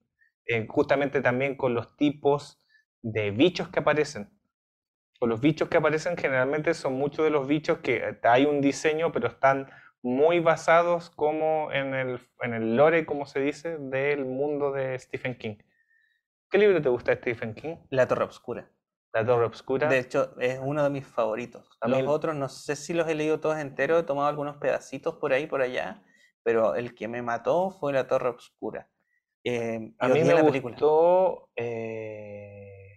eh, 0.48 0.66
justamente 0.68 1.22
también 1.22 1.56
con 1.56 1.76
los 1.76 1.96
tipos 1.96 2.58
de 3.04 3.30
bichos 3.30 3.70
que 3.70 3.82
aparecen. 3.82 4.32
Con 5.20 5.30
los 5.30 5.42
bichos 5.42 5.70
que 5.70 5.78
aparecen 5.78 6.18
generalmente 6.18 6.74
son 6.74 6.94
muchos 6.94 7.24
de 7.24 7.30
los 7.30 7.48
bichos 7.48 7.78
que 7.80 7.98
eh, 7.98 8.20
hay 8.24 8.46
un 8.46 8.62
diseño, 8.62 9.12
pero 9.12 9.28
están 9.28 9.70
muy 10.02 10.40
basados 10.40 11.12
como 11.12 11.72
en 11.72 11.94
el, 11.94 12.20
en 12.42 12.56
el 12.56 12.76
lore, 12.76 13.06
como 13.06 13.28
se 13.28 13.42
dice, 13.42 13.78
del 13.78 14.26
mundo 14.26 14.72
de 14.72 14.98
Stephen 14.98 15.38
King. 15.38 15.58
¿Qué 16.50 16.58
libro 16.58 16.82
te 16.82 16.90
gusta 16.90 17.12
de 17.12 17.18
Stephen 17.18 17.54
King? 17.54 17.76
La 17.92 18.08
Torre 18.08 18.24
Oscura. 18.24 18.72
La 19.14 19.26
Torre 19.26 19.46
Obscura. 19.46 19.88
De 19.90 20.00
hecho, 20.00 20.36
es 20.40 20.60
uno 20.62 20.84
de 20.84 20.90
mis 20.90 21.06
favoritos. 21.08 21.78
A 21.82 21.88
Los 21.88 22.04
otros 22.08 22.36
no 22.36 22.48
sé 22.48 22.76
si 22.76 22.94
los 22.94 23.08
he 23.08 23.16
leído 23.16 23.40
todos 23.40 23.58
enteros, 23.58 24.02
he 24.02 24.06
tomado 24.06 24.28
algunos 24.28 24.58
pedacitos 24.58 25.16
por 25.16 25.34
ahí, 25.34 25.48
por 25.48 25.62
allá, 25.62 26.04
pero 26.44 26.76
el 26.76 26.94
que 26.94 27.08
me 27.08 27.22
mató 27.22 27.72
fue 27.72 27.92
La 27.94 28.08
Torre 28.08 28.30
Oscura. 28.30 28.88
Eh, 29.44 29.94
A 30.00 30.10
y 30.10 30.12
mí 30.12 30.24
me 30.24 30.34
la 30.34 30.42
gustó. 30.42 31.50
eh, 31.56 32.94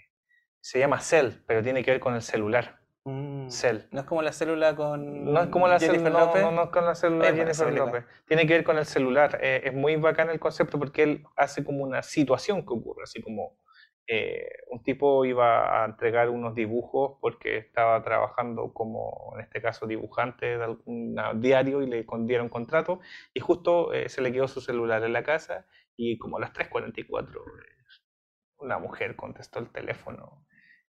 se 0.60 0.78
llama 0.78 1.00
Cell, 1.00 1.30
pero 1.46 1.62
tiene 1.62 1.82
que 1.82 1.92
ver 1.92 2.00
con 2.00 2.14
el 2.14 2.22
celular. 2.22 2.80
Mm, 3.04 3.48
Cell. 3.48 3.78
No 3.90 4.00
es 4.00 4.06
como 4.06 4.22
la 4.22 4.32
célula 4.32 4.76
con 4.76 5.24
No 5.32 5.40
es 5.42 5.48
como 5.48 5.66
la 5.66 5.80
célula, 5.80 6.10
no, 6.10 6.34
no, 6.36 6.50
no 6.52 6.62
es 6.64 6.70
con 6.70 6.84
la 6.84 6.94
célula 6.94 7.28
Es 7.28 7.34
Jennifer 7.34 7.66
película. 7.66 7.86
López. 7.92 8.04
Tiene 8.26 8.46
que 8.46 8.52
ver 8.54 8.64
con 8.64 8.78
el 8.78 8.86
celular. 8.86 9.38
Eh, 9.42 9.62
es 9.64 9.74
muy 9.74 9.96
bacán 9.96 10.30
el 10.30 10.38
concepto 10.38 10.78
porque 10.78 11.02
él 11.02 11.24
hace 11.36 11.64
como 11.64 11.82
una 11.82 12.02
situación 12.02 12.60
que 12.64 12.72
ocurre, 12.74 13.02
así 13.02 13.20
como 13.20 13.56
eh, 14.06 14.48
un 14.70 14.82
tipo 14.82 15.24
iba 15.24 15.82
a 15.82 15.86
entregar 15.86 16.28
unos 16.28 16.54
dibujos 16.54 17.18
porque 17.20 17.58
estaba 17.58 18.02
trabajando 18.02 18.72
como, 18.72 19.32
en 19.36 19.42
este 19.42 19.62
caso, 19.62 19.86
dibujante 19.86 20.58
de 20.58 20.64
algún 20.64 21.16
diario 21.36 21.82
y 21.82 21.86
le 21.86 22.04
dieron 22.20 22.48
contrato 22.48 23.00
y 23.32 23.40
justo 23.40 23.92
eh, 23.92 24.08
se 24.08 24.22
le 24.22 24.32
quedó 24.32 24.48
su 24.48 24.60
celular 24.60 25.04
en 25.04 25.12
la 25.12 25.22
casa 25.22 25.66
y 25.96 26.18
como 26.18 26.38
a 26.38 26.40
las 26.40 26.52
3.44 26.52 27.42
una 28.58 28.78
mujer 28.78 29.16
contestó 29.16 29.58
el 29.58 29.70
teléfono 29.70 30.46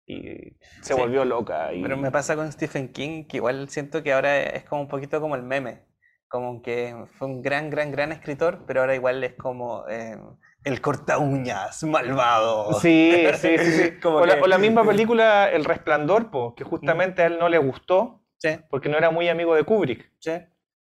y 0.05 0.57
se 0.81 0.93
volvió 0.93 1.25
loca. 1.25 1.73
Y... 1.73 1.81
Pero 1.81 1.97
me 1.97 2.11
pasa 2.11 2.35
con 2.35 2.51
Stephen 2.51 2.91
King 2.91 3.25
que 3.25 3.37
igual 3.37 3.69
siento 3.69 4.03
que 4.03 4.13
ahora 4.13 4.41
es 4.41 4.63
como 4.65 4.81
un 4.81 4.87
poquito 4.87 5.21
como 5.21 5.35
el 5.35 5.43
meme, 5.43 5.85
como 6.27 6.61
que 6.61 6.95
fue 7.17 7.27
un 7.27 7.41
gran, 7.41 7.69
gran, 7.69 7.91
gran 7.91 8.11
escritor, 8.11 8.63
pero 8.65 8.81
ahora 8.81 8.95
igual 8.95 9.23
es 9.23 9.33
como... 9.33 9.87
Eh, 9.89 10.17
el 10.63 10.81
corta 10.81 11.17
uñas, 11.17 11.83
malvado. 11.83 12.73
Sí, 12.73 13.25
sí, 13.35 13.57
sí. 13.57 13.93
o, 14.03 14.25
la, 14.25 14.57
misma 14.57 14.83
película 14.87 15.49
El 15.49 15.65
Resplandor, 15.65 16.29
que 16.55 16.63
justamente 16.63 17.23
a 17.23 17.27
él 17.27 17.37
no 17.39 17.49
le 17.49 17.57
gustó, 17.57 18.21
porque 18.69 18.89
no 18.89 18.97
era 18.97 19.11
muy 19.11 19.29
amigo 19.29 19.55
de 19.55 19.63
Kubrick. 19.63 20.11
Sí 20.19 20.31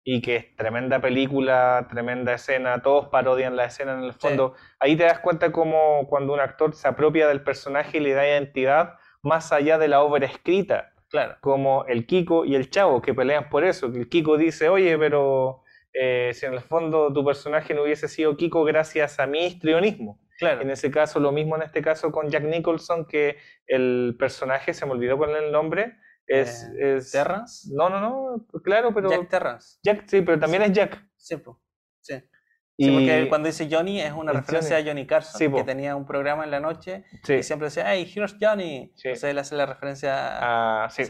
y 0.05 0.21
que 0.21 0.37
es 0.37 0.57
tremenda 0.57 1.01
película, 1.01 1.87
tremenda 1.89 2.35
escena, 2.35 2.83
todos 2.83 3.09
parodian 3.09 3.57
la 3.57 3.67
escena 3.67 3.93
en 3.93 4.05
el 4.05 4.13
fondo. 4.13 4.55
Ahí 4.81 4.97
te 4.97 5.05
das 5.05 5.21
cuenta 5.21 5.53
como 5.53 6.07
cuando 6.09 6.33
un 6.33 6.41
actor 6.41 6.75
se 6.75 6.89
apropia 6.89 7.29
del 7.29 7.43
personaje 7.43 7.99
y 7.99 8.01
le 8.01 8.13
da 8.13 8.27
identidad 8.27 8.95
más 9.23 9.53
allá 9.53 9.79
de 9.79 9.89
la 9.89 10.03
obra 10.03 10.27
escrita. 10.27 10.93
Claro. 11.09 11.37
Como 11.41 11.85
el 11.87 12.07
Kiko 12.07 12.45
y 12.45 12.55
el 12.55 12.71
Chavo, 12.71 13.03
que 13.03 13.15
pelean 13.15 13.49
por 13.49 13.65
eso. 13.65 13.87
El 13.87 14.09
Kiko 14.09 14.39
dice, 14.39 14.69
oye, 14.69 14.99
pero 14.99 15.62
eh, 15.93 16.31
si 16.35 16.47
en 16.47 16.55
el 16.55 16.61
fondo 16.61 17.13
tu 17.13 17.25
personaje 17.25 17.75
no 17.75 17.83
hubiese 17.83 18.09
sido 18.09 18.37
Kiko 18.37 18.65
gracias 18.65 19.21
a 19.21 19.27
mi 19.27 19.47
histrionismo. 19.47 20.21
Claro. 20.39 20.63
En 20.63 20.71
ese 20.71 20.91
caso, 20.91 21.21
lo 21.21 21.31
mismo 21.31 21.57
en 21.57 21.63
este 21.63 21.83
caso 21.83 22.11
con 22.11 22.29
Jack 22.29 22.45
Nicholson, 22.45 23.07
que 23.07 23.37
el 23.67 24.17
personaje, 24.19 24.75
se 24.75 24.87
me 24.87 24.93
olvidó 24.93 25.17
con 25.17 25.31
el 25.31 25.53
nombre, 25.53 25.97
es, 26.27 26.69
eh. 26.79 26.99
No, 27.73 27.89
no, 27.91 28.01
no, 28.01 28.47
claro, 28.63 28.93
pero... 28.95 29.11
Jack 29.11 29.29
Terrance. 29.29 29.79
Jack, 29.83 30.05
sí, 30.07 30.23
pero 30.23 30.39
también 30.39 30.63
es 30.63 30.73
Jack. 30.73 31.07
Sí, 31.17 31.37
sí. 32.01 32.15
Sí, 32.79 32.91
porque 32.91 33.27
cuando 33.29 33.47
dice 33.47 33.69
Johnny 33.71 34.01
es 34.01 34.13
una 34.13 34.33
referencia 34.33 34.79
a 34.79 34.83
Johnny 34.83 35.07
Carson, 35.07 35.53
que 35.53 35.63
tenía 35.63 35.95
un 35.95 36.07
programa 36.07 36.43
en 36.43 36.51
la 36.51 36.59
noche 36.59 37.05
y 37.29 37.43
siempre 37.43 37.67
decía, 37.67 37.85
hey, 37.87 38.11
here's 38.13 38.37
Johnny. 38.41 38.93
Sí. 38.97 39.09
Entonces 39.09 39.31
él 39.31 39.39
hace 39.39 39.55
la 39.55 39.67
referencia 39.67 40.85
a... 40.85 40.91
Sí. 40.91 41.05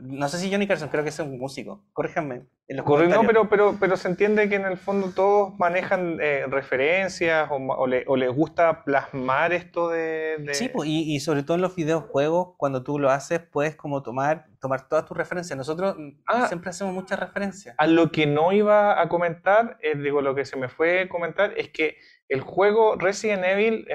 No 0.00 0.28
sé 0.28 0.38
si 0.38 0.50
Johnny 0.50 0.66
Carson, 0.66 0.88
creo 0.90 1.02
que 1.02 1.08
es 1.08 1.18
un 1.20 1.38
músico. 1.38 1.86
Corríjanme. 1.92 2.46
No, 2.74 3.26
pero, 3.26 3.48
pero, 3.48 3.76
pero 3.78 3.96
se 3.96 4.08
entiende 4.08 4.48
que 4.48 4.56
en 4.56 4.64
el 4.64 4.76
fondo 4.76 5.10
todos 5.14 5.58
manejan 5.58 6.18
eh, 6.20 6.44
referencias 6.48 7.48
o, 7.50 7.86
les 7.86 8.30
gusta 8.34 8.84
plasmar 8.84 9.52
esto 9.52 9.90
de. 9.90 10.50
Sí, 10.52 10.68
pues, 10.68 10.88
y, 10.88 11.18
sobre 11.20 11.42
todo 11.42 11.56
en 11.56 11.62
los 11.62 11.74
videojuegos, 11.74 12.54
cuando 12.56 12.82
tú 12.82 12.98
lo 12.98 13.10
haces, 13.10 13.40
puedes 13.40 13.76
como 13.76 14.02
tomar, 14.02 14.46
tomar 14.60 14.88
todas 14.88 15.04
tus 15.04 15.16
referencias. 15.16 15.56
Nosotros 15.56 15.96
mm, 15.98 16.08
ah. 16.26 16.48
siempre 16.48 16.70
hacemos 16.70 16.94
muchas 16.94 17.18
referencias. 17.18 17.74
A 17.78 17.86
lo 17.86 18.10
que 18.10 18.26
no 18.26 18.52
iba 18.52 19.00
a 19.00 19.08
comentar, 19.08 19.78
eh, 19.82 19.96
digo, 19.96 20.20
lo 20.20 20.34
que 20.34 20.44
se 20.44 20.56
me 20.56 20.68
fue 20.68 21.02
a 21.02 21.08
comentar 21.08 21.54
es 21.56 21.68
que 21.70 21.96
el 22.28 22.40
juego 22.40 22.96
Resident 22.96 23.44
Evil, 23.44 23.86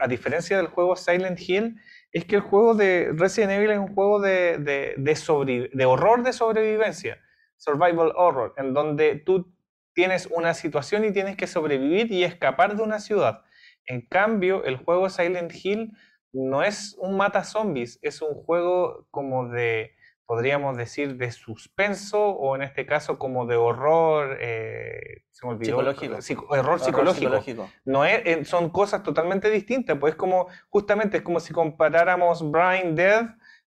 a 0.00 0.06
diferencia 0.06 0.56
del 0.56 0.68
juego 0.68 0.94
Silent 0.94 1.40
Hill, 1.40 1.76
es 2.12 2.24
que 2.24 2.36
el 2.36 2.42
juego 2.42 2.74
de 2.74 3.12
Resident 3.14 3.52
Evil 3.52 3.70
es 3.70 3.78
un 3.78 3.94
juego 3.94 4.20
de, 4.20 4.58
de, 4.58 5.86
horror 5.86 6.22
de 6.22 6.32
sobrevivencia, 6.32 7.18
survival 7.56 8.12
horror, 8.16 8.54
en 8.56 8.72
donde 8.72 9.16
tú 9.16 9.52
tienes 9.92 10.26
una 10.26 10.54
situación 10.54 11.04
y 11.04 11.12
tienes 11.12 11.36
que 11.36 11.46
sobrevivir 11.46 12.10
y 12.12 12.24
escapar 12.24 12.76
de 12.76 12.82
una 12.82 13.00
ciudad. 13.00 13.42
En 13.84 14.02
cambio, 14.02 14.64
el 14.64 14.76
juego 14.76 15.10
Silent 15.10 15.52
Hill 15.52 15.92
no 16.32 16.62
es 16.62 16.96
un 16.98 17.16
mata 17.16 17.44
zombies, 17.44 17.98
es 18.02 18.22
un 18.22 18.34
juego 18.34 19.06
como 19.10 19.48
de 19.48 19.97
podríamos 20.28 20.76
decir, 20.76 21.16
de 21.16 21.30
suspenso 21.30 22.22
o 22.22 22.54
en 22.54 22.60
este 22.60 22.84
caso 22.84 23.18
como 23.18 23.46
de 23.46 23.56
horror, 23.56 24.36
eh, 24.42 25.22
se 25.30 25.46
me 25.46 25.54
olvidó, 25.54 25.78
psicológico. 25.78 26.46
horror, 26.50 26.80
psicológico. 26.80 27.70
No 27.86 28.04
es, 28.04 28.46
son 28.46 28.68
cosas 28.68 29.02
totalmente 29.02 29.48
distintas, 29.48 29.96
pues 29.96 30.12
es 30.12 30.16
como, 30.18 30.48
justamente 30.68 31.16
es 31.16 31.22
como 31.22 31.40
si 31.40 31.54
comparáramos 31.54 32.42
Brian 32.50 32.94
Dead 32.94 33.24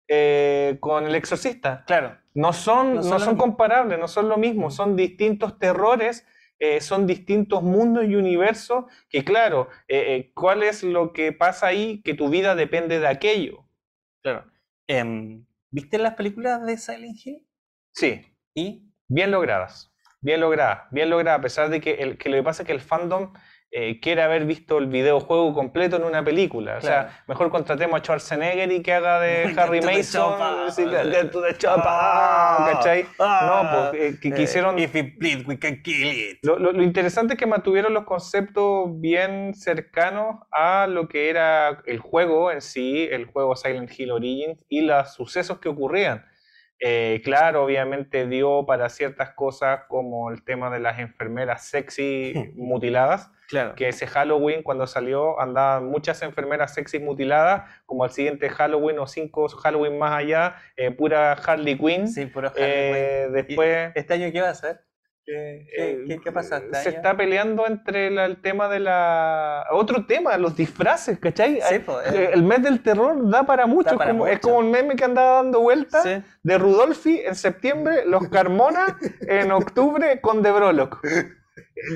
eh, 0.07 0.78
con 0.80 1.07
El 1.07 1.16
Exorcista. 1.16 1.84
Claro. 1.88 2.16
No 2.36 2.53
son, 2.53 2.93
no 2.93 3.18
son, 3.18 3.38
comparables, 3.38 3.97
no 3.97 4.07
son 4.07 4.30
lo 4.30 4.38
mismo, 4.38 4.68
mm. 4.68 4.72
son 4.72 4.95
distintos 4.95 5.57
terrores. 5.57 6.28
Eh, 6.59 6.80
son 6.80 7.07
distintos 7.07 7.64
mundos 7.64 8.05
y 8.05 8.14
universos 8.14 8.86
que 9.09 9.24
claro, 9.24 9.68
¿cuál 10.36 10.62
es 10.62 10.84
lo 10.84 11.12
que 11.12 11.32
pasa 11.32 11.66
ahí? 11.66 12.03
Que 12.03 12.14
tu 12.14 12.30
vida 12.30 12.53
depende 12.53 12.99
de 12.99 13.07
aquello. 13.07 13.66
Claro. 14.22 14.45
Em, 14.86 15.43
¿Viste 15.72 15.97
las 15.97 16.15
películas 16.15 16.65
de 16.65 16.78
Silent 16.78 17.26
Hill? 17.26 17.47
Sí. 17.93 18.22
¿Y? 18.53 18.91
Bien 19.07 19.32
logradas. 19.32 19.93
Bien 20.19 20.41
logradas. 20.41 20.84
Bien 20.91 21.09
logradas, 21.09 21.39
a 21.39 21.41
pesar 21.41 21.69
de 21.69 21.80
que, 21.80 21.93
el, 21.93 22.17
que 22.17 22.30
lo 22.30 22.36
que 22.36 22.43
pasa 22.43 22.63
es 22.63 22.67
que 22.67 22.74
el 22.74 22.82
fandom 22.82 23.34
eh, 23.74 24.01
quiere 24.01 24.22
haber 24.22 24.45
visto 24.45 24.80
el 24.80 24.88
videojuego 24.88 25.53
completo 25.53 25.95
en 25.95 26.03
una 26.03 26.24
película. 26.26 26.78
O 26.78 26.82
sea, 26.82 27.24
mejor 27.28 27.49
contratemos 27.49 27.99
a 27.99 28.03
Schwarzenegger 28.03 28.69
y 28.69 28.82
que 28.82 28.91
haga 28.91 29.22
de 29.22 29.53
Harry 29.57 29.80
Mason. 29.82 30.34
De 30.76 31.24
the 31.24 31.55
¿Cachai? 31.57 33.05
no, 33.17 33.91
pues 33.91 34.19
que, 34.19 34.34
quisieron. 34.34 34.78
If 34.78 34.93
it 34.95 35.17
bleeds, 35.17 35.47
we 35.47 35.57
can 35.57 35.82
kill 35.82 36.05
it. 36.05 36.39
Lo, 36.41 36.59
lo, 36.59 36.84
interesante 36.84 37.36
es 37.36 37.39
que 37.39 37.45
mantuvieron 37.45 37.93
los 37.93 38.03
conceptos 38.03 38.89
bien 38.99 39.53
cercanos 39.53 40.41
a 40.51 40.88
lo 40.88 41.07
que 41.07 41.30
era 41.30 41.82
el 41.86 41.99
juego 41.99 42.51
en 42.51 42.59
sí, 42.59 43.07
el 43.09 43.26
juego 43.26 43.55
Silent 43.55 43.89
Hill 43.97 44.11
Origins 44.11 44.65
y 44.67 44.82
los 44.82 45.13
sucesos 45.13 45.59
que 45.59 45.69
ocurrían. 45.69 46.26
Eh, 46.82 47.22
claro, 47.24 47.64
obviamente 47.64 48.28
dio 48.28 48.66
para 48.66 48.90
ciertas 48.90 49.32
cosas 49.32 49.82
como 49.88 50.32
el 50.32 50.44
tema 50.44 50.70
de 50.70 50.80
las 50.80 51.00
enfermeras 51.00 51.66
sexy 51.66 52.34
mutiladas 52.56 53.32
que 53.76 53.90
ese 53.90 54.08
Halloween, 54.08 54.64
cuando 54.64 54.88
salió, 54.88 55.40
andaban 55.40 55.88
muchas 55.88 56.22
enfermeras 56.22 56.74
sexy 56.74 57.00
mutiladas, 57.00 57.70
como 57.86 58.04
al 58.04 58.12
siguiente 58.12 58.50
Halloween 58.50 59.00
o 59.00 59.08
cinco 59.08 59.48
Halloween 59.50 59.98
más 59.98 60.14
allá, 60.14 60.56
eh, 60.78 60.92
pura 60.92 61.34
Harley 61.34 61.78
Quinn. 61.78 62.08
Sí, 62.08 62.26
puro 62.28 62.48
Harley 62.48 62.66
eh, 62.66 63.28
Después, 63.32 63.92
¿Este 63.96 64.14
año 64.14 64.32
qué 64.32 64.42
va 64.42 64.50
a 64.50 64.56
ser? 64.56 64.82
¿Qué, 65.26 66.19
qué, 66.24 66.32
pasa 66.32 66.61
Se 66.84 66.89
está 66.89 67.15
peleando 67.15 67.67
entre 67.67 68.07
el 68.07 68.41
tema 68.41 68.67
de 68.67 68.80
la... 68.80 69.67
Otro 69.72 70.05
tema, 70.05 70.38
los 70.38 70.55
disfraces, 70.55 71.19
¿cachai? 71.19 71.59
Sí, 71.61 71.80
pues, 71.80 72.11
eh. 72.13 72.32
El 72.34 72.43
mes 72.43 72.63
del 72.63 72.82
terror 72.82 73.30
da 73.30 73.43
para 73.43 73.67
mucho. 73.67 73.97
Es 74.28 74.39
como 74.39 74.57
un 74.57 74.72
meme 74.72 74.95
que 74.95 75.05
andaba 75.05 75.43
dando 75.43 75.61
vueltas 75.61 76.03
de 76.43 76.57
Rudolfi 76.57 77.19
en 77.19 77.36
septiembre, 77.36 78.03
los 78.05 78.28
Carmona 78.30 78.97
en 79.22 79.51
octubre 79.51 80.19
con 80.22 80.41
De 80.41 80.51
Broloc. 80.51 80.99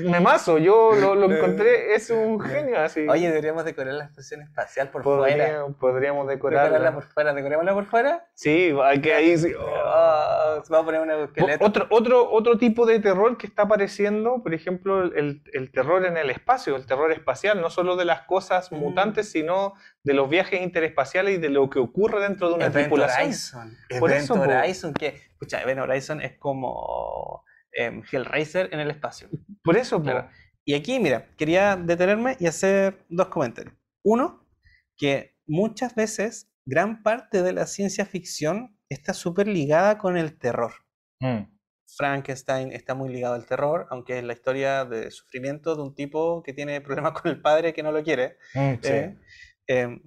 Memazo, 0.04 0.58
yo 0.58 0.94
lo, 0.94 1.32
encontré, 1.32 1.94
es 1.94 2.10
un 2.10 2.40
genio 2.40 2.78
así. 2.78 3.06
Oye, 3.08 3.28
deberíamos 3.28 3.64
decorar 3.64 3.94
la 3.94 4.04
estación 4.04 4.42
espacial 4.42 4.90
por 4.90 5.02
fuera. 5.02 5.64
Podríamos 5.78 6.26
decorarla. 6.26 6.64
decorarla 6.64 6.94
por 6.94 7.04
fuera, 7.04 7.32
¿decorémosla 7.32 7.72
por 7.72 7.86
fuera? 7.86 8.28
Sí, 8.34 8.74
hay 8.82 9.00
que 9.00 9.14
ahí 9.14 9.38
sí. 9.38 9.52
Oh, 9.58 10.62
vamos 10.68 10.70
a 10.70 10.84
poner 10.84 11.00
una 11.00 11.24
esqueleto. 11.24 11.64
Otro, 11.64 11.86
otro, 11.90 12.30
otro 12.30 12.58
tipo 12.58 12.84
de 12.84 13.00
terror 13.00 13.38
que 13.38 13.46
está 13.46 13.62
apareciendo, 13.62 14.42
por 14.42 14.52
ejemplo, 14.52 15.04
el, 15.04 15.42
el, 15.52 15.70
terror 15.70 16.04
en 16.04 16.16
el 16.16 16.30
espacio, 16.30 16.76
el 16.76 16.86
terror 16.86 17.12
espacial, 17.12 17.60
no 17.60 17.70
solo 17.70 17.96
de 17.96 18.04
las 18.04 18.22
cosas 18.22 18.70
mm. 18.70 18.76
mutantes, 18.76 19.30
sino 19.30 19.74
de 20.02 20.14
los 20.14 20.28
viajes 20.28 20.60
interespaciales 20.60 21.36
y 21.36 21.38
de 21.38 21.48
lo 21.48 21.70
que 21.70 21.78
ocurre 21.78 22.20
dentro 22.20 22.48
de 22.48 22.54
una 22.54 22.66
Event 22.66 22.86
tripulación. 22.86 23.26
Horizon. 23.26 23.76
Por 24.00 24.10
Event 24.10 24.24
eso, 24.24 24.34
Horizon, 24.34 24.94
que, 24.94 25.06
escucha, 25.06 25.62
Event 25.62 25.80
Horizon 25.80 26.20
es 26.20 26.36
como 26.38 27.45
eh, 27.76 28.02
Hellraiser 28.10 28.68
en 28.72 28.80
el 28.80 28.90
espacio. 28.90 29.28
Por 29.62 29.76
eso, 29.76 30.02
claro. 30.02 30.28
Y 30.64 30.74
aquí, 30.74 30.98
mira, 30.98 31.28
quería 31.36 31.76
detenerme 31.76 32.36
y 32.40 32.46
hacer 32.46 33.04
dos 33.08 33.28
comentarios. 33.28 33.74
Uno, 34.02 34.44
que 34.96 35.36
muchas 35.46 35.94
veces 35.94 36.50
gran 36.64 37.02
parte 37.02 37.42
de 37.42 37.52
la 37.52 37.66
ciencia 37.66 38.04
ficción 38.04 38.76
está 38.88 39.14
súper 39.14 39.46
ligada 39.46 39.98
con 39.98 40.16
el 40.16 40.38
terror. 40.38 40.72
Mm. 41.20 41.56
Frankenstein 41.96 42.72
está 42.72 42.94
muy 42.94 43.10
ligado 43.10 43.34
al 43.34 43.46
terror, 43.46 43.86
aunque 43.90 44.18
es 44.18 44.24
la 44.24 44.32
historia 44.32 44.84
de 44.84 45.10
sufrimiento 45.12 45.76
de 45.76 45.82
un 45.82 45.94
tipo 45.94 46.42
que 46.42 46.52
tiene 46.52 46.80
problemas 46.80 47.12
con 47.12 47.30
el 47.30 47.40
padre 47.40 47.72
que 47.72 47.82
no 47.82 47.92
lo 47.92 48.02
quiere. 48.02 48.36
Mm, 48.54 48.74
eh, 48.82 49.16
em, 49.68 50.00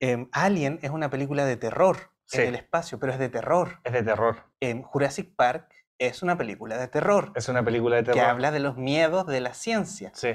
em, 0.00 0.28
Alien 0.32 0.78
es 0.82 0.90
una 0.90 1.08
película 1.08 1.46
de 1.46 1.56
terror 1.56 1.96
en 2.32 2.48
el 2.48 2.54
espacio, 2.54 2.98
pero 3.00 3.12
es 3.12 3.18
de 3.18 3.28
terror. 3.28 3.80
Es 3.82 3.92
de 3.92 4.02
terror. 4.02 4.52
En 4.60 4.82
Jurassic 4.82 5.34
Park 5.34 5.72
es 6.00 6.22
una 6.22 6.36
película 6.36 6.78
de 6.78 6.88
terror. 6.88 7.30
Es 7.36 7.48
una 7.48 7.62
película 7.62 7.96
de 7.96 8.02
terror. 8.02 8.20
Que 8.20 8.26
habla 8.26 8.50
de 8.50 8.58
los 8.58 8.76
miedos 8.76 9.26
de 9.26 9.40
la 9.40 9.52
ciencia. 9.54 10.10
Sí. 10.14 10.30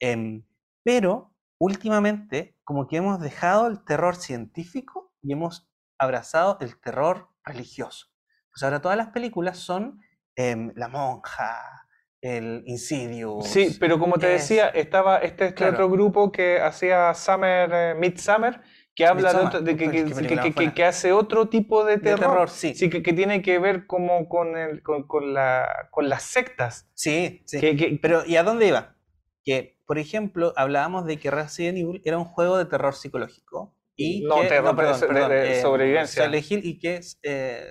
Em, 0.00 0.42
pero 0.82 1.32
últimamente, 1.58 2.58
como 2.64 2.88
que 2.88 2.96
hemos 2.96 3.20
dejado 3.20 3.68
el 3.68 3.84
terror 3.84 4.16
científico 4.16 5.14
y 5.22 5.32
hemos 5.32 5.70
abrazado 5.98 6.58
el 6.60 6.78
terror 6.80 7.30
religioso. 7.44 8.08
Pues 8.52 8.64
ahora 8.64 8.82
todas 8.82 8.96
las 8.98 9.08
películas 9.08 9.56
son 9.58 10.00
em, 10.34 10.72
La 10.74 10.88
Monja, 10.88 11.86
el 12.20 12.64
Insidious. 12.66 13.46
Sí, 13.46 13.76
pero 13.78 14.00
como 14.00 14.18
te 14.18 14.26
decía, 14.26 14.68
estaba 14.68 15.18
este, 15.18 15.46
este 15.46 15.68
otro 15.68 15.88
grupo 15.88 16.32
que 16.32 16.60
hacía 16.60 17.14
Summer, 17.14 17.70
eh, 17.72 17.94
Midsummer, 17.94 18.60
que 18.94 19.06
habla 19.06 19.32
de, 19.60 19.76
que, 19.76 20.72
que, 20.72 20.84
hace 20.84 21.12
otro 21.12 21.48
tipo 21.48 21.84
de 21.84 21.98
terror. 21.98 22.48
sí. 22.48 22.74
sí 22.74 22.88
que, 22.88 23.00
tiene 23.12 23.42
que 23.42 23.58
ver 23.58 23.86
como 23.86 24.28
con, 24.28 24.56
el, 24.56 24.82
con, 24.82 25.34
la, 25.34 25.88
con 25.90 26.08
las 26.08 26.22
sectas. 26.22 26.88
Sí, 26.94 27.42
sí. 27.44 27.98
Pero 28.00 28.24
¿y 28.24 28.36
a 28.36 28.44
dónde 28.44 28.68
iba? 28.68 28.96
Que, 29.44 29.80
por 29.86 29.98
ejemplo, 29.98 30.52
hablábamos 30.56 31.06
de 31.06 31.18
que 31.18 31.30
Resident 31.30 31.78
Evil 31.78 32.02
era 32.04 32.18
un 32.18 32.24
juego 32.24 32.56
de 32.56 32.66
terror 32.66 32.94
psicológico. 32.94 33.74
Y 33.96 34.22
no, 34.22 34.40
terror, 34.42 34.74
perdón, 34.74 35.14
de, 35.30 35.58
eh, 35.58 35.62
sobrevivencia. 35.62 36.28
y 36.34 36.78
que 36.80 37.00
eh, 37.22 37.64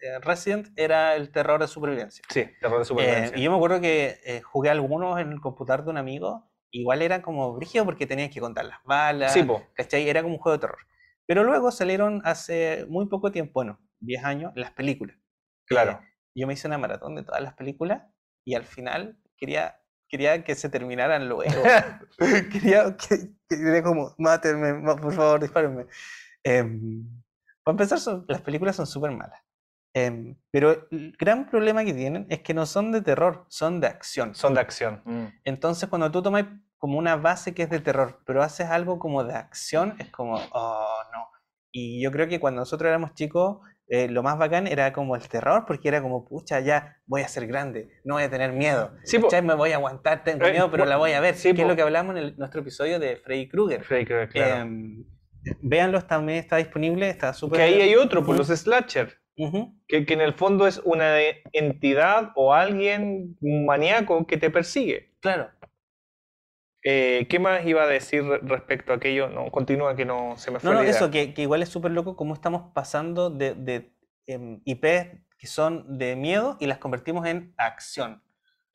eh, 0.00 0.18
Resident 0.20 0.68
era 0.76 1.16
el 1.16 1.30
terror 1.30 1.60
de 1.60 1.68
supervivencia. 1.68 2.22
Sí, 2.28 2.44
terror 2.60 2.80
de 2.80 2.84
supervivencia. 2.84 3.38
y 3.38 3.42
yo 3.42 3.50
me 3.50 3.56
acuerdo 3.56 3.80
que 3.80 4.42
jugué 4.44 4.68
algunos 4.68 5.18
en 5.20 5.32
el 5.32 5.40
computador 5.40 5.84
de 5.84 5.90
un 5.90 5.96
amigo 5.96 6.49
igual 6.70 7.02
era 7.02 7.22
como 7.22 7.52
brígido 7.54 7.84
porque 7.84 8.06
tenías 8.06 8.30
que 8.30 8.40
contar 8.40 8.64
las 8.64 8.82
balas, 8.84 9.32
sí, 9.32 9.46
¿cachai? 9.74 10.08
Era 10.08 10.22
como 10.22 10.34
un 10.34 10.40
juego 10.40 10.56
de 10.56 10.60
terror. 10.60 10.86
Pero 11.26 11.44
luego 11.44 11.70
salieron 11.70 12.22
hace 12.24 12.86
muy 12.88 13.06
poco 13.06 13.30
tiempo, 13.30 13.52
bueno, 13.54 13.80
10 14.00 14.24
años, 14.24 14.52
las 14.56 14.72
películas. 14.72 15.16
Claro. 15.66 16.00
yo 16.34 16.48
me 16.48 16.54
hice 16.54 16.66
una 16.66 16.78
maratón 16.78 17.14
de 17.14 17.22
todas 17.22 17.40
las 17.40 17.54
películas 17.54 18.02
y 18.44 18.56
al 18.56 18.64
final 18.64 19.16
quería, 19.36 19.80
quería 20.08 20.42
que 20.42 20.56
se 20.56 20.68
terminaran 20.68 21.28
luego. 21.28 21.62
quería, 22.52 22.96
quería 23.48 23.82
como, 23.82 24.14
mátenme, 24.18 24.82
por 24.96 25.12
favor, 25.14 25.40
dispárenme. 25.40 25.86
Em, 26.42 27.06
para 27.62 27.74
empezar, 27.74 28.24
las 28.26 28.40
películas 28.42 28.76
son 28.76 28.86
súper 28.86 29.12
malas. 29.12 29.40
Em, 29.92 30.36
pero 30.50 30.86
el 30.90 31.16
gran 31.18 31.48
problema 31.48 31.84
que 31.84 31.92
tienen 31.92 32.26
es 32.30 32.40
que 32.40 32.54
no 32.54 32.64
son 32.66 32.92
de 32.92 33.02
terror, 33.02 33.44
son 33.48 33.80
de 33.80 33.88
acción. 33.88 34.34
Son 34.34 34.54
de 34.54 34.60
acción. 34.60 35.02
Mm. 35.04 35.24
Entonces, 35.44 35.88
cuando 35.88 36.10
tú 36.10 36.22
tomas 36.22 36.44
como 36.78 36.98
una 36.98 37.16
base 37.16 37.54
que 37.54 37.64
es 37.64 37.70
de 37.70 37.80
terror, 37.80 38.20
pero 38.24 38.42
haces 38.42 38.68
algo 38.68 38.98
como 38.98 39.24
de 39.24 39.34
acción, 39.34 39.96
es 39.98 40.08
como, 40.10 40.36
oh, 40.52 41.02
no. 41.12 41.28
Y 41.72 42.02
yo 42.02 42.10
creo 42.10 42.28
que 42.28 42.40
cuando 42.40 42.60
nosotros 42.60 42.88
éramos 42.88 43.14
chicos, 43.14 43.58
eh, 43.88 44.08
lo 44.08 44.22
más 44.22 44.38
bacán 44.38 44.68
era 44.68 44.92
como 44.92 45.16
el 45.16 45.28
terror, 45.28 45.64
porque 45.66 45.88
era 45.88 46.00
como, 46.00 46.24
pucha, 46.24 46.60
ya 46.60 46.96
voy 47.06 47.22
a 47.22 47.28
ser 47.28 47.46
grande, 47.48 47.90
no 48.04 48.14
voy 48.14 48.22
a 48.22 48.30
tener 48.30 48.52
miedo. 48.52 48.92
Sí, 49.02 49.18
me 49.42 49.54
voy 49.54 49.72
a 49.72 49.76
aguantar, 49.76 50.22
tengo 50.22 50.46
eh, 50.46 50.52
miedo, 50.52 50.70
pero 50.70 50.84
la 50.84 50.96
voy 50.96 51.12
a 51.12 51.20
ver. 51.20 51.34
Sí, 51.34 51.52
que 51.52 51.62
es 51.62 51.68
lo 51.68 51.74
que 51.74 51.82
hablamos 51.82 52.16
en 52.16 52.36
nuestro 52.36 52.60
episodio 52.60 53.00
de 53.00 53.16
Freddy 53.16 53.48
Krueger. 53.48 53.82
Freddy 53.82 54.06
Krueger, 54.06 54.28
claro. 54.28 54.70
Eh, 54.70 55.04
véanlos, 55.60 56.06
también 56.06 56.38
está 56.38 56.56
disponible, 56.56 57.10
está 57.10 57.34
súper... 57.34 57.58
Que 57.58 57.64
ahí 57.64 57.80
hay 57.80 57.96
otro, 57.96 58.24
por 58.24 58.36
los 58.36 58.46
slasher 58.46 59.20
que, 59.88 60.04
en 60.08 60.20
el 60.20 60.34
fondo 60.34 60.66
es 60.66 60.80
una 60.84 61.18
entidad 61.52 62.32
o 62.34 62.52
alguien, 62.52 63.36
un 63.40 63.66
maníaco 63.66 64.26
que 64.26 64.36
te 64.36 64.50
persigue. 64.50 65.12
Claro. 65.20 65.50
Eh, 66.82 67.26
¿Qué 67.28 67.38
más 67.38 67.64
iba 67.66 67.82
a 67.82 67.86
decir 67.86 68.24
respecto 68.42 68.92
a 68.92 68.96
aquello? 68.96 69.28
No, 69.28 69.50
continúa 69.50 69.96
que 69.96 70.04
no 70.04 70.36
se 70.36 70.50
me 70.50 70.60
fue. 70.60 70.70
No, 70.70 70.76
no, 70.76 70.82
eso, 70.82 71.10
que, 71.10 71.34
igual 71.36 71.62
es 71.62 71.68
súper 71.68 71.90
loco 71.90 72.16
cómo 72.16 72.34
estamos 72.34 72.72
pasando 72.74 73.30
de, 73.30 73.54
de 73.54 73.92
em, 74.26 74.60
IPs 74.64 75.08
que 75.38 75.46
son 75.46 75.98
de 75.98 76.16
miedo 76.16 76.56
y 76.60 76.66
las 76.66 76.78
convertimos 76.78 77.26
en 77.26 77.54
acción. 77.56 78.22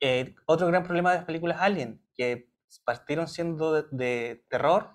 Eh, 0.00 0.34
otro 0.46 0.66
gran 0.66 0.82
problema 0.82 1.12
de 1.12 1.18
las 1.18 1.24
películas 1.24 1.58
Alien, 1.60 2.02
que 2.14 2.50
partieron 2.84 3.28
siendo 3.28 3.82
de, 3.82 4.44
terror, 4.48 4.90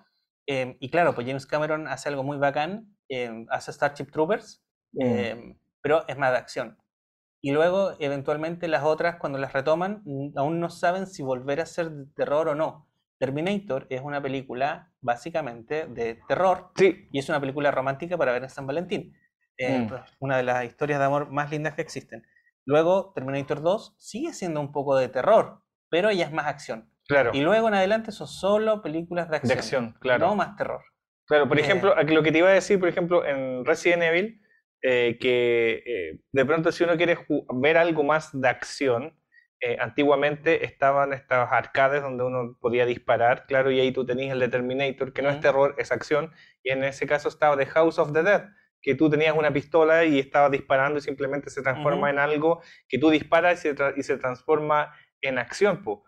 em, 0.46 0.76
y 0.80 0.90
claro, 0.90 1.14
pues 1.14 1.26
James 1.26 1.46
Cameron 1.46 1.88
hace 1.88 2.10
algo 2.10 2.22
muy 2.22 2.36
bacán, 2.36 2.94
em, 3.08 3.46
hace 3.50 3.72
Starship 3.72 4.10
Troopers, 4.10 4.62
mm 4.92 5.61
pero 5.82 6.06
es 6.08 6.16
más 6.16 6.30
de 6.32 6.38
acción. 6.38 6.78
Y 7.42 7.50
luego, 7.50 7.94
eventualmente, 7.98 8.68
las 8.68 8.84
otras, 8.84 9.16
cuando 9.16 9.38
las 9.38 9.52
retoman, 9.52 10.02
aún 10.36 10.60
no 10.60 10.70
saben 10.70 11.06
si 11.06 11.22
volver 11.22 11.60
a 11.60 11.66
ser 11.66 11.90
de 11.90 12.06
terror 12.14 12.48
o 12.48 12.54
no. 12.54 12.88
Terminator 13.18 13.86
es 13.90 14.00
una 14.00 14.22
película 14.22 14.92
básicamente 15.00 15.86
de 15.86 16.20
terror 16.26 16.70
sí. 16.76 17.08
y 17.12 17.18
es 17.18 17.28
una 17.28 17.40
película 17.40 17.70
romántica 17.70 18.16
para 18.16 18.32
ver 18.32 18.44
en 18.44 18.50
San 18.50 18.66
Valentín. 18.66 19.16
Eh, 19.58 19.78
mm. 19.78 19.88
pues, 19.88 20.02
una 20.20 20.36
de 20.36 20.42
las 20.44 20.64
historias 20.64 20.98
de 20.98 21.04
amor 21.04 21.30
más 21.30 21.50
lindas 21.50 21.74
que 21.74 21.82
existen. 21.82 22.26
Luego, 22.64 23.12
Terminator 23.14 23.60
2 23.60 23.94
sigue 23.98 24.32
siendo 24.32 24.60
un 24.60 24.72
poco 24.72 24.96
de 24.96 25.08
terror, 25.08 25.62
pero 25.88 26.10
ella 26.10 26.26
es 26.26 26.32
más 26.32 26.46
acción. 26.46 26.90
Claro. 27.06 27.30
Y 27.34 27.40
luego 27.40 27.68
en 27.68 27.74
adelante 27.74 28.12
son 28.12 28.28
solo 28.28 28.82
películas 28.82 29.28
de 29.28 29.36
acción. 29.36 29.48
De 29.48 29.54
acción, 29.54 29.96
claro. 30.00 30.28
No 30.28 30.36
más 30.36 30.56
terror. 30.56 30.82
Claro, 31.26 31.48
por 31.48 31.58
eh. 31.58 31.62
ejemplo, 31.62 31.94
lo 31.94 32.22
que 32.22 32.32
te 32.32 32.38
iba 32.38 32.48
a 32.48 32.52
decir, 32.52 32.78
por 32.78 32.88
ejemplo, 32.88 33.24
en 33.24 33.64
Resident 33.64 34.02
Evil, 34.02 34.41
eh, 34.82 35.16
que 35.20 35.82
eh, 35.86 36.18
de 36.32 36.44
pronto 36.44 36.72
si 36.72 36.82
uno 36.82 36.96
quiere 36.96 37.16
ver 37.54 37.76
algo 37.76 38.02
más 38.02 38.30
de 38.32 38.48
acción, 38.48 39.16
eh, 39.60 39.76
antiguamente 39.80 40.64
estaban 40.64 41.12
estos 41.12 41.46
arcades 41.52 42.02
donde 42.02 42.24
uno 42.24 42.58
podía 42.60 42.84
disparar, 42.84 43.46
claro, 43.46 43.70
y 43.70 43.78
ahí 43.78 43.92
tú 43.92 44.04
tenías 44.04 44.32
el 44.32 44.40
Determinator, 44.40 45.12
que 45.12 45.22
no 45.22 45.30
es 45.30 45.40
terror, 45.40 45.76
es 45.78 45.92
acción, 45.92 46.32
y 46.64 46.70
en 46.70 46.82
ese 46.82 47.06
caso 47.06 47.28
estaba 47.28 47.56
The 47.56 47.66
House 47.66 48.00
of 48.00 48.12
the 48.12 48.24
Dead, 48.24 48.42
que 48.80 48.96
tú 48.96 49.08
tenías 49.08 49.36
una 49.36 49.52
pistola 49.52 50.04
y 50.04 50.18
estabas 50.18 50.50
disparando 50.50 50.98
y 50.98 51.02
simplemente 51.02 51.48
se 51.48 51.62
transforma 51.62 52.10
en 52.10 52.18
algo 52.18 52.60
que 52.88 52.98
tú 52.98 53.10
disparas 53.10 53.64
y 53.64 53.68
se, 53.68 53.76
y 53.96 54.02
se 54.02 54.16
transforma 54.18 54.92
en 55.22 55.38
acción, 55.38 55.82
po. 55.82 56.04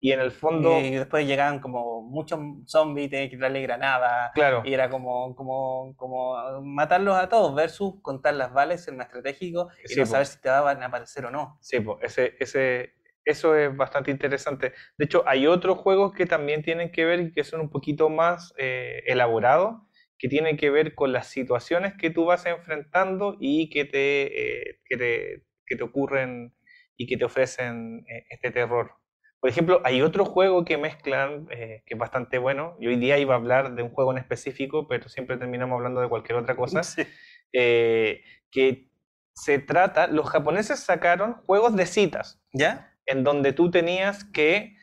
Y 0.00 0.12
en 0.12 0.20
el 0.20 0.32
fondo... 0.32 0.78
Y 0.80 0.96
después 0.96 1.26
llegaban 1.26 1.60
como 1.60 2.02
muchos 2.02 2.38
zombies, 2.66 3.08
tenías 3.08 3.30
que 3.30 3.36
darle 3.38 3.62
granada. 3.62 4.32
Claro. 4.34 4.62
Y 4.64 4.74
era 4.74 4.90
como, 4.90 5.34
como, 5.34 5.94
como 5.96 6.60
matarlos 6.62 7.16
a 7.16 7.28
todos 7.28 7.54
versus 7.54 7.94
contar 8.02 8.34
las 8.34 8.52
balas, 8.52 8.84
ser 8.84 8.94
más 8.94 9.06
estratégico 9.06 9.70
y 9.88 9.98
no 9.98 10.04
saber 10.04 10.26
si 10.26 10.40
te 10.40 10.48
van 10.48 10.82
a 10.82 10.86
aparecer 10.86 11.24
o 11.26 11.30
no. 11.30 11.58
Sí, 11.60 11.80
pues 11.80 11.98
ese, 12.02 12.34
ese, 12.40 12.94
eso 13.24 13.54
es 13.56 13.74
bastante 13.74 14.10
interesante. 14.10 14.72
De 14.98 15.04
hecho, 15.04 15.22
hay 15.26 15.46
otros 15.46 15.78
juegos 15.78 16.12
que 16.12 16.26
también 16.26 16.62
tienen 16.62 16.90
que 16.90 17.04
ver 17.04 17.20
y 17.20 17.32
que 17.32 17.44
son 17.44 17.60
un 17.60 17.70
poquito 17.70 18.08
más 18.08 18.52
eh, 18.58 19.02
elaborados, 19.06 19.76
que 20.18 20.28
tienen 20.28 20.56
que 20.56 20.70
ver 20.70 20.94
con 20.94 21.12
las 21.12 21.28
situaciones 21.28 21.94
que 21.94 22.10
tú 22.10 22.24
vas 22.24 22.46
enfrentando 22.46 23.36
y 23.38 23.70
que 23.70 23.84
te, 23.84 24.70
eh, 24.70 24.80
que 24.84 24.96
te, 24.96 25.44
que 25.66 25.76
te 25.76 25.84
ocurren 25.84 26.55
y 26.96 27.06
que 27.06 27.16
te 27.16 27.24
ofrecen 27.24 28.04
eh, 28.08 28.26
este 28.30 28.50
terror. 28.50 28.92
Por 29.40 29.50
ejemplo, 29.50 29.80
hay 29.84 30.02
otro 30.02 30.24
juego 30.24 30.64
que 30.64 30.78
mezclan, 30.78 31.46
eh, 31.50 31.82
que 31.86 31.94
es 31.94 31.98
bastante 31.98 32.38
bueno, 32.38 32.76
y 32.80 32.86
hoy 32.86 32.96
día 32.96 33.18
iba 33.18 33.34
a 33.34 33.36
hablar 33.36 33.74
de 33.74 33.82
un 33.82 33.90
juego 33.90 34.12
en 34.12 34.18
específico, 34.18 34.88
pero 34.88 35.08
siempre 35.08 35.36
terminamos 35.36 35.76
hablando 35.76 36.00
de 36.00 36.08
cualquier 36.08 36.38
otra 36.38 36.56
cosa, 36.56 36.80
eh, 37.52 38.22
que 38.50 38.90
se 39.34 39.58
trata, 39.58 40.06
los 40.06 40.30
japoneses 40.30 40.80
sacaron 40.80 41.34
juegos 41.34 41.76
de 41.76 41.84
citas, 41.84 42.40
¿ya? 42.52 42.94
En 43.04 43.22
donde 43.22 43.52
tú 43.52 43.70
tenías 43.70 44.24
que, 44.24 44.74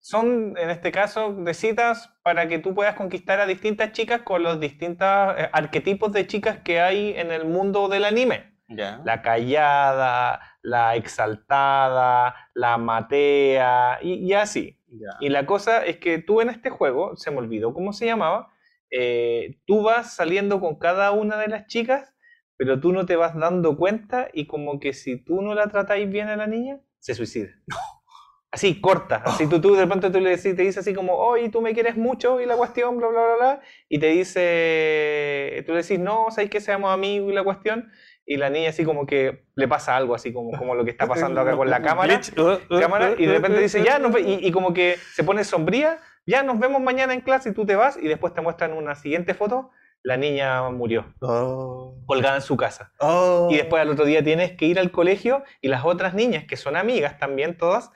son 0.00 0.54
en 0.58 0.68
este 0.68 0.92
caso 0.92 1.32
de 1.32 1.54
citas 1.54 2.10
para 2.22 2.46
que 2.46 2.58
tú 2.58 2.74
puedas 2.74 2.94
conquistar 2.94 3.40
a 3.40 3.46
distintas 3.46 3.92
chicas 3.92 4.20
con 4.20 4.42
los 4.42 4.60
distintos 4.60 5.08
arquetipos 5.52 6.12
de 6.12 6.26
chicas 6.26 6.58
que 6.62 6.80
hay 6.80 7.14
en 7.16 7.30
el 7.30 7.46
mundo 7.46 7.88
del 7.88 8.04
anime. 8.04 8.53
La 8.68 9.20
callada, 9.22 10.40
la 10.62 10.96
exaltada, 10.96 12.34
la 12.54 12.78
matea, 12.78 13.98
y, 14.02 14.32
así. 14.32 14.80
Y 15.20 15.28
la 15.28 15.44
cosa 15.44 15.84
es 15.84 15.98
que 15.98 16.18
tú 16.18 16.40
en 16.40 16.48
este 16.48 16.70
juego, 16.70 17.16
se 17.16 17.30
me 17.30 17.38
olvidó 17.38 17.74
cómo 17.74 17.92
se 17.92 18.06
llamaba, 18.06 18.52
eh, 18.90 19.58
tú 19.66 19.82
vas 19.82 20.14
saliendo 20.14 20.60
con 20.60 20.78
cada 20.78 21.10
una 21.10 21.36
de 21.36 21.48
las 21.48 21.66
chicas, 21.66 22.14
pero 22.56 22.80
tú 22.80 22.92
no 22.92 23.06
te 23.06 23.16
vas 23.16 23.36
dando 23.36 23.76
cuenta 23.76 24.28
y 24.32 24.46
como 24.46 24.78
que 24.78 24.92
si 24.92 25.16
tú 25.22 25.42
no 25.42 25.54
la 25.54 25.66
tratáis 25.68 26.08
bien 26.08 26.28
a 26.28 26.36
la 26.36 26.46
niña, 26.46 26.80
se 27.00 27.14
suicida. 27.14 27.50
Así, 28.52 28.80
corta. 28.80 29.16
Así 29.26 29.48
tú, 29.48 29.60
tú 29.60 29.74
de 29.74 29.84
pronto 29.84 30.12
tú 30.12 30.20
le 30.20 30.30
decís, 30.30 30.54
te 30.54 30.62
dice 30.62 30.78
así 30.78 30.94
como, 30.94 31.14
oye, 31.16 31.48
tú 31.48 31.60
me 31.60 31.74
quieres 31.74 31.96
mucho 31.96 32.40
y 32.40 32.46
la 32.46 32.56
cuestión, 32.56 32.96
bla, 32.98 33.08
bla, 33.08 33.20
bla, 33.24 33.34
bla. 33.36 33.60
Y 33.88 33.98
te 33.98 34.06
dice, 34.06 35.64
tú 35.66 35.72
le 35.72 35.82
decís, 35.82 35.98
no, 35.98 36.30
sabes 36.30 36.50
que 36.50 36.60
seamos 36.60 36.92
amigos 36.92 37.32
y 37.32 37.34
la 37.34 37.42
cuestión 37.42 37.90
y 38.26 38.36
la 38.36 38.50
niña 38.50 38.70
así 38.70 38.84
como 38.84 39.06
que 39.06 39.44
le 39.54 39.68
pasa 39.68 39.96
algo, 39.96 40.14
así 40.14 40.32
como, 40.32 40.56
como 40.56 40.74
lo 40.74 40.84
que 40.84 40.90
está 40.90 41.06
pasando 41.06 41.40
acá 41.40 41.56
con 41.56 41.68
la 41.68 41.82
cámara, 41.82 42.20
cámara 42.68 43.14
y 43.18 43.26
de 43.26 43.32
repente 43.32 43.60
dice, 43.60 43.82
ya, 43.84 44.00
y, 44.18 44.46
y, 44.46 44.52
como 44.52 44.72
que 44.72 44.96
se 45.12 45.24
pone 45.24 45.44
sombría, 45.44 45.98
ya 46.26 46.42
nos 46.42 46.58
vemos 46.58 46.80
mañana 46.80 47.12
en 47.12 47.20
clase 47.20 47.50
y 47.50 47.52
tú 47.52 47.66
te 47.66 47.76
vas 47.76 47.98
y 48.00 48.08
después 48.08 48.32
te 48.32 48.40
muestran 48.40 48.72
una 48.72 48.94
siguiente 48.94 49.34
foto, 49.34 49.70
la 50.04 50.18
niña 50.18 50.68
murió, 50.70 51.14
oh. 51.20 51.96
colgada 52.06 52.36
en 52.36 52.42
su 52.42 52.56
casa. 52.58 52.92
Oh. 52.98 53.48
Y 53.50 53.56
después 53.56 53.80
al 53.80 53.88
otro 53.88 54.04
día 54.04 54.22
tienes 54.22 54.52
que 54.52 54.66
ir 54.66 54.78
al 54.78 54.90
colegio 54.90 55.42
y 55.62 55.68
las 55.68 55.84
otras 55.84 56.12
niñas, 56.12 56.44
que 56.44 56.56
son 56.56 56.76
amigas 56.76 57.18
también 57.18 57.56
todas, 57.56 57.90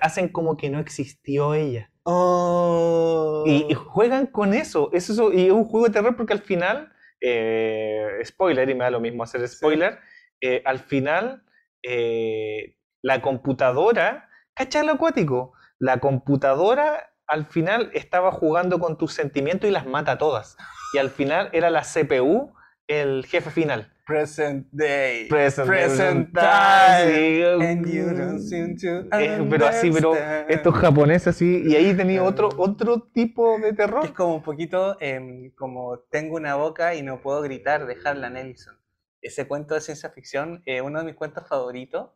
hacen 0.00 0.28
como 0.28 0.56
que 0.56 0.70
no 0.70 0.78
existió 0.78 1.54
ella. 1.54 1.90
Oh. 2.04 3.42
Y, 3.44 3.74
juegan 3.74 4.26
con 4.26 4.54
eso. 4.54 4.90
eso. 4.92 5.32
Y 5.32 5.46
es 5.46 5.52
un 5.52 5.64
juego 5.64 5.86
de 5.86 5.92
terror 5.92 6.16
porque 6.16 6.32
al 6.32 6.42
final 6.42 6.92
eh, 7.20 8.20
spoiler, 8.24 8.68
y 8.70 8.74
me 8.74 8.84
da 8.84 8.90
lo 8.90 9.00
mismo 9.00 9.22
hacer 9.22 9.46
spoiler, 9.48 9.98
eh, 10.40 10.62
al 10.64 10.78
final 10.78 11.44
eh, 11.82 12.76
la 13.02 13.22
computadora, 13.22 14.28
¿cachai 14.54 14.86
lo 14.86 14.92
acuático? 14.92 15.52
La 15.78 15.98
computadora 15.98 17.14
al 17.26 17.44
final 17.46 17.90
estaba 17.92 18.32
jugando 18.32 18.78
con 18.78 18.96
tus 18.96 19.12
sentimientos 19.12 19.68
y 19.68 19.72
las 19.72 19.86
mata 19.86 20.18
todas. 20.18 20.56
Y 20.94 20.98
al 20.98 21.10
final 21.10 21.50
era 21.52 21.70
la 21.70 21.82
CPU 21.82 22.54
el 22.88 23.24
jefe 23.26 23.50
final. 23.50 23.92
Present 24.06 24.66
day. 24.72 25.28
Present, 25.28 25.68
Present 25.68 26.32
time. 26.32 26.40
time. 26.40 27.62
And 27.70 27.86
you 27.86 28.04
don't 28.14 28.40
seem 28.40 28.74
to 28.78 29.06
Eh, 29.14 29.46
pero 29.50 29.66
así, 29.66 29.90
pero 29.90 30.14
estos 30.48 30.74
japoneses 30.74 31.28
así, 31.28 31.62
y 31.66 31.76
ahí 31.76 31.94
tenía 31.94 32.22
otro, 32.24 32.48
otro 32.56 33.02
tipo 33.12 33.58
de 33.58 33.68
Es 33.68 33.76
terror. 33.76 34.14
como 34.14 34.36
un 34.36 34.42
poquito 34.42 34.96
em, 35.00 35.50
como 35.54 35.98
tengo 36.10 36.36
una 36.36 36.54
boca 36.54 36.94
y 36.94 37.02
no 37.02 37.20
puedo 37.20 37.42
gritar 37.42 37.86
de 37.86 37.96
Harlan 38.02 38.38
Ellison. 38.38 38.74
Ese 39.20 39.46
cuento 39.46 39.74
de 39.74 39.82
ciencia 39.82 40.08
ficción 40.08 40.62
es 40.64 40.80
uno 40.80 41.00
de 41.00 41.04
mis 41.04 41.14
cuentos 41.14 41.46
favoritos 41.46 42.08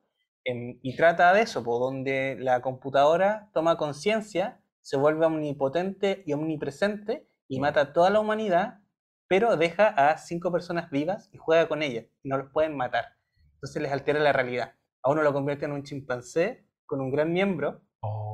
em, 0.44 0.78
y 0.82 0.96
trata 0.96 1.34
de 1.34 1.42
eso, 1.42 1.62
po, 1.62 1.78
donde 1.78 2.36
la 2.40 2.62
computadora 2.62 3.50
toma 3.52 3.76
conciencia, 3.76 4.60
se 4.80 4.96
vuelve 4.96 5.26
omnipotente 5.26 6.22
y 6.24 6.32
omnipresente 6.32 7.28
y 7.48 7.60
mata 7.60 7.82
a 7.82 7.92
toda 7.92 8.08
la 8.08 8.18
humanidad, 8.20 8.78
pero 9.32 9.56
deja 9.56 9.88
a 9.88 10.18
cinco 10.18 10.52
personas 10.52 10.90
vivas 10.90 11.30
y 11.32 11.38
juega 11.38 11.66
con 11.66 11.82
ellas 11.82 12.04
y 12.22 12.28
no 12.28 12.36
los 12.36 12.52
pueden 12.52 12.76
matar. 12.76 13.16
Entonces 13.54 13.80
les 13.80 13.90
altera 13.90 14.20
la 14.20 14.34
realidad. 14.34 14.74
A 15.02 15.10
uno 15.10 15.22
lo 15.22 15.32
convierte 15.32 15.64
en 15.64 15.72
un 15.72 15.84
chimpancé 15.84 16.66
con 16.84 17.00
un 17.00 17.10
gran 17.10 17.32
miembro 17.32 17.80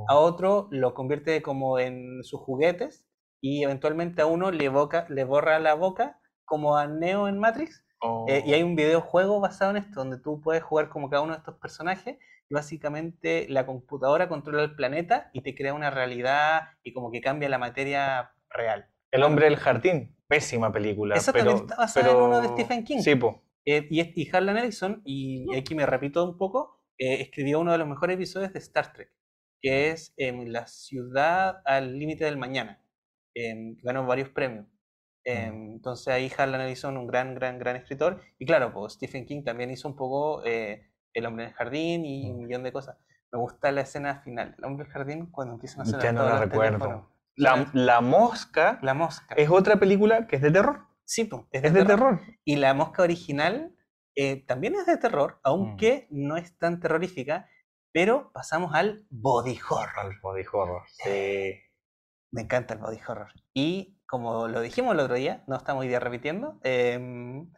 a 0.09 0.17
otro 0.17 0.67
lo 0.73 0.95
convierte 0.95 1.41
como 1.41 1.79
en 1.79 2.25
sus 2.25 2.41
juguetes 2.41 3.07
y 3.41 3.63
eventualmente 3.63 4.23
a 4.23 4.27
uno 4.27 4.51
le, 4.51 4.69
boca, 4.71 5.07
le 5.09 5.23
borra 5.23 5.61
la 5.61 5.75
boca 5.75 6.19
como 6.45 6.77
a 6.77 6.89
Neo 6.89 7.29
en 7.29 7.39
Matrix. 7.39 7.87
Oh. 8.01 8.27
Eh, 8.29 8.43
y 8.45 8.55
hay 8.55 8.65
un 8.65 8.75
videojuego 8.75 9.39
basado 9.39 9.71
en 9.71 9.77
esto 9.77 10.01
donde 10.01 10.19
tú 10.19 10.41
puedes 10.41 10.65
jugar 10.65 10.89
como 10.89 11.09
cada 11.11 11.23
uno 11.23 11.35
de 11.35 11.39
estos 11.39 11.61
personajes 11.61 12.19
y 12.51 12.55
básicamente 12.55 13.47
la 13.49 13.67
computadora 13.67 14.29
controla 14.29 14.65
el 14.65 14.75
planeta 14.75 15.31
y 15.33 15.43
te 15.43 15.55
crea 15.55 15.75
una 15.75 15.91
realidad 15.91 16.71
y 16.83 16.93
como 16.93 17.13
que 17.13 17.21
cambia 17.21 17.49
la 17.49 17.59
materia 17.59 18.33
real. 18.51 18.91
El 19.13 19.23
hombre 19.23 19.45
del 19.45 19.59
jardín, 19.59 20.18
pésima 20.29 20.71
película. 20.73 21.17
Esa 21.17 21.33
pero, 21.33 21.47
también 21.47 21.65
está 21.65 21.77
basada 21.77 22.07
pero- 22.07 22.19
en 22.19 22.25
uno 22.27 22.41
de 22.43 22.49
Stephen 22.49 22.85
King. 22.85 22.99
Sí, 23.01 23.15
po. 23.17 23.43
Eh, 23.65 23.87
y, 23.91 24.23
y 24.23 24.31
Harlan 24.35 24.57
Ellison, 24.59 25.03
y 25.05 25.55
aquí 25.57 25.75
me 25.75 25.85
repito 25.85 26.25
un 26.25 26.39
poco, 26.39 26.81
eh, 26.99 27.21
escribió 27.21 27.61
uno 27.61 27.73
de 27.73 27.79
los 27.79 27.89
mejores 27.89 28.15
episodios 28.15 28.53
de 28.53 28.59
Star 28.61 28.93
Trek, 28.93 29.11
que 29.61 29.91
es 29.91 30.15
em, 30.17 30.47
La 30.47 30.67
ciudad 30.67 31.61
al 31.65 31.99
límite 31.99 32.25
del 32.25 32.37
mañana. 32.39 32.83
Em, 33.35 33.77
ganó 33.83 34.07
varios 34.07 34.31
premios. 34.31 34.67
Em, 35.25 35.73
entonces 35.73 36.09
ahí 36.09 36.31
Harlan 36.37 36.63
Ellison, 36.63 36.97
un 36.97 37.07
gran, 37.07 37.35
gran, 37.35 37.59
gran 37.59 37.77
escritor. 37.77 38.23
Y 38.39 38.47
claro, 38.47 38.73
pues 38.73 38.95
Stephen 38.95 39.27
King 39.27 39.43
también 39.45 39.71
hizo 39.71 39.87
un 39.89 39.97
poco 39.97 40.43
eh, 40.47 40.91
El 41.13 41.27
hombre 41.27 41.45
en 41.45 41.51
el 41.51 41.55
jardín 41.57 42.07
y 42.07 42.31
un 42.31 42.39
millón 42.45 42.63
de 42.63 42.73
cosas. 42.73 42.97
Me 43.31 43.39
gusta 43.39 43.71
la 43.73 43.83
escena 43.83 44.21
final, 44.23 44.55
El 44.57 44.65
hombre 44.65 44.85
en 44.85 44.91
el 44.91 44.93
jardín, 44.95 45.27
cuando 45.27 45.55
empiezan 45.55 45.83
a 45.83 45.85
sonar 45.85 46.03
Ya 46.03 46.13
no 46.13 46.23
la 46.25 46.41
recuerdo. 46.41 46.79
teléfonos. 46.79 47.07
La, 47.39 47.71
la 47.73 48.01
mosca 48.01 48.79
La 48.83 48.95
mosca. 48.95 49.35
es 49.37 49.49
otra 49.49 49.77
película 49.77 50.27
que 50.27 50.37
es 50.37 50.43
de 50.43 50.51
terror. 50.51 50.87
Sí, 51.05 51.29
Es 51.53 51.73
de 51.73 51.85
terror. 51.85 52.21
Y 52.45 52.57
la 52.57 52.75
mosca 52.75 53.03
original 53.03 53.75
eh, 54.15 54.45
también 54.47 54.75
es 54.75 54.85
de 54.85 54.97
terror, 54.99 55.41
aunque 55.43 56.07
no 56.11 56.37
es 56.37 56.59
tan 56.59 56.81
terrorífica, 56.81 57.49
pero 57.93 58.31
pasamos 58.33 58.75
al 58.75 59.07
body 59.09 59.59
horror. 59.71 59.99
Al 59.99 60.19
body 60.21 60.43
horror. 60.53 60.83
Sí. 61.05 61.55
Me 62.31 62.43
encanta 62.43 62.75
el 62.75 62.81
body 62.81 62.99
horror. 63.09 63.33
Y 63.55 63.99
como 64.07 64.49
lo 64.49 64.61
dijimos 64.61 64.93
el 64.93 65.01
otro 65.01 65.15
día, 65.15 65.45
no 65.47 65.57
estamos 65.57 65.83
hoy 65.83 65.89
día 65.89 66.01
repitiendo, 66.01 66.59
em, 66.63 67.51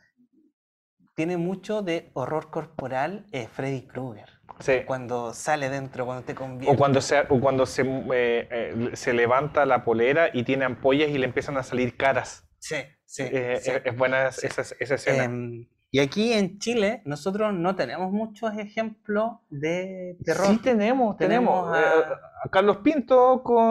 tiene 1.17 1.37
mucho 1.37 1.83
de 1.83 2.11
horror 2.15 2.51
corporal 2.51 3.27
eh, 3.33 3.49
Freddy 3.49 3.87
Krueger. 3.87 4.40
Sí. 4.59 4.83
Cuando 4.87 5.33
sale 5.33 5.71
dentro, 5.71 6.05
cuando 6.05 6.25
te 6.25 6.35
convierte. 6.35 6.75
O 6.75 6.79
cuando, 6.79 7.01
se, 7.01 7.21
o 7.29 7.41
cuando 7.41 7.65
se, 7.67 7.83
eh, 7.83 8.49
eh, 8.51 8.91
se 8.95 9.13
levanta 9.13 9.65
la 9.65 9.85
polera 9.85 10.29
y 10.33 10.43
tiene 10.43 10.65
ampollas 10.65 11.09
y 11.11 11.19
le 11.19 11.25
empiezan 11.27 11.57
a 11.57 11.63
salir 11.63 11.97
caras. 11.97 12.47
Sí, 12.59 12.77
sí. 13.07 13.23
Eh, 13.27 13.59
sí. 13.63 13.71
Es, 13.71 13.83
es 13.87 13.97
buena 13.97 14.27
esa, 14.29 14.63
esa 14.63 14.95
escena. 14.95 15.25
Em, 15.25 15.67
y 15.93 15.99
aquí 15.99 16.33
en 16.33 16.59
Chile, 16.59 17.03
nosotros 17.05 17.53
no 17.53 17.75
tenemos 17.75 18.13
muchos 18.13 18.57
ejemplos 18.57 19.33
de 19.49 20.17
terror. 20.25 20.47
Sí 20.47 20.59
tenemos, 20.59 21.17
tenemos. 21.17 21.73
Tenemos 21.73 21.79
Eh, 21.79 22.05
a- 22.13 22.47
a 22.47 22.49
Carlos 22.51 22.77
Pinto 22.79 23.43
con, 23.43 23.65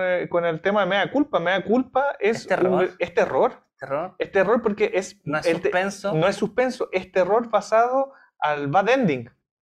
eh, 0.00 0.26
con 0.28 0.44
el 0.44 0.60
tema 0.60 0.82
de 0.82 0.86
Mea 0.90 1.10
Culpa. 1.10 1.40
Mea 1.40 1.64
Culpa 1.64 2.16
es, 2.20 2.38
Es 2.38 2.46
terror. 2.46 2.70
un- 2.84 2.90
es 2.98 3.14
terror. 3.14 3.52
terror. 3.78 4.14
Es 4.18 4.30
terror 4.30 4.60
porque 4.60 4.90
es, 4.92 5.18
No 5.24 5.38
es 5.38 5.46
suspenso. 5.46 6.12
no 6.14 6.28
es 6.28 6.36
suspenso, 6.36 6.88
es 6.92 7.10
terror 7.10 7.48
basado 7.48 8.12
al 8.38 8.66
bad 8.68 8.90
ending. 8.90 9.30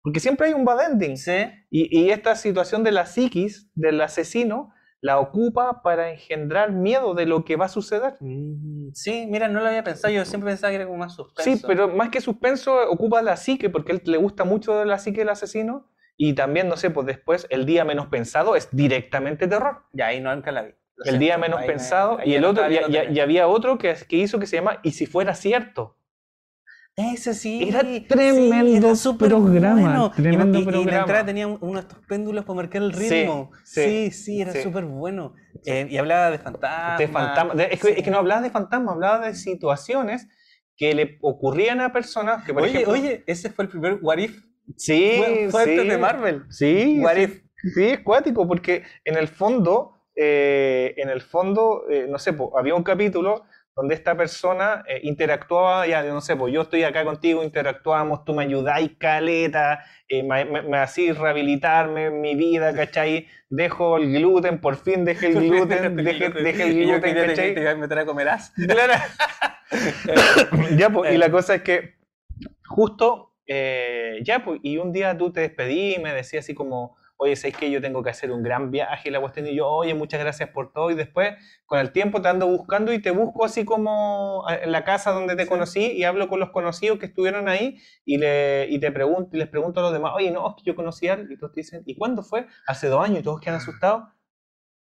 Porque 0.05 0.21
siempre 0.21 0.47
hay 0.47 0.53
un 0.53 0.63
bad 0.63 0.91
ending. 0.91 1.17
Sí. 1.17 1.33
Y, 1.69 1.99
y 1.99 2.11
esta 2.11 2.35
situación 2.35 2.83
de 2.85 2.93
la 2.93 3.05
psiquis 3.07 3.69
del 3.75 3.99
asesino 3.99 4.71
la 5.01 5.19
ocupa 5.19 5.81
para 5.83 6.09
engendrar 6.11 6.71
miedo 6.71 7.13
de 7.13 7.25
lo 7.25 7.43
que 7.43 7.57
va 7.57 7.65
a 7.65 7.69
suceder. 7.69 8.13
Mm, 8.21 8.91
Sí, 8.93 9.27
mira, 9.29 9.47
no 9.49 9.59
lo 9.59 9.67
había 9.67 9.83
pensado. 9.83 10.13
Yo 10.13 10.23
siempre 10.25 10.51
pensaba 10.51 10.71
que 10.71 10.77
era 10.77 10.85
como 10.85 10.97
más 10.99 11.13
suspenso. 11.15 11.51
Sí, 11.57 11.61
pero 11.67 11.89
más 11.89 12.09
que 12.09 12.21
suspenso 12.21 12.75
ocupa 12.89 13.21
la 13.21 13.35
psique 13.35 13.69
porque 13.69 13.91
él 13.91 14.01
le 14.05 14.17
gusta 14.17 14.45
mucho 14.45 14.77
de 14.79 14.85
la 14.85 14.97
psique 14.99 15.19
del 15.19 15.29
asesino. 15.29 15.89
Y 16.17 16.33
también, 16.33 16.69
no 16.69 16.77
sé, 16.77 16.91
pues 16.91 17.05
después 17.05 17.45
el 17.49 17.65
día 17.65 17.83
menos 17.83 18.07
pensado 18.07 18.55
es 18.55 18.69
directamente 18.71 19.47
terror. 19.47 19.83
Ya, 19.91 20.07
ahí 20.07 20.21
no 20.21 20.33
nunca 20.33 20.51
la 20.53 20.61
vi. 20.61 20.71
Lo 20.95 21.05
El 21.11 21.19
día 21.19 21.33
siento, 21.35 21.41
menos 21.41 21.59
ahí 21.59 21.67
me- 21.67 21.73
pensado. 21.73 22.19
ahí 22.19 22.31
y 22.31 22.35
el 22.35 22.45
otro, 22.45 22.71
y, 22.71 22.75
y- 22.75 23.13
y 23.15 23.19
había 23.19 23.47
otro 23.49 23.77
que, 23.77 23.93
que 24.07 24.15
hizo 24.15 24.39
que 24.39 24.47
se 24.47 24.55
llama 24.55 24.79
Y 24.83 24.91
si 24.91 25.07
fuera 25.07 25.35
cierto. 25.35 25.97
Ese 26.97 27.33
sí. 27.33 27.67
Era 27.67 27.81
sí, 27.81 28.05
tremendo 28.07 28.87
era 28.87 28.95
súper 28.95 29.27
programa, 29.29 29.81
bueno. 29.81 30.11
Y- 30.17 30.21
tremendo 30.21 30.59
y, 30.59 30.61
y 30.61 30.65
la 30.65 30.71
programa. 30.71 30.99
entrada 31.01 31.25
tenía 31.25 31.45
un- 31.47 31.57
uno 31.59 31.73
de 31.73 31.79
estos 31.81 31.99
péndulos 32.07 32.45
para 32.45 32.55
marcar 32.55 32.83
el 32.83 32.93
Sí, 32.95 33.09
ritmo. 33.09 33.51
sí, 33.65 33.81
Sí, 33.83 34.11
sí, 34.11 34.41
era 34.41 34.53
sí. 34.53 34.61
súper 34.61 34.85
bueno. 34.85 35.33
Eh, 35.65 35.87
y 35.89 35.97
hablaba 35.97 36.31
de 36.31 36.39
fantasmas. 36.39 36.97
de 36.99 37.07
fantasma. 37.09 37.53
de- 37.53 37.67
es, 37.71 37.81
que, 37.81 37.89
es 37.91 38.03
que 38.03 38.11
no 38.11 38.17
hablaba 38.19 38.41
de 38.41 38.49
fantasmas, 38.49 38.93
hablaba 38.95 39.27
de 39.27 39.35
situaciones 39.35 40.29
que 40.77 40.93
le 40.95 41.17
ocurrían 41.21 41.81
a 41.81 41.91
personas 41.91 42.45
que, 42.45 42.53
por 42.53 42.63
Oye, 42.63 42.71
ejemplo. 42.71 42.93
oye, 42.93 43.23
ese 43.27 43.49
fue 43.49 43.65
el 43.65 43.69
primer 43.71 43.99
What 44.01 44.17
If. 44.19 44.41
sí, 44.77 45.15
Fue, 45.17 45.49
fue 45.49 45.61
antes 45.63 45.81
sí, 45.83 45.89
de 45.89 45.97
Marvel. 45.97 46.43
Sí, 46.49 46.99
What 47.01 47.15
sí, 47.15 47.21
If. 47.23 47.41
sí, 47.75 47.83
es 47.87 47.99
cuático, 47.99 48.47
porque 48.47 48.83
en 49.03 49.17
el 49.17 49.27
fondo, 49.27 49.91
eh, 50.15 50.93
en 50.95 51.09
el 51.09 51.21
fondo, 51.21 51.83
eh, 51.89 52.07
no 52.09 52.19
sé, 52.19 52.33
había 52.57 52.73
un 52.75 52.83
capítulo 52.83 53.43
donde 53.75 53.95
esta 53.95 54.15
persona 54.15 54.83
eh, 54.87 55.01
interactuaba, 55.03 55.85
ya, 55.87 56.01
no 56.03 56.21
sé, 56.21 56.35
pues 56.35 56.53
yo 56.53 56.61
estoy 56.61 56.83
acá 56.83 57.03
contigo, 57.03 57.43
interactuamos, 57.43 58.23
tú 58.23 58.33
me 58.33 58.43
ayudáis, 58.43 58.91
caleta, 58.97 59.83
eh, 60.07 60.23
me, 60.23 60.45
me, 60.45 60.61
me 60.61 60.77
hacís 60.77 61.17
rehabilitarme 61.17 62.05
en 62.05 62.21
mi 62.21 62.35
vida, 62.35 62.73
¿cachai? 62.73 63.27
Dejo 63.49 63.97
el 63.97 64.11
gluten, 64.13 64.61
por 64.61 64.77
fin 64.77 65.03
dejé 65.05 65.27
el 65.27 65.35
gluten, 65.49 65.95
dejé, 65.97 66.29
dejé 66.29 66.63
el 66.63 66.77
Y 66.79 66.87
yo 66.87 66.99
gluten, 66.99 67.13
que 67.15 67.25
¿cachai? 67.27 67.53
te 67.53 67.61
iba 67.61 67.71
a 67.71 67.75
meter 67.75 67.99
a 67.99 68.05
comerás. 68.05 68.53
Claro. 68.67 68.93
ya, 70.77 70.89
pues, 70.89 71.11
y 71.11 71.15
Eh. 71.15 71.17
la 71.17 71.29
cosa 71.31 71.55
es 71.55 71.61
que 71.63 71.95
justo, 72.67 73.33
eh, 73.47 74.19
ya, 74.23 74.43
pues, 74.43 74.59
y 74.63 74.77
un 74.77 74.91
día 74.93 75.17
tú 75.17 75.31
te 75.31 75.41
despedí 75.41 75.95
y 75.95 75.99
me 75.99 76.13
decías 76.13 76.45
así 76.45 76.53
como, 76.55 76.95
oye, 77.17 77.35
¿sabes 77.35 77.57
que 77.57 77.71
yo 77.71 77.81
tengo 77.81 78.03
que 78.03 78.09
hacer 78.09 78.31
un 78.31 78.43
gran 78.43 78.71
viaje? 78.71 79.09
Y 79.09 79.11
la 79.11 79.19
cuestión, 79.19 79.47
y 79.47 79.55
yo, 79.55 79.67
oye, 79.67 79.93
muchas 79.93 80.19
gracias 80.19 80.49
por 80.49 80.71
todo. 80.73 80.91
Y 80.91 80.95
después, 80.95 81.33
con 81.65 81.79
el 81.79 81.91
tiempo, 81.91 82.21
te 82.21 82.27
ando 82.27 82.47
buscando 82.47 82.93
y 82.93 83.01
te 83.01 83.11
busco 83.11 83.45
así 83.45 83.65
como 83.65 84.45
en 84.49 84.71
la 84.71 84.83
casa 84.83 85.11
donde 85.11 85.35
te 85.35 85.47
conocí 85.47 85.91
y 85.91 86.03
hablo 86.03 86.27
con 86.27 86.39
los 86.39 86.51
conocidos 86.51 86.99
que 86.99 87.07
estuvieron 87.07 87.47
ahí 87.49 87.77
y, 88.05 88.17
le, 88.17 88.67
y 88.69 88.79
te 88.79 88.91
pregunto, 88.91 89.35
y 89.35 89.39
les 89.39 89.49
pregunto 89.49 89.79
a 89.79 89.83
los 89.83 89.93
demás, 89.93 90.13
oye, 90.15 90.31
no, 90.31 90.47
es 90.49 90.55
que 90.55 90.63
yo 90.63 90.75
conocí 90.75 91.07
a 91.07 91.13
él. 91.13 91.27
Y 91.31 91.37
todos 91.37 91.53
te 91.53 91.61
dicen, 91.61 91.83
¿y 91.85 91.95
cuándo 91.95 92.23
fue? 92.23 92.47
Hace 92.67 92.87
dos 92.87 93.03
años 93.03 93.19
y 93.19 93.23
todos 93.23 93.39
quedan 93.39 93.57
asustados. 93.57 94.14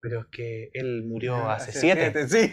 Pero 0.04 0.20
es 0.20 0.26
que 0.28 0.70
él 0.74 1.04
murió 1.06 1.50
hace 1.50 1.72
siete. 1.72 2.28
Sí. 2.28 2.52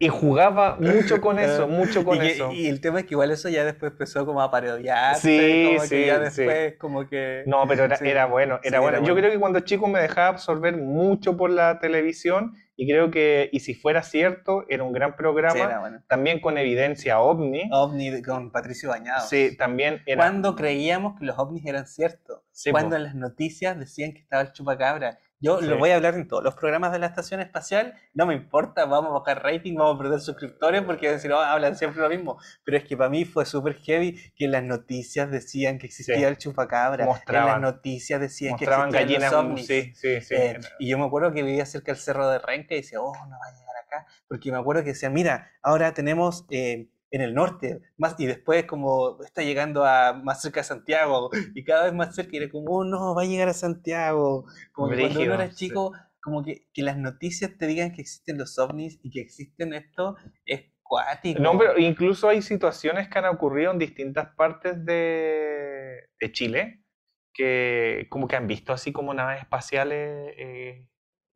Y 0.00 0.08
jugaba 0.08 0.76
mucho 0.80 1.20
con 1.20 1.38
eso, 1.38 1.68
mucho 1.68 2.04
con 2.04 2.16
y, 2.16 2.20
que- 2.20 2.30
eso. 2.32 2.50
y 2.52 2.66
el 2.66 2.80
tema 2.80 2.98
es 3.00 3.04
que 3.06 3.14
igual 3.14 3.30
eso 3.30 3.48
ya 3.48 3.64
después 3.64 3.92
empezó 3.92 4.26
como 4.26 4.42
a 4.42 4.50
parodiarse, 4.50 5.20
Sí, 5.20 5.66
como 5.68 5.80
que 5.82 5.86
sí, 5.86 6.06
ya 6.06 6.30
sí. 6.30 6.42
después 6.42 6.76
como 6.78 7.08
que... 7.08 7.44
No, 7.46 7.68
pero 7.68 7.84
era, 7.84 7.96
Sí. 7.98 8.08
era 8.08 8.26
bueno, 8.26 8.58
Sí, 8.62 8.68
era 8.68 8.78
era 8.78 8.80
bueno. 8.80 8.96
Yo 8.98 9.02
bueno. 9.12 9.16
creo 9.20 9.30
que 9.30 9.38
cuando 9.38 9.60
chico 9.60 9.86
me 9.86 10.00
dejaba 10.00 10.28
absorber 10.28 10.76
mucho 10.76 11.36
por 11.36 11.50
la 11.50 11.78
televisión 11.78 12.54
y 12.74 12.88
creo 12.88 13.10
que, 13.12 13.48
y 13.52 13.60
si 13.60 13.74
fuera 13.74 14.02
cierto, 14.02 14.64
era 14.68 14.82
un 14.82 14.92
gran 14.92 15.14
programa, 15.14 15.54
Sí, 15.54 15.60
era 15.60 15.78
bueno. 15.78 16.02
también 16.08 16.40
con 16.40 16.58
evidencia 16.58 17.20
ovni. 17.20 17.68
OVNI 17.70 18.22
con 18.22 18.50
Patricio 18.50 18.88
Bañado. 18.88 19.24
Sí, 19.28 19.54
también 19.56 20.02
era... 20.06 20.16
Cuando 20.22 20.56
creíamos 20.56 21.16
que 21.16 21.26
los 21.26 21.38
ovnis 21.38 21.64
eran 21.66 21.86
ciertos. 21.86 22.40
Sí, 22.50 22.72
cuando 22.72 22.90
po. 22.90 22.96
en 22.96 23.04
las 23.04 23.14
noticias 23.14 23.78
decían 23.78 24.14
que 24.14 24.20
estaba 24.20 24.42
el 24.42 24.52
chupacabra. 24.52 25.18
Yo 25.42 25.58
Sí. 25.58 25.66
lo 25.66 25.78
voy 25.78 25.90
a 25.90 25.96
hablar 25.96 26.14
en 26.14 26.28
todos 26.28 26.44
los 26.44 26.54
programas 26.54 26.92
de 26.92 26.98
la 26.98 27.06
estación 27.06 27.40
espacial. 27.40 27.94
No 28.12 28.26
me 28.26 28.34
importa, 28.34 28.84
vamos 28.84 29.10
a 29.10 29.18
bajar 29.20 29.42
rating, 29.42 29.74
vamos 29.74 29.96
a 29.96 29.98
perder 30.02 30.20
suscriptores 30.20 30.82
porque 30.82 31.08
a 31.08 31.12
decir, 31.12 31.32
"Oh, 31.32 31.40
hablan 31.40 31.76
siempre 31.76 32.00
lo 32.02 32.08
mismo. 32.10 32.38
Pero 32.62 32.76
es 32.76 32.84
que 32.84 32.96
para 32.96 33.08
mí 33.08 33.24
fue 33.24 33.46
súper 33.46 33.76
heavy 33.76 34.20
que 34.36 34.44
en 34.44 34.52
las 34.52 34.62
noticias 34.64 35.30
decían 35.30 35.78
que 35.78 35.86
existía 35.86 36.16
Sí. 36.16 36.24
el 36.24 36.36
chupacabra. 36.36 37.06
Mostraban- 37.06 37.56
en 37.56 37.62
las 37.62 37.72
noticias 37.74 38.20
decían 38.20 38.56
que 38.56 38.64
existían 38.64 38.90
gallinas... 38.90 39.32
los 39.32 39.40
ovnis. 39.44 39.66
Sí, 39.66 39.92
sí, 39.94 40.20
sí. 40.20 40.34
Eh, 40.34 40.60
y 40.78 40.90
yo 40.90 40.98
me 40.98 41.06
acuerdo 41.06 41.32
que 41.32 41.42
vivía 41.42 41.64
cerca 41.64 41.92
del 41.92 42.00
cerro 42.00 42.28
de 42.28 42.38
Renca 42.38 42.74
y 42.74 42.78
decía, 42.82 43.00
oh, 43.00 43.12
no 43.14 43.30
va 43.38 43.46
a 43.48 43.52
llegar 43.58 43.76
acá. 43.86 44.06
Porque 44.28 44.52
me 44.52 44.58
acuerdo 44.58 44.82
que 44.82 44.90
decían, 44.90 45.12
mira, 45.14 45.50
ahora 45.62 45.94
tenemos 45.94 46.44
eh, 46.50 46.88
en 47.12 47.20
el 47.22 47.34
norte, 47.34 47.80
más, 47.96 48.14
y 48.18 48.26
después 48.26 48.64
como 48.66 49.22
está 49.24 49.42
llegando 49.42 49.84
a 49.84 50.12
más 50.12 50.40
cerca 50.42 50.60
de 50.60 50.64
Santiago, 50.64 51.30
y 51.54 51.64
cada 51.64 51.84
vez 51.84 51.94
más 51.94 52.14
cerca, 52.14 52.30
y 52.34 52.36
era 52.38 52.50
como, 52.50 52.66
oh, 52.70 52.84
no, 52.84 53.14
va 53.14 53.22
a 53.22 53.26
llegar 53.26 53.48
a 53.48 53.52
Santiago. 53.52 54.44
Como 54.72 54.90
que 54.90 55.00
cuando 55.00 55.20
uno 55.22 55.34
era 55.34 55.48
sí. 55.50 55.68
chico, 55.68 55.92
como 56.22 56.44
que, 56.44 56.68
que 56.72 56.82
las 56.82 56.96
noticias 56.98 57.56
te 57.58 57.66
digan 57.66 57.92
que 57.92 58.02
existen 58.02 58.38
los 58.38 58.58
ovnis 58.58 59.00
y 59.02 59.10
que 59.10 59.20
existen 59.20 59.72
esto, 59.74 60.16
es 60.44 60.64
cuático. 60.82 61.40
No, 61.40 61.58
pero 61.58 61.78
incluso 61.78 62.28
hay 62.28 62.42
situaciones 62.42 63.08
que 63.08 63.18
han 63.18 63.24
ocurrido 63.26 63.72
en 63.72 63.78
distintas 63.78 64.28
partes 64.36 64.84
de, 64.84 66.10
de 66.20 66.32
Chile 66.32 66.84
que 67.32 68.06
como 68.10 68.26
que 68.28 68.36
han 68.36 68.46
visto 68.48 68.72
así 68.72 68.92
como 68.92 69.14
naves 69.14 69.40
espaciales 69.40 70.34
eh, 70.36 70.88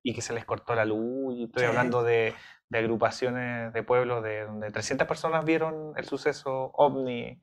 y 0.03 0.12
que 0.12 0.20
se 0.22 0.35
les 0.35 0.45
cortó 0.45 0.75
la 0.75 0.85
luz. 0.85 1.35
Y 1.37 1.45
estoy 1.45 1.62
Sí. 1.62 1.68
hablando 1.68 2.03
de, 2.03 2.35
de 2.75 2.81
agrupaciones 2.81 3.72
de 3.72 3.83
pueblos 3.85 4.22
de 4.25 4.45
donde 4.45 4.68
300 4.70 5.07
personas 5.07 5.45
vieron 5.45 5.93
el 5.97 6.05
suceso 6.05 6.72
ovni 6.75 7.41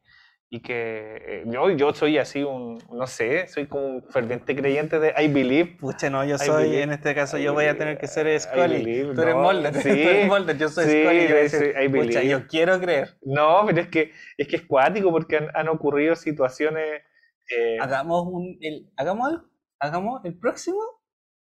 y 0.50 0.62
que 0.62 1.16
eh, 1.26 1.44
yo, 1.46 1.70
yo 1.70 1.94
soy 1.94 2.18
así 2.18 2.44
un, 2.44 2.78
no 2.92 3.08
sé, 3.08 3.48
soy 3.48 3.68
como 3.68 3.86
un 3.86 4.04
ferviente 4.10 4.54
creyente 4.54 5.00
de 5.00 5.14
I 5.18 5.30
believe. 5.30 5.78
Pucha, 5.80 6.10
no, 6.10 6.26
yo 6.26 6.36
I 6.36 6.40
soy, 6.40 6.64
believe- 6.64 6.84
en 6.84 6.92
este 6.92 7.16
caso 7.16 7.38
I 7.38 7.44
yo 7.44 7.54
voy 7.54 7.66
a 7.68 7.78
tener 7.78 7.98
que 7.98 8.08
ser 8.08 8.28
Scully. 8.38 8.84
believe, 8.84 9.16
Tú 9.16 9.22
eres 9.22 9.36
no, 9.36 9.42
Mulder, 9.44 9.74
sí, 9.82 9.90
tú 9.90 10.10
eres 10.10 10.28
Mulder, 10.28 10.58
yo 10.58 10.68
soy 10.68 10.84
sí, 10.86 11.04
Scully. 11.04 11.28
yo 11.30 11.36
decir, 11.36 11.76
I 11.82 11.88
Pucha, 11.88 12.00
believe". 12.02 12.28
yo 12.28 12.48
quiero 12.48 12.80
creer. 12.82 13.18
No, 13.22 13.64
pero 13.66 13.80
es 13.80 13.88
que 13.88 14.12
es, 14.38 14.48
que 14.50 14.58
es 14.58 14.64
cuático 14.64 15.10
porque 15.12 15.38
han, 15.38 15.48
han 15.54 15.70
ocurrido 15.70 16.16
situaciones... 16.18 17.02
eh, 17.50 17.78
Hagamos 17.80 18.28
un, 18.28 18.58
el, 18.60 18.92
hagamos, 18.98 19.32
hagamos 19.80 20.20
el 20.26 20.38
próximo 20.38 20.80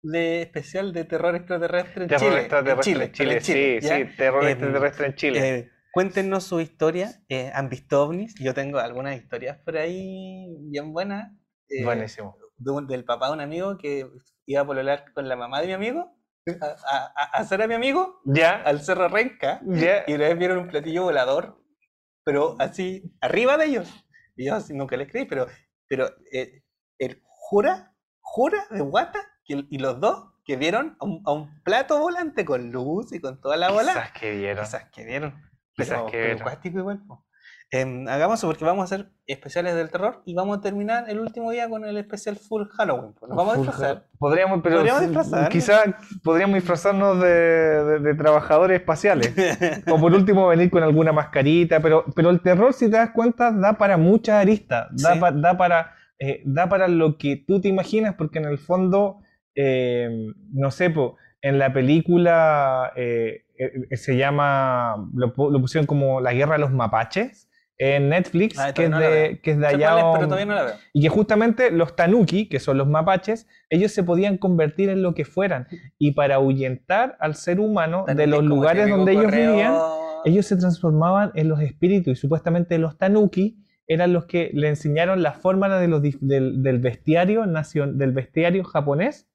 de 0.02 0.42
especial 0.42 0.92
de 0.92 1.04
terror 1.04 1.34
extraterrestre 1.34 2.02
en 2.04 2.08
terror 2.08 2.28
Chile. 2.30 2.40
extraterrestre 2.40 2.92
en 3.04 3.12
Chile, 3.12 3.34
en 3.34 3.40
Chile, 3.42 3.80
sí, 3.80 3.86
¿ya? 3.86 3.96
sí, 3.96 4.16
terror 4.16 4.44
Em, 4.44 4.50
extraterrestre 4.50 5.06
en 5.06 5.14
Chile. 5.14 5.58
Eh, 5.58 5.70
cuéntenos 5.92 6.44
su 6.44 6.60
historia. 6.60 7.22
eh, 7.28 7.50
¿Han 7.54 7.68
visto 7.68 8.02
ovnis? 8.02 8.34
Yo 8.38 8.54
tengo 8.54 8.78
algunas 8.78 9.16
historias 9.16 9.58
por 9.64 9.76
ahí 9.76 10.46
bien 10.70 10.92
buenas. 10.92 11.32
eh, 11.70 11.84
Buenísimo. 11.84 12.36
de 12.56 12.70
un- 12.72 12.86
del 12.86 13.04
papá 13.04 13.26
de 13.28 13.34
un 13.34 13.40
amigo 13.40 13.76
que 13.76 14.08
iba 14.46 14.62
a 14.62 14.66
pololar 14.66 15.12
con 15.12 15.28
la 15.28 15.36
mamá 15.36 15.60
de 15.60 15.66
mi 15.66 15.72
amigo 15.74 16.16
a, 16.62 16.64
a- 16.66 17.12
a- 17.14 17.38
hacer 17.38 17.60
a 17.60 17.66
mi 17.68 17.74
amigo 17.74 18.20
Ya, 18.24 18.54
al 18.62 18.80
Cerro 18.80 19.06
Renca 19.08 19.60
ya. 19.66 20.02
y 20.06 20.14
una 20.14 20.28
vez 20.28 20.38
vieron 20.38 20.58
un 20.58 20.68
platillo 20.68 21.02
volador, 21.02 21.62
pero 22.24 22.56
así 22.58 23.02
arriba 23.20 23.58
de 23.58 23.66
ellos. 23.66 24.04
Y 24.34 24.46
yo 24.46 24.54
así 24.54 24.72
nunca 24.72 24.96
les 24.96 25.10
creí, 25.10 25.26
pero, 25.26 25.46
pero 25.88 26.08
eh, 26.32 26.62
él 26.98 27.22
jura, 27.26 27.94
jura 28.20 28.66
de 28.70 28.80
guata 28.80 29.20
que, 29.48 29.64
y 29.70 29.78
los 29.78 29.98
dos 29.98 30.26
que 30.44 30.56
vieron 30.56 30.96
a 31.00 31.04
un, 31.04 31.22
a 31.26 31.32
un 31.32 31.62
plato 31.64 31.98
volante 31.98 32.44
con 32.44 32.70
luz 32.70 33.12
y 33.12 33.20
con 33.20 33.40
toda 33.40 33.56
la 33.56 33.70
bola. 33.70 33.92
Quizás 33.94 34.12
que 34.12 34.30
vieron. 34.36 34.64
Quizás 34.64 34.84
que 34.94 35.04
vieron. 35.04 35.34
Pero, 35.76 36.06
que 36.06 36.12
pero 36.12 36.24
vieron. 36.26 36.42
cuático 36.42 36.78
igual. 36.78 37.02
Em, 37.70 38.08
hagamos 38.08 38.40
eso 38.40 38.46
porque 38.46 38.64
vamos 38.64 38.80
a 38.90 38.94
hacer 38.94 39.10
especiales 39.26 39.74
del 39.74 39.90
terror 39.90 40.22
y 40.24 40.32
vamos 40.34 40.56
a 40.56 40.60
terminar 40.62 41.04
el 41.10 41.20
último 41.20 41.50
día 41.50 41.68
con 41.68 41.84
el 41.84 41.98
especial 41.98 42.36
full 42.36 42.64
Halloween. 42.68 43.14
Nos 43.20 43.36
vamos 43.36 43.52
a 43.52 43.56
Full 43.56 43.66
disfrazar. 43.66 43.94
Hall- 43.96 44.04
Podríamos, 44.18 44.60
pero 44.62 44.76
Podríamos 44.76 45.00
sí, 45.02 45.06
disfrazarnos. 45.08 45.48
quizás 45.50 45.80
podríamos 46.24 46.54
disfrazarnos 46.54 47.20
de, 47.20 47.28
de- 47.28 47.98
de 47.98 48.14
trabajadores 48.14 48.80
espaciales. 48.80 49.34
o 49.86 50.00
por 50.00 50.14
último 50.14 50.48
venir 50.48 50.70
con 50.70 50.82
alguna 50.82 51.12
mascarita, 51.12 51.80
pero, 51.80 52.06
pero 52.16 52.30
el 52.30 52.40
terror, 52.40 52.72
si 52.72 52.86
te 52.86 52.96
das 52.96 53.10
cuenta, 53.10 53.52
da 53.52 53.74
para 53.74 53.98
muchas 53.98 54.36
aristas, 54.36 54.88
da, 54.92 55.12
Sí. 55.12 55.20
pa- 55.20 55.32
da 55.32 55.58
para, 55.58 55.94
eh, 56.18 56.40
da 56.46 56.70
para 56.70 56.88
lo 56.88 57.18
que 57.18 57.36
tú 57.36 57.60
te 57.60 57.68
imaginas, 57.68 58.14
porque 58.16 58.38
en 58.38 58.46
el 58.46 58.56
fondo, 58.58 59.20
eh, 59.60 60.08
no 60.52 60.70
sé, 60.70 60.90
po, 60.90 61.16
en 61.42 61.58
la 61.58 61.72
película 61.72 62.92
eh, 62.96 63.42
eh, 63.58 63.96
se 63.96 64.16
llama, 64.16 64.94
lo, 65.14 65.32
lo 65.36 65.60
pusieron 65.60 65.86
como 65.86 66.20
La 66.20 66.32
Guerra 66.32 66.52
de 66.54 66.60
los 66.60 66.70
Mapaches 66.72 67.48
en 67.80 68.08
Netflix, 68.08 68.58
Ah, 68.58 68.72
que, 68.74 68.84
es 68.84 68.90
no 68.90 68.98
de, 68.98 69.40
que 69.40 69.52
es 69.52 69.58
de 69.58 69.66
allá. 69.66 69.98
es, 69.98 70.04
pero 70.14 70.26
no 70.26 70.54
la 70.54 70.74
y 70.92 71.02
que 71.02 71.08
justamente 71.08 71.70
los 71.70 71.94
tanuki, 71.94 72.48
que 72.48 72.58
son 72.58 72.76
los 72.78 72.88
mapaches, 72.88 73.46
ellos 73.70 73.92
se 73.92 74.02
podían 74.02 74.36
convertir 74.36 74.88
en 74.88 75.00
lo 75.02 75.14
que 75.14 75.24
fueran. 75.24 75.68
Y 75.96 76.12
para 76.12 76.36
ahuyentar 76.36 77.16
al 77.20 77.34
ser 77.36 77.60
humano 77.60 78.04
de 78.06 78.14
Tanuki 78.14 78.30
los 78.30 78.38
como 78.40 78.48
lugares 78.48 78.88
donde 78.88 79.12
ellos 79.12 79.24
correo- 79.26 79.50
vivían, 79.52 79.74
ellos 80.24 80.46
se 80.46 80.56
transformaban 80.56 81.30
en 81.36 81.48
los 81.48 81.60
espíritus. 81.60 82.18
Y 82.18 82.20
supuestamente 82.20 82.78
los 82.78 82.98
tanuki 82.98 83.58
eran 83.86 84.12
los 84.12 84.26
que 84.26 84.50
le 84.54 84.68
enseñaron 84.68 85.22
la 85.22 85.32
forma 85.34 85.68
de 85.78 85.86
los, 85.88 86.02
del, 86.02 86.62
del 86.64 86.78
bestiario 86.80 87.44
nacion- 87.46 87.92
del 87.94 88.10
bestiario 88.12 88.64
japonés 88.64 89.28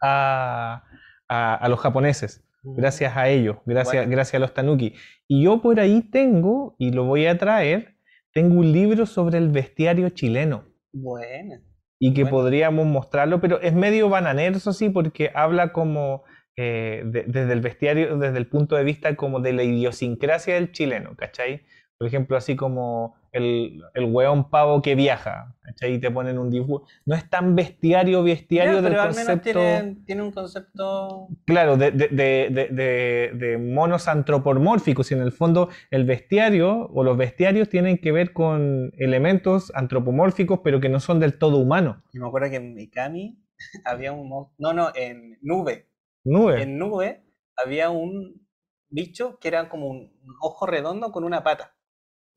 a, 0.00 0.84
a- 1.28 1.54
a 1.54 1.68
los 1.68 1.80
japoneses. 1.80 2.44
Gracias 2.62 3.16
a 3.16 3.28
ellos, 3.28 3.56
gracias, 3.66 3.94
Bueno. 4.04 4.10
gracias 4.10 4.34
a 4.34 4.38
los 4.40 4.52
tanuki. 4.52 4.94
Y 5.28 5.44
yo 5.44 5.62
por 5.62 5.78
ahí 5.80 6.02
tengo, 6.02 6.74
y 6.78 6.90
lo 6.92 7.04
voy 7.04 7.26
a 7.26 7.38
traer, 7.38 7.94
tengo 8.32 8.58
un 8.58 8.72
libro 8.72 9.06
sobre 9.06 9.38
el 9.38 9.48
bestiario 9.48 10.08
chileno 10.10 10.64
Buena. 10.92 11.62
y 11.98 12.12
que 12.14 12.24
Bueno. 12.24 12.36
podríamos 12.36 12.86
mostrarlo, 12.86 13.40
pero 13.40 13.60
es 13.60 13.72
medio 13.74 14.08
bananero, 14.08 14.56
eso 14.56 14.72
sí, 14.72 14.88
porque 14.90 15.30
habla 15.34 15.72
como 15.72 16.24
eh, 16.60 17.04
de- 17.06 17.22
desde 17.22 17.52
el 17.52 17.60
bestiario, 17.60 18.18
desde 18.18 18.36
el 18.38 18.48
punto 18.48 18.74
de 18.74 18.82
vista 18.82 19.14
como 19.14 19.38
de 19.38 19.52
la 19.52 19.62
idiosincrasia 19.62 20.54
del 20.54 20.72
chileno, 20.72 21.14
¿cachai? 21.16 21.62
Por 21.96 22.08
ejemplo, 22.08 22.36
así 22.36 22.56
como 22.56 23.14
el, 23.32 23.82
el 23.94 24.04
hueón 24.04 24.50
pavo 24.50 24.80
que 24.82 24.94
viaja, 24.94 25.54
¿cachai? 25.62 25.94
Y 25.94 25.98
te 25.98 26.10
ponen 26.10 26.38
un 26.38 26.50
dibujo. 26.50 26.84
No 27.04 27.14
es 27.14 27.28
tan 27.28 27.54
bestiario, 27.54 28.22
bestiario 28.22 28.74
Ya, 28.74 28.82
del 28.82 28.92
pero 28.92 29.02
al 29.02 29.14
menos 29.14 29.26
concepto. 29.26 29.60
tiene, 29.60 29.96
tiene 30.06 30.22
un 30.22 30.32
concepto. 30.32 31.28
Claro, 31.44 31.76
de, 31.76 31.90
de, 31.90 32.08
de, 32.08 33.30
de, 33.34 33.58
monos 33.58 34.08
antropomórficos, 34.08 35.10
y 35.10 35.14
en 35.14 35.22
el 35.22 35.32
fondo 35.32 35.68
el 35.90 36.04
bestiario 36.04 36.88
o 36.92 37.04
los 37.04 37.16
bestiarios 37.16 37.68
tienen 37.68 37.98
que 37.98 38.12
ver 38.12 38.32
con 38.32 38.92
elementos 38.98 39.72
antropomórficos, 39.74 40.60
pero 40.64 40.80
que 40.80 40.88
no 40.88 41.00
son 41.00 41.20
del 41.20 41.38
todo 41.38 41.58
humanos. 41.58 41.98
Yo 42.12 42.22
me 42.22 42.28
acuerdo 42.28 42.50
que 42.50 42.56
en 42.56 42.74
Mikami 42.74 43.38
había 43.84 44.12
un. 44.12 44.28
No, 44.58 44.72
no, 44.72 44.90
en 44.94 45.38
Nube. 45.42 45.88
Nube. 46.24 46.62
En 46.62 46.78
Nube 46.78 47.24
había 47.56 47.90
un 47.90 48.46
bicho 48.90 49.38
que 49.38 49.48
era 49.48 49.68
como 49.68 49.88
un 49.88 50.12
ojo 50.40 50.66
redondo 50.66 51.12
con 51.12 51.24
una 51.24 51.42
pata. 51.42 51.74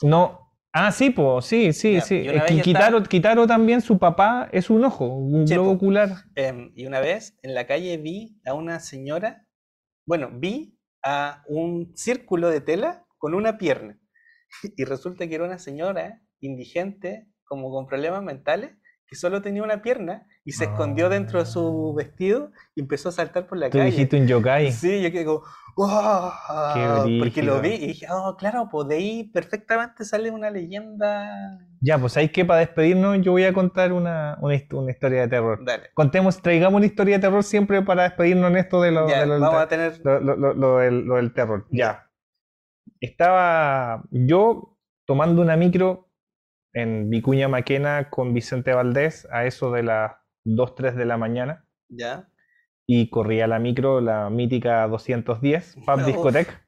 No. 0.02 0.51
Ah, 0.74 0.92
sí, 0.92 1.10
pues, 1.10 1.46
sí, 1.46 1.74
sí, 1.74 1.94
Ya, 1.96 2.02
sí. 2.02 2.16
Eh, 2.16 2.62
Kitaro, 2.64 2.98
estaba- 2.98 3.10
Kitaro 3.10 3.48
también, 3.48 3.82
su 3.82 4.00
papá 4.00 4.48
es 4.54 4.70
un 4.70 4.86
ojo, 4.86 5.06
un 5.06 5.46
Sí, 5.48 5.54
globo 5.54 5.72
po. 5.72 5.76
ocular. 5.76 6.10
Em, 6.36 6.72
y 6.76 6.86
una 6.86 7.02
vez 7.02 7.38
en 7.44 7.54
la 7.54 7.68
calle 7.68 7.98
vi 7.98 8.40
a 8.46 8.54
una 8.54 8.80
señora. 8.80 9.46
Bueno, 10.06 10.30
vi 10.34 10.78
a 11.04 11.44
un 11.48 11.92
círculo 11.96 12.50
de 12.50 12.62
tela 12.62 13.06
con 13.18 13.34
una 13.34 13.58
pierna. 13.58 14.00
Y 14.78 14.86
resulta 14.86 15.28
que 15.28 15.36
era 15.36 15.44
una 15.46 15.58
señora 15.60 16.22
indigente, 16.40 17.28
como 17.44 17.70
con 17.70 17.86
problemas 17.86 18.24
mentales, 18.24 18.72
que 19.08 19.16
solo 19.18 19.42
tenía 19.42 19.64
una 19.64 19.82
pierna 19.82 20.26
y 20.44 20.54
se 20.54 20.64
escondió 20.66 21.08
dentro 21.10 21.39
de 21.39 21.46
su 21.46 21.94
vestido 21.96 22.52
y 22.76 22.82
empezó 22.82 23.10
a 23.10 23.12
saltar 23.12 23.48
por 23.48 23.58
la 23.58 23.70
Tú 23.70 23.78
calle. 23.78 23.92
dijiste 23.92 24.20
un 24.20 24.28
yokai. 24.28 24.72
Sí, 24.72 25.02
yo 25.02 25.12
quedé 25.12 25.24
como, 25.26 25.44
¡wow! 25.78 26.32
Porque 27.20 27.44
lo 27.44 27.62
vi 27.62 27.74
y 27.76 27.88
dije, 27.88 28.08
oh, 28.10 28.36
claro, 28.38 28.68
pues 28.72 28.88
de 28.88 28.96
ahí 28.96 29.24
perfectamente 29.26 30.04
sale 30.04 30.32
una 30.32 30.50
leyenda. 30.50 31.60
Ya, 31.80 31.98
pues 32.00 32.18
hay 32.18 32.30
que 32.30 32.44
para 32.44 32.60
despedirnos 32.62 33.22
yo 33.22 33.32
voy 33.34 33.44
a 33.44 33.54
contar 33.54 33.94
una, 33.94 34.38
una, 34.42 34.56
hist- 34.56 34.74
una 34.74 34.92
historia 34.92 35.22
de 35.22 35.28
terror. 35.28 35.64
Dale. 35.64 35.89
Contemos, 35.94 36.42
traigamos 36.42 36.78
una 36.78 36.86
historia 36.88 37.18
de 37.18 37.22
terror 37.22 37.44
siempre 37.44 37.82
para 37.84 38.04
despedirnos 38.04 38.50
en 38.50 38.58
esto 38.58 38.82
de 38.82 38.92
lo, 38.92 39.08
Ya, 39.08 39.20
de 39.22 39.26
lo 39.28 39.34
del 39.34 39.42
vamos 39.44 39.68
ter- 39.70 39.80
a 39.80 39.89
tener. 39.92 40.02
lo, 40.04 40.20
lo- 40.20 40.36
lo- 40.36 40.54
lo 40.56 40.78
del, 40.80 41.06
lo 41.06 41.16
del 41.18 41.34
terror. 41.34 41.68
Ya. 41.72 42.08
Estaba 43.00 44.04
yo 44.12 44.78
tomando 45.06 45.42
una 45.42 45.56
micro 45.56 46.10
en 46.74 47.10
Vicuña 47.10 47.48
Maquena 47.48 48.10
con 48.10 48.34
Vicente 48.34 48.74
Valdés 48.74 49.28
a 49.32 49.46
eso 49.46 49.72
de 49.72 49.84
las 49.84 50.14
2, 50.44 50.76
3 50.76 50.96
de 50.96 51.06
la 51.06 51.18
mañana 51.18 51.66
Ya. 51.89 52.28
y 52.88 53.10
corría 53.10 53.48
la 53.48 53.60
micro, 53.60 54.02
la 54.02 54.30
mítica 54.30 54.88
210, 54.88 55.78
Pub 55.86 56.00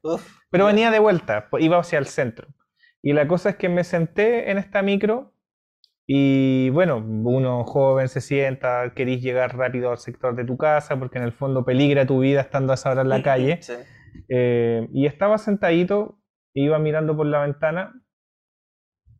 Uf, 0.02 0.38
pero 0.50 0.64
ya. 0.64 0.72
venía 0.72 0.90
de 0.90 0.98
vuelta, 0.98 1.48
iba 1.58 1.78
hacia 1.78 1.98
el 1.98 2.06
centro. 2.06 2.48
Y 3.02 3.12
la 3.12 3.26
cosa 3.28 3.50
es 3.50 3.56
que 3.56 3.68
me 3.68 3.84
senté 3.84 4.50
en 4.50 4.58
esta 4.58 4.80
micro 4.82 5.32
y 6.06 6.70
bueno, 6.70 6.98
uno 6.98 7.64
joven 7.64 8.08
se 8.08 8.20
sienta, 8.20 8.92
querís 8.94 9.22
llegar 9.22 9.56
rápido 9.56 9.90
al 9.90 9.98
sector 9.98 10.34
de 10.36 10.44
tu 10.44 10.56
casa 10.56 10.98
porque 10.98 11.18
en 11.18 11.24
el 11.24 11.32
fondo 11.32 11.64
peligra 11.64 12.06
tu 12.06 12.20
vida 12.20 12.40
estando 12.42 12.72
a 12.72 12.74
esa 12.74 12.90
hora 12.90 13.02
en 13.02 13.08
la 13.08 13.22
calle. 13.22 13.58
Sí. 13.62 13.74
Eh, 14.28 14.88
y 14.92 15.06
estaba 15.06 15.38
sentadito, 15.38 16.18
iba 16.54 16.78
mirando 16.78 17.16
por 17.16 17.26
la 17.26 17.40
ventana, 17.42 17.92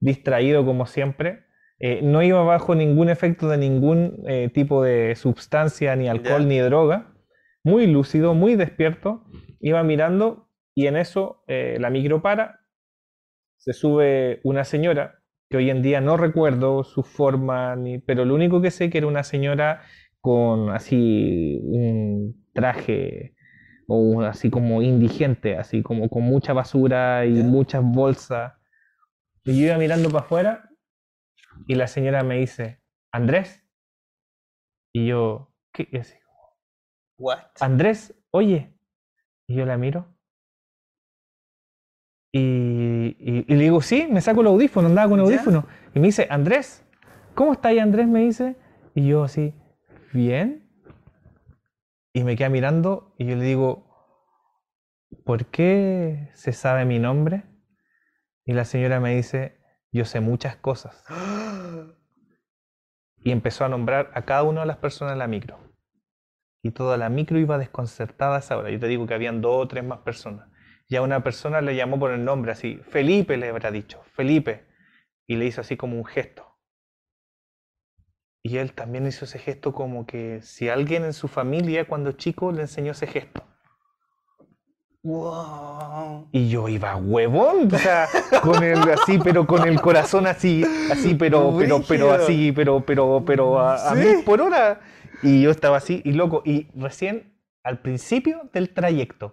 distraído 0.00 0.64
como 0.64 0.86
siempre. 0.86 1.44
Eh, 1.86 2.00
no 2.02 2.22
iba 2.22 2.42
bajo 2.42 2.74
ningún 2.74 3.10
efecto 3.10 3.46
de 3.46 3.58
ningún 3.58 4.22
eh, 4.26 4.48
tipo 4.48 4.82
de 4.82 5.14
sustancia, 5.16 5.94
ni 5.96 6.08
alcohol, 6.08 6.48
ni 6.48 6.58
droga. 6.58 7.12
Muy 7.62 7.86
lúcido, 7.86 8.32
muy 8.32 8.56
despierto. 8.56 9.26
Iba 9.60 9.82
mirando 9.82 10.48
y 10.74 10.86
en 10.86 10.96
eso 10.96 11.44
eh, 11.46 11.76
la 11.78 11.90
micro 11.90 12.22
para. 12.22 12.60
Se 13.58 13.74
sube 13.74 14.40
una 14.44 14.64
señora, 14.64 15.20
que 15.50 15.58
hoy 15.58 15.68
en 15.68 15.82
día 15.82 16.00
no 16.00 16.16
recuerdo 16.16 16.84
su 16.84 17.02
forma, 17.02 17.76
ni, 17.76 17.98
pero 17.98 18.24
lo 18.24 18.34
único 18.34 18.62
que 18.62 18.70
sé 18.70 18.88
que 18.88 18.96
era 18.96 19.06
una 19.06 19.22
señora 19.22 19.82
con 20.22 20.70
así 20.70 21.60
un 21.64 22.46
traje 22.54 23.34
o 23.88 24.22
así 24.22 24.48
como 24.48 24.80
indigente, 24.80 25.58
así 25.58 25.82
como 25.82 26.08
con 26.08 26.22
mucha 26.22 26.54
basura 26.54 27.26
y 27.26 27.42
muchas 27.42 27.82
bolsas. 27.84 28.54
Y 29.44 29.60
yo 29.60 29.66
iba 29.66 29.76
mirando 29.76 30.08
para 30.08 30.24
afuera 30.24 30.70
y 31.66 31.74
la 31.74 31.86
señora 31.86 32.22
me 32.22 32.38
dice, 32.38 32.82
Andrés. 33.12 33.62
Y 34.92 35.06
yo, 35.08 35.54
¿qué? 35.72 35.88
Y 35.90 35.98
así, 35.98 36.14
What? 37.18 37.38
Andrés, 37.60 38.14
oye. 38.30 38.74
Y 39.46 39.56
yo 39.56 39.66
la 39.66 39.76
miro. 39.76 40.06
Y, 42.32 43.44
le 43.46 43.62
digo, 43.62 43.80
sí, 43.80 44.08
me 44.10 44.20
saco 44.20 44.40
el 44.40 44.48
audífono, 44.48 44.88
andaba 44.88 45.08
con 45.08 45.20
el 45.20 45.26
audífono. 45.26 45.66
Y 45.94 46.00
me 46.00 46.08
dice, 46.08 46.26
Andrés, 46.30 46.84
¿cómo 47.34 47.52
está 47.52 47.68
ahí 47.68 47.78
Andrés? 47.78 48.08
Me 48.08 48.20
dice. 48.24 48.56
Y 48.94 49.06
yo 49.06 49.22
así, 49.22 49.54
bien. 50.12 50.68
Y 52.12 52.24
me 52.24 52.36
queda 52.36 52.48
mirando 52.48 53.14
y 53.18 53.26
yo 53.26 53.36
le 53.36 53.44
digo, 53.44 53.84
¿por 55.24 55.46
qué 55.46 56.30
se 56.34 56.52
sabe 56.52 56.84
mi 56.84 56.98
nombre? 56.98 57.44
Y 58.44 58.52
la 58.52 58.64
señora 58.64 59.00
me 59.00 59.14
dice, 59.14 59.58
yo 59.94 60.04
sé 60.04 60.20
muchas 60.20 60.56
cosas. 60.56 61.04
Y 63.26 63.30
empezó 63.30 63.64
a 63.64 63.70
nombrar 63.70 64.10
a 64.12 64.26
cada 64.26 64.42
una 64.42 64.60
de 64.60 64.66
las 64.66 64.76
personas 64.76 65.14
de 65.14 65.18
la 65.18 65.26
micro. 65.26 65.58
Y 66.62 66.72
toda 66.72 66.98
la 66.98 67.08
micro 67.08 67.38
iba 67.38 67.56
desconcertada 67.56 68.36
a 68.36 68.40
esa 68.40 68.58
hora. 68.58 68.70
Yo 68.70 68.78
te 68.78 68.86
digo 68.86 69.06
que 69.06 69.14
habían 69.14 69.40
dos 69.40 69.64
o 69.64 69.66
tres 69.66 69.82
más 69.82 70.00
personas. 70.00 70.46
Y 70.88 70.96
a 70.96 71.02
una 71.02 71.22
persona 71.24 71.62
le 71.62 71.74
llamó 71.74 71.98
por 71.98 72.10
el 72.10 72.22
nombre 72.22 72.52
así, 72.52 72.76
Felipe 72.90 73.38
le 73.38 73.48
habrá 73.48 73.70
dicho, 73.70 74.02
Felipe. 74.12 74.66
Y 75.26 75.36
le 75.36 75.46
hizo 75.46 75.62
así 75.62 75.78
como 75.78 75.96
un 75.96 76.04
gesto. 76.04 76.58
Y 78.42 78.58
él 78.58 78.74
también 78.74 79.06
hizo 79.06 79.24
ese 79.24 79.38
gesto 79.38 79.72
como 79.72 80.04
que 80.04 80.42
si 80.42 80.68
alguien 80.68 81.04
en 81.04 81.14
su 81.14 81.28
familia 81.28 81.88
cuando 81.88 82.12
chico 82.12 82.52
le 82.52 82.60
enseñó 82.60 82.92
ese 82.92 83.06
gesto. 83.06 83.42
Wow. 85.04 86.28
Y 86.32 86.48
yo 86.48 86.66
iba 86.66 86.96
huevón, 86.96 87.68
o 87.70 87.78
sea, 87.78 88.08
con 88.42 88.64
el 88.64 88.78
así, 88.90 89.18
pero 89.22 89.46
con 89.46 89.68
el 89.68 89.78
corazón 89.78 90.26
así, 90.26 90.64
así, 90.90 91.14
pero, 91.14 91.54
pero, 91.58 91.82
pero 91.86 92.10
así, 92.12 92.52
pero, 92.52 92.80
pero, 92.80 93.22
pero 93.26 93.60
a, 93.60 93.94
mí 93.94 94.22
por 94.24 94.40
hora. 94.40 94.80
Y 95.22 95.42
yo 95.42 95.50
estaba 95.50 95.76
así 95.76 96.00
y 96.06 96.12
loco. 96.12 96.40
Y 96.46 96.68
recién 96.74 97.34
al 97.62 97.80
principio 97.80 98.48
del 98.54 98.70
trayecto. 98.70 99.30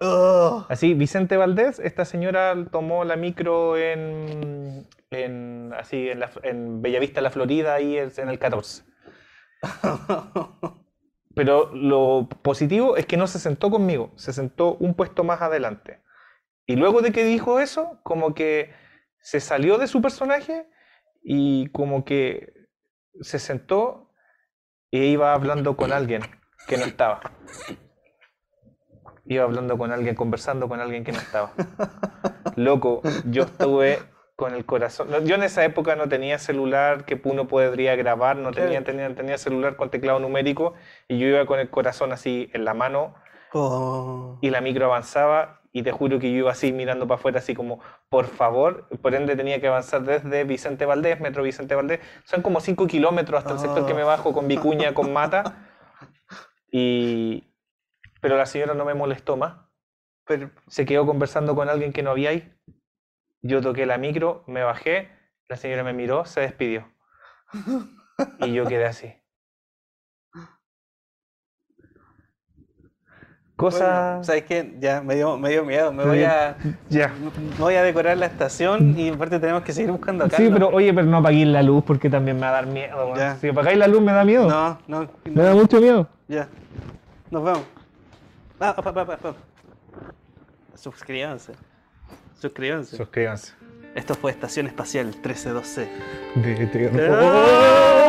Así, 0.68 0.92
Vicente 0.92 1.38
Valdés, 1.38 1.78
esta 1.78 2.04
señora 2.04 2.54
tomó 2.70 3.04
la 3.04 3.16
micro 3.16 3.78
en, 3.78 4.86
en 5.10 5.72
así, 5.74 6.10
en, 6.10 6.20
la, 6.20 6.30
en 6.42 6.82
Bellavista, 6.82 7.22
la 7.22 7.30
Florida, 7.30 7.72
ahí 7.74 7.96
en 7.96 8.28
el 8.28 8.38
14. 8.38 8.84
Pero 11.34 11.74
lo 11.74 12.28
positivo 12.42 12.96
es 12.96 13.06
que 13.06 13.16
no 13.16 13.26
se 13.26 13.38
sentó 13.38 13.70
conmigo, 13.70 14.12
se 14.16 14.32
sentó 14.32 14.74
un 14.74 14.94
puesto 14.94 15.24
más 15.24 15.40
adelante. 15.40 16.00
Y 16.66 16.76
luego 16.76 17.02
de 17.02 17.12
que 17.12 17.24
dijo 17.24 17.58
eso, 17.58 17.98
como 18.02 18.34
que 18.34 18.72
se 19.20 19.40
salió 19.40 19.78
de 19.78 19.86
su 19.86 20.02
personaje 20.02 20.68
y 21.22 21.68
como 21.68 22.04
que 22.04 22.52
se 23.20 23.38
sentó 23.38 24.10
e 24.90 25.06
iba 25.06 25.32
hablando 25.32 25.76
con 25.76 25.92
alguien 25.92 26.22
que 26.66 26.76
no 26.76 26.84
estaba. 26.84 27.20
Iba 29.24 29.44
hablando 29.44 29.78
con 29.78 29.92
alguien, 29.92 30.14
conversando 30.14 30.68
con 30.68 30.80
alguien 30.80 31.04
que 31.04 31.12
no 31.12 31.18
estaba. 31.18 31.52
Loco, 32.56 33.00
yo 33.24 33.44
estuve 33.44 34.00
con 34.42 34.56
el 34.56 34.64
corazón. 34.64 35.08
Yo 35.24 35.36
en 35.36 35.44
esa 35.44 35.64
época 35.64 35.94
no 35.94 36.08
tenía 36.08 36.36
celular 36.36 37.04
que 37.04 37.20
uno 37.22 37.46
podría 37.46 37.94
grabar, 37.94 38.34
no 38.36 38.50
tenía, 38.50 38.82
tenía, 38.82 39.14
tenía 39.14 39.38
celular 39.38 39.76
con 39.76 39.88
teclado 39.88 40.18
numérico 40.18 40.74
y 41.06 41.16
yo 41.16 41.28
iba 41.28 41.46
con 41.46 41.60
el 41.60 41.70
corazón 41.70 42.10
así 42.10 42.50
en 42.52 42.64
la 42.64 42.74
mano 42.74 43.14
oh. 43.52 44.38
y 44.40 44.50
la 44.50 44.60
micro 44.60 44.86
avanzaba 44.86 45.60
y 45.70 45.84
te 45.84 45.92
juro 45.92 46.18
que 46.18 46.32
yo 46.32 46.38
iba 46.38 46.50
así 46.50 46.72
mirando 46.72 47.06
para 47.06 47.20
afuera 47.20 47.38
así 47.38 47.54
como, 47.54 47.78
por 48.08 48.26
favor, 48.26 48.88
por 49.00 49.14
ende 49.14 49.36
tenía 49.36 49.60
que 49.60 49.68
avanzar 49.68 50.02
desde 50.02 50.42
Vicente 50.42 50.86
Valdés, 50.86 51.20
Metro 51.20 51.44
Vicente 51.44 51.76
Valdés, 51.76 52.00
son 52.24 52.42
como 52.42 52.58
5 52.58 52.88
kilómetros 52.88 53.38
hasta 53.38 53.52
el 53.52 53.60
sector 53.60 53.86
que 53.86 53.94
me 53.94 54.02
bajo 54.02 54.32
con 54.32 54.48
Vicuña, 54.48 54.92
con 54.92 55.12
Mata, 55.12 55.68
y... 56.72 57.44
pero 58.20 58.36
la 58.36 58.46
señora 58.46 58.74
no 58.74 58.84
me 58.84 58.94
molestó 58.94 59.36
más, 59.36 59.54
pero 60.26 60.50
se 60.66 60.84
quedó 60.84 61.06
conversando 61.06 61.54
con 61.54 61.68
alguien 61.68 61.92
que 61.92 62.02
no 62.02 62.10
había 62.10 62.30
ahí 62.30 62.52
yo 63.42 63.60
toqué 63.60 63.86
la 63.86 63.98
micro, 63.98 64.44
me 64.46 64.62
bajé, 64.62 65.10
la 65.48 65.56
señora 65.56 65.84
me 65.84 65.92
miró, 65.92 66.24
se 66.24 66.40
despidió. 66.40 66.88
Y 68.38 68.52
yo 68.52 68.66
quedé 68.66 68.86
así. 68.86 69.12
Cosa... 73.56 74.22
¿Sabes 74.24 74.44
qué? 74.44 74.76
Ya 74.80 75.02
me 75.02 75.14
dio, 75.14 75.36
me 75.38 75.50
dio 75.50 75.64
miedo. 75.64 75.92
Me 75.92 76.04
voy 76.04 76.24
a, 76.24 76.56
ya. 76.88 77.12
voy 77.58 77.74
a 77.74 77.82
decorar 77.82 78.16
la 78.16 78.26
estación 78.26 78.98
y 78.98 79.10
aparte 79.10 79.38
tenemos 79.38 79.62
que 79.62 79.72
seguir 79.72 79.92
buscando 79.92 80.24
acá. 80.24 80.36
Sí, 80.36 80.48
pero 80.52 80.68
oye, 80.70 80.92
pero 80.92 81.06
no 81.06 81.18
apaguéis 81.18 81.46
la 81.46 81.62
luz 81.62 81.84
porque 81.84 82.10
también 82.10 82.36
me 82.36 82.42
va 82.42 82.48
a 82.48 82.52
dar 82.52 82.66
miedo. 82.66 83.14
Si 83.40 83.48
apagáis 83.48 83.78
la 83.78 83.86
luz 83.86 84.00
me 84.00 84.12
da 84.12 84.24
miedo. 84.24 84.48
No, 84.48 84.78
no. 84.88 85.08
Me 85.24 85.42
da 85.42 85.54
mucho 85.54 85.80
miedo. 85.80 86.08
Ya. 86.28 86.48
Nos 87.30 87.44
vemos. 87.44 87.62
Ah, 88.58 88.74
pa, 88.74 88.92
pa, 88.92 89.04
pa, 89.04 89.34
Suscríbanse. 90.74 91.52
Suscríbanse. 92.42 92.96
Suscríbanse. 92.96 93.52
Esto 93.94 94.16
fue 94.16 94.32
Estación 94.32 94.66
Espacial 94.66 95.12
132C. 95.12 95.86
De 96.34 98.01